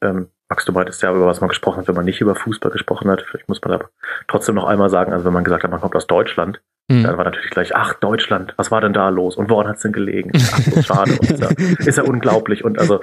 [0.00, 2.70] ähm, Max, du meintest ja, über was man gesprochen hat, wenn man nicht über Fußball
[2.70, 3.22] gesprochen hat.
[3.22, 3.90] Vielleicht muss man aber
[4.28, 7.02] trotzdem noch einmal sagen, also wenn man gesagt hat, man kommt aus Deutschland, mhm.
[7.02, 9.36] dann war natürlich gleich, ach, Deutschland, was war denn da los?
[9.36, 10.30] Und woran hat's denn gelegen?
[10.34, 11.12] Ach, so schade.
[11.12, 11.48] und ist, ja,
[11.86, 12.64] ist ja unglaublich.
[12.64, 13.00] Und also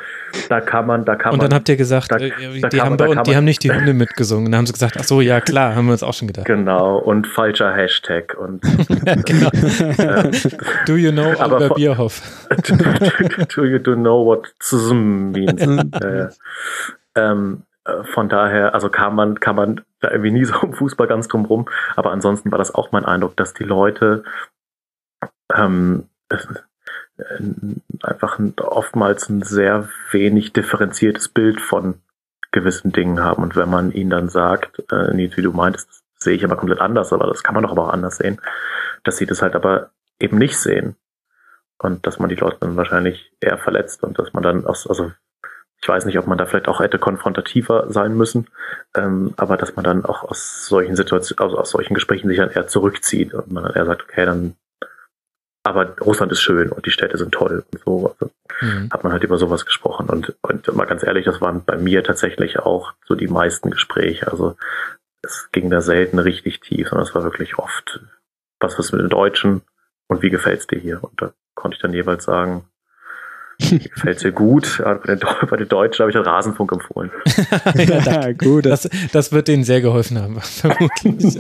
[0.50, 1.40] da kann man, da kann man.
[1.40, 2.32] Und dann habt ihr gesagt, da, äh,
[2.62, 4.52] da die, haben, man, die haben nicht die Hunde mitgesungen.
[4.52, 6.46] dann haben sie gesagt, ach so, ja klar, haben wir uns auch schon gedacht.
[6.46, 8.36] Genau, und falscher Hashtag.
[8.40, 8.62] Und,
[9.26, 9.50] genau.
[9.50, 10.32] äh,
[10.88, 12.22] do you know Oliver Bierhoff?
[12.50, 14.54] do, do, do, you do know what
[14.92, 15.62] means?
[16.02, 16.28] äh,
[17.16, 21.08] ähm, äh, von daher, also kann man, kann man da irgendwie nie so im Fußball
[21.08, 21.68] ganz drum rum.
[21.96, 24.24] Aber ansonsten war das auch mein Eindruck, dass die Leute
[25.54, 26.38] ähm, äh,
[28.02, 32.02] einfach oftmals ein sehr wenig differenziertes Bild von
[32.52, 33.44] gewissen Dingen haben.
[33.44, 37.14] Und wenn man ihnen dann sagt, äh, wie du meintest, sehe ich aber komplett anders,
[37.14, 38.40] aber das kann man doch aber auch anders sehen,
[39.04, 40.96] dass sie das halt aber eben nicht sehen.
[41.78, 45.12] Und dass man die Leute dann wahrscheinlich eher verletzt und dass man dann aus, also
[45.84, 48.48] ich weiß nicht, ob man da vielleicht auch hätte konfrontativer sein müssen,
[48.96, 52.52] ähm, aber dass man dann auch aus solchen Situationen, also aus solchen Gesprächen sich dann
[52.52, 54.56] eher zurückzieht und man dann eher sagt, okay, dann
[55.66, 58.16] aber Russland ist schön und die Städte sind toll und so.
[58.18, 58.32] Also
[58.62, 58.90] mhm.
[58.94, 60.08] hat man halt über sowas gesprochen.
[60.10, 64.32] Und, und mal ganz ehrlich, das waren bei mir tatsächlich auch so die meisten Gespräche.
[64.32, 64.56] Also
[65.22, 68.00] es ging da selten richtig tief, sondern es war wirklich oft,
[68.62, 69.64] was ist mit den Deutschen
[70.08, 71.04] und wie gefällt's dir hier?
[71.04, 72.70] Und da konnte ich dann jeweils sagen,
[73.70, 74.82] gefällt dir gut.
[74.84, 75.20] Bei den,
[75.50, 77.12] bei den Deutschen habe ich den Rasenfunk empfohlen.
[77.76, 78.66] ja, gut.
[78.66, 81.40] Das, das wird denen sehr geholfen haben, vermutlich.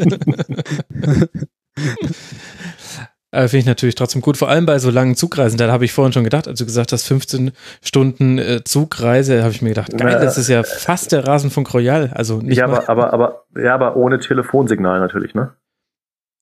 [3.34, 5.58] Äh, Finde ich natürlich trotzdem gut, vor allem bei so langen Zugreisen.
[5.58, 7.52] Da habe ich vorhin schon gedacht, als du gesagt hast, 15
[7.82, 12.12] Stunden äh, Zugreise, habe ich mir gedacht, geil, das ist ja fast der Rasenfunk Royal.
[12.14, 15.52] Also nicht ja, aber, aber, aber, ja, aber ohne Telefonsignal natürlich, ne?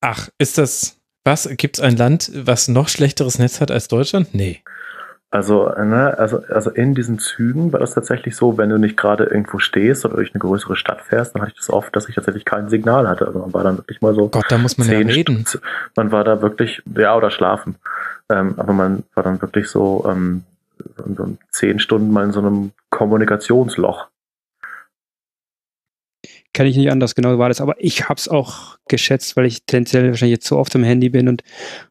[0.02, 1.48] Ach, ist das, was?
[1.56, 4.36] Gibt es ein Land, was noch schlechteres Netz hat als Deutschland?
[4.36, 4.62] Nee.
[5.34, 9.24] Also, ne, also, also in diesen Zügen war das tatsächlich so, wenn du nicht gerade
[9.24, 12.16] irgendwo stehst oder durch eine größere Stadt fährst, dann hatte ich das oft, dass ich
[12.16, 13.28] tatsächlich kein Signal hatte.
[13.28, 14.28] Also man war dann wirklich mal so.
[14.28, 15.45] Gott, da muss man ja reden.
[15.45, 15.62] St
[15.95, 17.76] man war da wirklich, ja, oder schlafen.
[18.30, 20.44] Ähm, aber man war dann wirklich so, ähm,
[21.16, 24.08] so zehn Stunden mal in so einem Kommunikationsloch
[26.53, 27.61] kann ich nicht anders, genau war das.
[27.61, 31.10] Aber ich habe es auch geschätzt, weil ich tendenziell wahrscheinlich jetzt so oft am Handy
[31.10, 31.44] bin und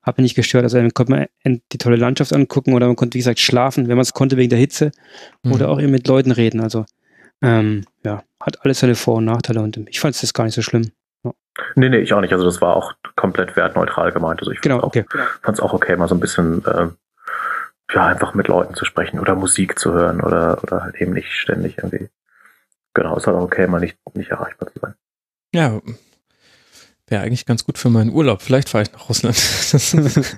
[0.02, 0.64] habe mich nicht gestört.
[0.64, 3.96] Also man konnte man die tolle Landschaft angucken oder man konnte, wie gesagt, schlafen, wenn
[3.96, 4.92] man es konnte wegen der Hitze
[5.42, 5.52] mhm.
[5.52, 6.60] oder auch eben mit Leuten reden.
[6.60, 6.84] Also
[7.42, 10.62] ähm, ja, hat alles seine Vor- und Nachteile und ich fand es gar nicht so
[10.62, 10.90] schlimm.
[11.24, 11.32] Ja.
[11.74, 12.32] Nee, nee, ich auch nicht.
[12.32, 14.40] Also das war auch komplett wertneutral gemeint.
[14.40, 15.04] Also ich genau, okay.
[15.42, 16.88] fand es auch okay, mal so ein bisschen äh,
[17.94, 21.32] ja, einfach mit Leuten zu sprechen oder Musik zu hören oder, oder halt eben nicht
[21.32, 22.08] ständig irgendwie
[22.94, 24.94] genau, ist halt auch okay, mal nicht, nicht erreichbar zu sein.
[25.54, 25.80] Ja,
[27.10, 28.40] wäre eigentlich ganz gut für meinen Urlaub.
[28.40, 29.36] Vielleicht fahre ich nach Russland.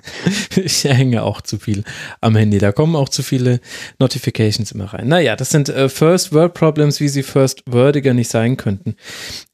[0.55, 1.83] ich hänge auch zu viel
[2.19, 2.57] am Handy.
[2.57, 3.59] Da kommen auch zu viele
[3.99, 5.07] Notifications immer rein.
[5.07, 8.95] Naja, das sind äh, First World Problems, wie sie First Wordiger nicht sein könnten.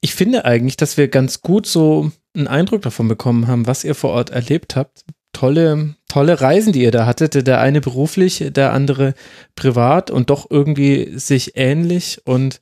[0.02, 3.96] Ich finde eigentlich, dass wir ganz gut so einen Eindruck davon bekommen haben, was ihr
[3.96, 5.04] vor Ort erlebt habt.
[5.34, 7.48] Tolle, tolle Reisen, die ihr da hattet.
[7.48, 9.14] Der eine beruflich, der andere
[9.56, 12.60] privat und doch irgendwie sich ähnlich und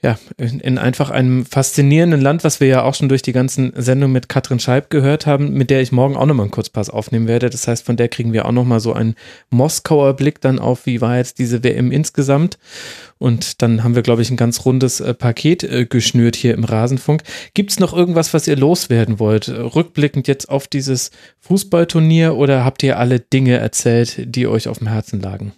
[0.00, 3.72] ja, in, in, einfach einem faszinierenden Land, was wir ja auch schon durch die ganzen
[3.74, 7.26] Sendungen mit Katrin Scheib gehört haben, mit der ich morgen auch nochmal einen Kurzpass aufnehmen
[7.26, 7.50] werde.
[7.50, 9.16] Das heißt, von der kriegen wir auch nochmal so einen
[9.50, 12.58] Moskauer Blick dann auf, wie war jetzt diese WM insgesamt.
[13.18, 16.62] Und dann haben wir, glaube ich, ein ganz rundes äh, Paket äh, geschnürt hier im
[16.62, 17.24] Rasenfunk.
[17.54, 19.48] Gibt es noch irgendwas, was ihr loswerden wollt?
[19.48, 21.10] Rückblickend jetzt auf dieses
[21.40, 25.54] Fußballturnier oder habt ihr alle Dinge erzählt, die euch auf dem Herzen lagen?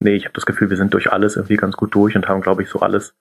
[0.00, 2.40] Nee, ich habe das Gefühl, wir sind durch alles irgendwie ganz gut durch und haben,
[2.40, 3.14] glaube ich, so alles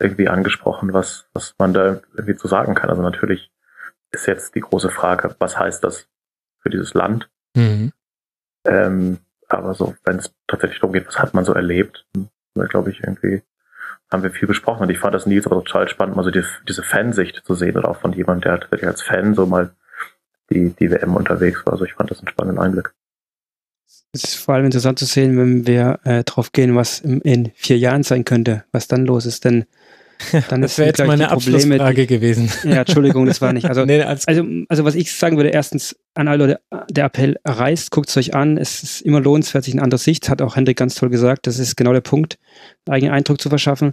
[0.00, 2.90] irgendwie angesprochen, was, was man da irgendwie zu sagen kann.
[2.90, 3.50] Also natürlich
[4.10, 6.08] ist jetzt die große Frage, was heißt das
[6.60, 7.28] für dieses Land?
[7.54, 7.92] Mhm.
[8.64, 9.18] Ähm,
[9.48, 12.06] aber so, wenn es tatsächlich darum geht, was hat man so erlebt,
[12.54, 13.42] glaube ich, irgendwie
[14.10, 14.82] haben wir viel besprochen.
[14.82, 17.76] Und ich fand das Nils aber total spannend, mal so die, diese Fansicht zu sehen
[17.76, 19.74] oder auch von jemandem, der tatsächlich als Fan so mal
[20.50, 21.74] die, die WM unterwegs war.
[21.74, 22.94] Also ich fand das einen spannenden Einblick.
[24.12, 27.52] Es ist vor allem interessant zu sehen, wenn wir äh, drauf gehen, was in, in
[27.54, 29.44] vier Jahren sein könnte, was dann los ist.
[29.44, 29.66] Denn
[30.48, 32.50] dann das wäre jetzt meine Abschlussfrage gewesen.
[32.64, 33.64] Ja, Entschuldigung, das war nicht.
[33.68, 36.60] Also, nee, also, also was ich sagen würde, erstens an alle Leute,
[36.90, 38.56] der Appell reist, guckt es euch an.
[38.56, 41.46] Es ist immer lohnenswert, sich eine andere Sicht, hat auch Hendrik ganz toll gesagt.
[41.46, 42.38] Das ist genau der Punkt,
[42.86, 43.90] einen eigenen Eindruck zu verschaffen.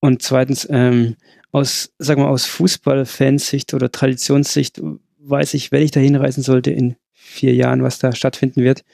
[0.00, 1.16] Und zweitens, ähm,
[1.52, 4.82] aus, sagen wir, aus Fußballfansicht oder Traditionssicht
[5.20, 8.84] weiß ich, wenn ich da hinreisen sollte, in vier Jahren, was da stattfinden wird.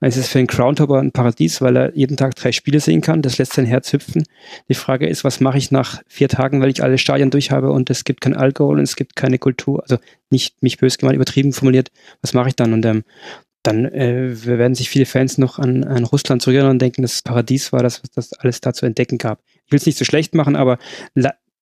[0.00, 3.00] Und es ist für den Groundhopper ein Paradies, weil er jeden Tag drei Spiele sehen
[3.00, 3.22] kann.
[3.22, 4.24] Das lässt sein Herz hüpfen.
[4.68, 7.72] Die Frage ist, was mache ich nach vier Tagen, weil ich alle Stadien durch habe
[7.72, 9.82] und es gibt kein Alkohol und es gibt keine Kultur.
[9.82, 9.98] Also
[10.30, 11.90] nicht mich bös gemeint, übertrieben formuliert.
[12.22, 12.72] Was mache ich dann?
[12.72, 13.04] Und ähm,
[13.62, 17.22] dann äh, werden sich viele Fans noch an, an Russland zurückerinnern und denken, dass es
[17.22, 19.40] Paradies war, dass das alles da zu entdecken gab.
[19.66, 20.78] Ich will es nicht so schlecht machen, aber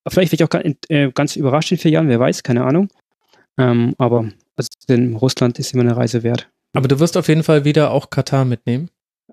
[0.07, 2.89] vielleicht werde ich auch äh, ganz überrascht in vier Jahren, wer weiß, keine Ahnung.
[3.57, 6.49] Ähm, aber also in Russland ist immer eine Reise wert.
[6.73, 8.89] Aber du wirst auf jeden Fall wieder auch Katar mitnehmen.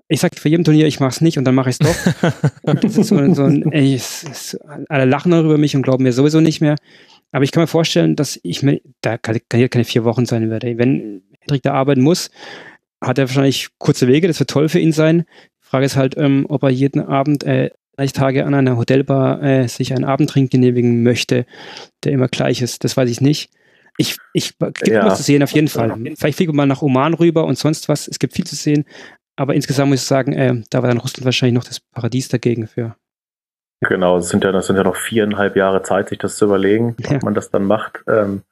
[0.07, 2.31] Ich sag für jedem Turnier, ich mach's nicht und dann mache ich es doch.
[2.63, 6.13] das ist so, so ein, ey, es, es, alle lachen darüber mich und glauben mir
[6.13, 6.75] sowieso nicht mehr.
[7.31, 10.25] Aber ich kann mir vorstellen, dass ich mir, da kann, kann hier keine vier Wochen
[10.25, 10.77] sein werde.
[10.77, 12.29] Wenn Hendrik da arbeiten muss,
[13.01, 15.25] hat er wahrscheinlich kurze Wege, das wird toll für ihn sein.
[15.63, 17.71] Die Frage ist halt, ähm, ob er jeden Abend äh,
[18.13, 21.45] Tage an einer Hotelbar äh, sich einen Abendtrink genehmigen möchte,
[22.03, 22.83] der immer gleich ist.
[22.83, 23.49] Das weiß ich nicht.
[23.97, 25.05] Ich, ich gibt ja.
[25.05, 25.95] was zu sehen, auf jeden Fall.
[26.17, 28.07] Vielleicht fliegen wir mal nach Oman rüber und sonst was.
[28.07, 28.85] Es gibt viel zu sehen.
[29.37, 32.67] Aber insgesamt muss ich sagen, äh, da war dann Russland wahrscheinlich noch das Paradies dagegen
[32.67, 32.81] für.
[32.81, 33.89] Ja.
[33.89, 36.95] Genau, es sind ja, das sind ja noch viereinhalb Jahre Zeit, sich das zu überlegen,
[36.99, 37.17] ja.
[37.17, 38.03] ob man das dann macht.
[38.07, 38.43] Ähm,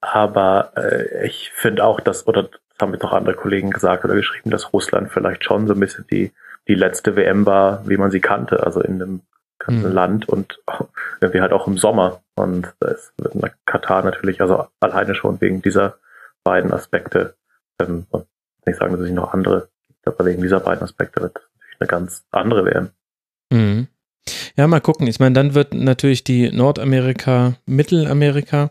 [0.00, 4.14] aber äh, ich finde auch, dass, oder das haben jetzt noch andere Kollegen gesagt oder
[4.14, 6.32] geschrieben, dass Russland vielleicht schon so ein bisschen die,
[6.68, 9.20] die letzte WM war, wie man sie kannte, also in einem
[9.70, 9.94] ganzen mhm.
[9.94, 10.60] Land und
[11.20, 12.22] irgendwie halt auch im Sommer.
[12.34, 13.12] Und da ist
[13.66, 15.96] Katar natürlich, also alleine schon wegen dieser
[16.44, 17.34] beiden Aspekte,
[17.80, 18.06] ähm,
[18.66, 21.80] nicht sagen, dass es noch andere gibt, aber wegen dieser beiden Aspekte wird es natürlich
[21.80, 22.90] eine ganz andere werden.
[23.50, 23.88] Mhm.
[24.56, 25.06] Ja, mal gucken.
[25.06, 28.70] Ich meine, dann wird natürlich die Nordamerika, Mittelamerika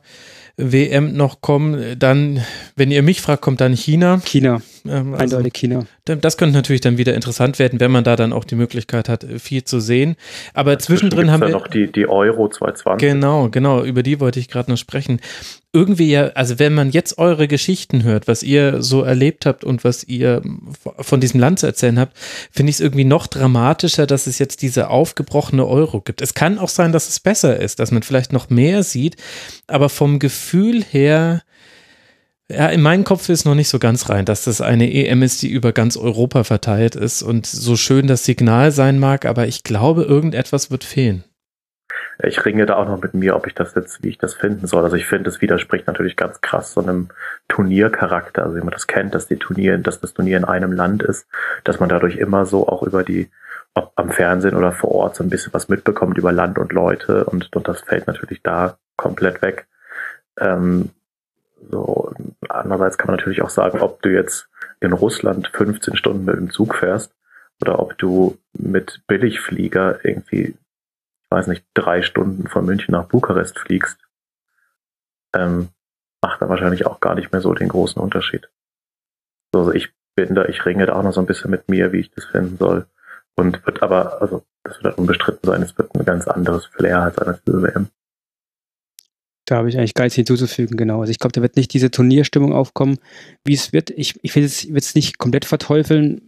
[0.58, 1.98] WM noch kommen.
[1.98, 2.44] Dann,
[2.76, 4.20] wenn ihr mich fragt, kommt dann China.
[4.24, 4.62] China.
[4.86, 5.86] Ähm, also Eindeutig China.
[6.16, 9.26] Das könnte natürlich dann wieder interessant werden, wenn man da dann auch die Möglichkeit hat,
[9.38, 10.16] viel zu sehen.
[10.54, 13.08] Aber zwischendrin gibt's haben ja wir noch die, die Euro 220.
[13.08, 15.20] Genau, genau, über die wollte ich gerade noch sprechen.
[15.72, 19.84] Irgendwie ja, also wenn man jetzt eure Geschichten hört, was ihr so erlebt habt und
[19.84, 20.42] was ihr
[21.00, 22.18] von diesem Land zu erzählen habt,
[22.52, 26.22] finde ich es irgendwie noch dramatischer, dass es jetzt diese aufgebrochene Euro gibt.
[26.22, 29.16] Es kann auch sein, dass es besser ist, dass man vielleicht noch mehr sieht,
[29.68, 31.44] aber vom Gefühl her,
[32.52, 35.42] ja, in meinen Kopf ist noch nicht so ganz rein, dass das eine EM ist,
[35.44, 39.64] die über ganz Europa verteilt ist und so schön das Signal sein mag, aber ich
[39.64, 41.24] glaube, irgendetwas wird fehlen.
[42.22, 44.68] Ich ringe da auch noch mit mir, ob ich das jetzt, wie ich das finden
[44.68, 44.84] soll.
[44.84, 47.10] Also ich finde, es widerspricht natürlich ganz krass so einem
[47.48, 51.04] Turniercharakter, also wie man das kennt, dass die Turnier, dass das Turnier in einem Land
[51.04, 51.28] ist,
[51.64, 53.30] dass man dadurch immer so auch über die,
[53.74, 57.26] ob am Fernsehen oder vor Ort so ein bisschen was mitbekommt über Land und Leute
[57.26, 59.68] und, und das fällt natürlich da komplett weg.
[60.40, 60.90] Ähm,
[61.70, 62.14] so,
[62.48, 64.50] andererseits kann man natürlich auch sagen, ob du jetzt
[64.80, 67.14] in Russland 15 Stunden mit dem Zug fährst
[67.62, 70.56] oder ob du mit Billigflieger irgendwie
[71.30, 74.00] weiß nicht, drei Stunden von München nach Bukarest fliegst,
[75.34, 75.70] ähm,
[76.22, 78.50] macht da wahrscheinlich auch gar nicht mehr so den großen Unterschied.
[79.54, 82.00] Also ich bin da, ich ringe da auch noch so ein bisschen mit mir, wie
[82.00, 82.88] ich das finden soll.
[83.36, 87.18] Und wird aber, also das wird unbestritten sein, es wird ein ganz anderes Flair als
[87.20, 87.90] eine WM.
[89.50, 91.02] Da habe ich eigentlich gar nichts hinzuzufügen, genau.
[91.02, 93.00] Also ich glaube, da wird nicht diese Turnierstimmung aufkommen,
[93.44, 93.90] wie es wird.
[93.90, 96.22] Ich, ich will es nicht komplett verteufeln.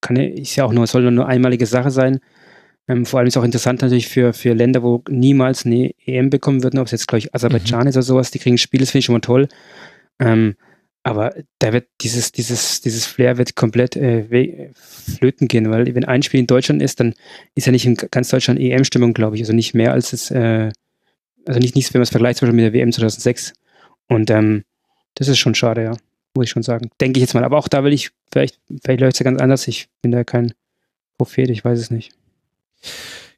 [0.00, 2.20] Kann ja, ist ja auch nur, soll nur eine einmalige Sache sein.
[2.88, 6.62] Ähm, vor allem ist auch interessant natürlich für, für Länder, wo niemals eine EM bekommen
[6.62, 7.88] würden, ob es jetzt, glaube ich, Aserbaidschan mhm.
[7.88, 9.48] ist oder sowas, die kriegen Spiele, das finde ich schon mal toll.
[10.18, 10.54] Ähm,
[11.02, 16.22] aber da wird dieses, dieses, dieses Flair wird komplett äh, flöten gehen, weil wenn ein
[16.22, 17.12] Spiel in Deutschland ist, dann
[17.54, 19.42] ist ja nicht in ganz Deutschland EM-Stimmung, glaube ich.
[19.42, 20.70] Also nicht mehr als es, äh,
[21.46, 23.52] also nicht nichts, wenn man es vergleicht zum Beispiel mit der WM 2006.
[24.08, 24.64] Und ähm,
[25.14, 25.96] das ist schon schade, ja.
[26.34, 26.90] Muss ich schon sagen.
[27.00, 27.44] Denke ich jetzt mal.
[27.44, 29.68] Aber auch da will ich, vielleicht, vielleicht läuft es ja ganz anders.
[29.68, 30.54] Ich bin da kein
[31.18, 32.12] Prophet, ich weiß es nicht.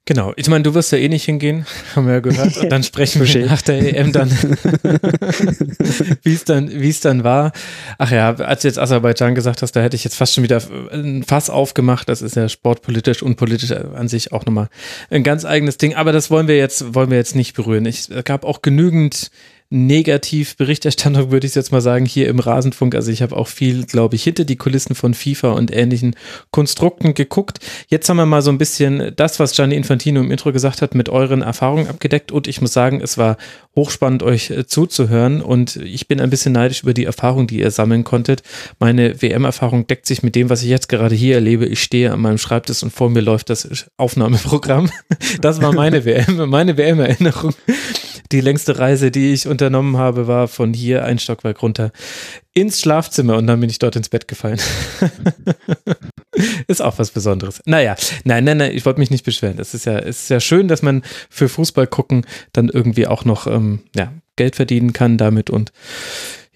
[0.07, 1.65] Genau, ich meine, du wirst ja eh nicht hingehen,
[1.97, 2.57] haben wir ja gehört.
[2.61, 4.31] Und dann sprechen wir nach der EM dann,
[6.23, 7.53] wie es dann, wie es dann war.
[7.97, 10.61] Ach ja, als du jetzt Aserbaidschan gesagt hast, da hätte ich jetzt fast schon wieder
[10.93, 12.09] ein Fass aufgemacht.
[12.11, 14.69] Das ist ja sportpolitisch und politisch an sich auch nochmal
[15.09, 15.95] ein ganz eigenes Ding.
[15.95, 17.87] Aber das wollen wir jetzt, wollen wir jetzt nicht berühren.
[17.87, 19.31] Ich, es gab auch genügend
[19.70, 22.95] Negativ-Berichterstattung, würde ich jetzt mal sagen, hier im Rasenfunk.
[22.95, 26.15] Also ich habe auch viel, glaube ich, hinter die Kulissen von FIFA und ähnlichen
[26.51, 27.59] Konstrukten geguckt.
[27.89, 30.95] Jetzt haben wir mal so ein bisschen das, was Gianni Infantino im Intro gesagt hat,
[30.95, 32.31] mit euren Erfahrungen abgedeckt.
[32.31, 33.36] Und ich muss sagen, es war
[33.74, 35.43] hochspannend, euch äh, zuzuhören.
[35.43, 38.43] Und ich bin ein bisschen neidisch über die Erfahrung, die ihr sammeln konntet.
[38.78, 41.66] Meine WM-Erfahrung deckt sich mit dem, was ich jetzt gerade hier erlebe.
[41.66, 44.91] Ich stehe an meinem Schreibtisch und vor mir läuft das Aufnahmeprogramm.
[45.41, 47.55] Das war meine WM, meine WM-Erinnerung.
[48.35, 51.93] Die längste Reise, die ich unternommen habe, war von hier ein Stockwerk runter
[52.52, 54.59] ins Schlafzimmer und dann bin ich dort ins Bett gefallen.
[56.66, 57.62] ist auch was Besonderes.
[57.65, 57.94] Naja,
[58.24, 59.61] nein, nein, nein, ich wollte mich nicht beschweren.
[59.61, 63.24] Es ist ja, es ist ja schön, dass man für Fußball gucken dann irgendwie auch
[63.24, 65.70] noch ähm, ja, Geld verdienen kann damit und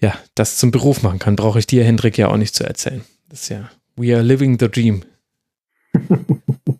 [0.01, 1.37] ja, das zum Beruf machen kann.
[1.37, 3.05] Brauche ich dir, Hendrik, ja auch nicht zu erzählen.
[3.29, 5.03] Das ist ja, we are living the dream.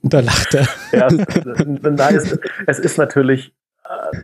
[0.04, 0.68] da lacht er.
[0.92, 3.54] ja, nein, es, es ist natürlich,
[3.86, 4.18] äh,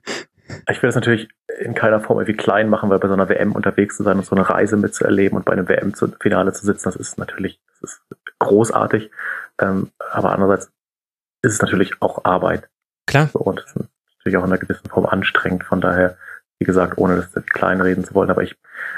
[0.70, 3.54] ich will es natürlich in keiner Form irgendwie klein machen, weil bei so einer WM
[3.54, 6.96] unterwegs zu sein und so eine Reise mitzuerleben und bei einem WM-Finale zu sitzen, das
[6.96, 8.02] ist natürlich, das ist
[8.40, 9.10] großartig.
[9.60, 10.72] Ähm, aber andererseits
[11.42, 12.70] ist es natürlich auch Arbeit.
[13.08, 13.30] Klar.
[13.32, 13.90] So, und es ist
[14.20, 15.64] natürlich auch in einer gewissen Form anstrengend.
[15.64, 16.18] Von daher,
[16.60, 18.56] wie gesagt, ohne das kleinreden zu wollen, aber ich,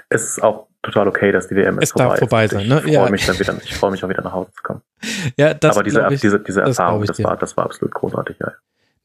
[0.10, 2.52] es ist auch total okay, dass die WM es vorbei, vorbei ist.
[2.52, 2.68] sein.
[2.68, 2.82] Ne?
[2.86, 3.02] Ich ja.
[3.02, 4.82] freue mich dann wieder, ich freue mich auch wieder nach Hause zu kommen.
[5.38, 8.38] Ja, das aber diese, ich, diese, diese Erfahrung, das, das war, das war absolut großartig,
[8.40, 8.54] ja.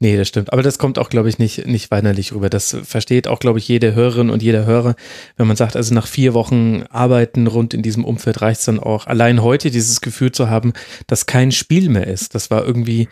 [0.03, 0.53] Nee, das stimmt.
[0.53, 2.51] Aber das kommt auch, glaube ich, nicht, nicht weinerlich rüber.
[2.51, 4.97] Das versteht auch, glaube ich, jede Hörerin und jeder Hörer,
[5.37, 8.81] wenn man sagt, also nach vier Wochen Arbeiten rund in diesem Umfeld reicht es dann
[8.81, 10.73] auch, allein heute dieses Gefühl zu haben,
[11.07, 12.35] dass kein Spiel mehr ist.
[12.35, 13.09] Das war irgendwie,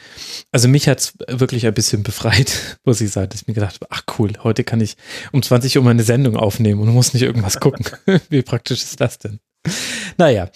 [0.51, 3.87] also mich hat's wirklich ein bisschen befreit, muss ich sagen, dass ich mir gedacht habe,
[3.91, 4.97] ach cool, heute kann ich
[5.31, 7.87] um 20 Uhr meine Sendung aufnehmen und muss nicht irgendwas gucken.
[8.31, 9.39] Wie praktisch ist das denn?
[10.19, 10.51] Naja.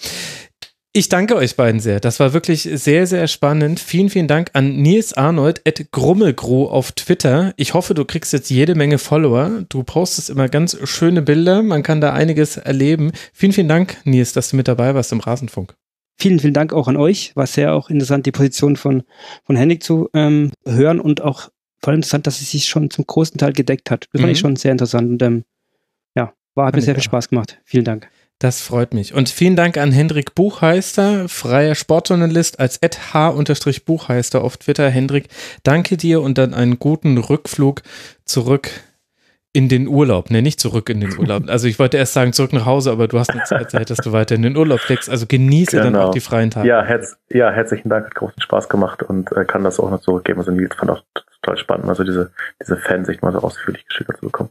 [0.97, 1.99] Ich danke euch beiden sehr.
[1.99, 3.81] Das war wirklich sehr, sehr spannend.
[3.81, 7.53] Vielen, vielen Dank an Nils Arnold at Grummelgro auf Twitter.
[7.57, 9.65] Ich hoffe, du kriegst jetzt jede Menge Follower.
[9.67, 11.63] Du postest immer ganz schöne Bilder.
[11.63, 13.11] Man kann da einiges erleben.
[13.33, 15.75] Vielen, vielen Dank, Nils, dass du mit dabei warst im Rasenfunk.
[16.17, 17.35] Vielen, vielen Dank auch an euch.
[17.35, 19.03] War sehr auch interessant, die Position von,
[19.43, 21.49] von Henrik zu ähm, hören und auch
[21.81, 24.07] vor allem interessant, dass sie sich schon zum großen Teil gedeckt hat.
[24.13, 24.31] Das fand mhm.
[24.31, 25.43] ich schon sehr interessant und ähm,
[26.15, 27.59] ja, war, hat mir sehr viel Spaß gemacht.
[27.65, 28.07] Vielen Dank.
[28.39, 29.13] Das freut mich.
[29.13, 34.89] Und vielen Dank an Hendrik Buchheister, freier Sportjournalist als h-buchheister auf Twitter.
[34.89, 35.29] Hendrik,
[35.63, 37.81] danke dir und dann einen guten Rückflug
[38.25, 38.69] zurück
[39.53, 40.31] in den Urlaub.
[40.31, 41.43] Ne, nicht zurück in den Urlaub.
[41.49, 44.11] Also ich wollte erst sagen zurück nach Hause, aber du hast nichts erzählt, dass du
[44.11, 45.09] weiter in den Urlaub fliegst.
[45.09, 45.83] Also genieße genau.
[45.83, 46.67] dann auch die freien Tage.
[46.67, 50.01] Ja, herz, ja, herzlichen Dank, hat großen Spaß gemacht und äh, kann das auch noch
[50.01, 50.39] zurückgeben.
[50.39, 51.03] Also Nils fand auch
[51.41, 52.31] total spannend, also diese,
[52.61, 54.49] diese Fansicht mal so ausführlich geschildert zu bekommen.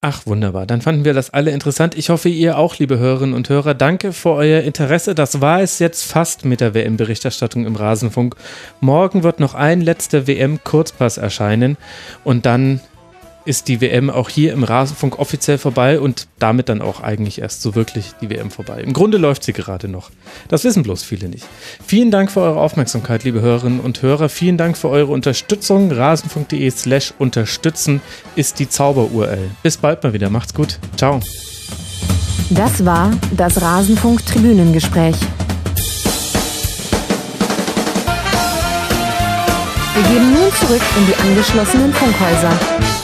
[0.00, 0.66] Ach, wunderbar.
[0.66, 1.96] Dann fanden wir das alle interessant.
[1.96, 3.72] Ich hoffe, ihr auch, liebe Hörerinnen und Hörer.
[3.72, 5.14] Danke für euer Interesse.
[5.14, 8.36] Das war es jetzt fast mit der WM-Berichterstattung im Rasenfunk.
[8.80, 11.78] Morgen wird noch ein letzter WM-Kurzpass erscheinen
[12.22, 12.80] und dann
[13.44, 17.62] ist die WM auch hier im Rasenfunk offiziell vorbei und damit dann auch eigentlich erst
[17.62, 18.80] so wirklich die WM vorbei.
[18.80, 20.10] Im Grunde läuft sie gerade noch.
[20.48, 21.44] Das wissen bloß viele nicht.
[21.86, 24.28] Vielen Dank für eure Aufmerksamkeit, liebe Hörerinnen und Hörer.
[24.28, 25.92] Vielen Dank für eure Unterstützung.
[25.92, 28.00] Rasenfunk.de slash unterstützen
[28.34, 29.50] ist die Zauber-URL.
[29.62, 30.30] Bis bald mal wieder.
[30.30, 30.78] Macht's gut.
[30.96, 31.20] Ciao.
[32.50, 35.16] Das war das Rasenfunk-Tribünengespräch.
[39.94, 43.03] Wir gehen nun zurück in die angeschlossenen Funkhäuser.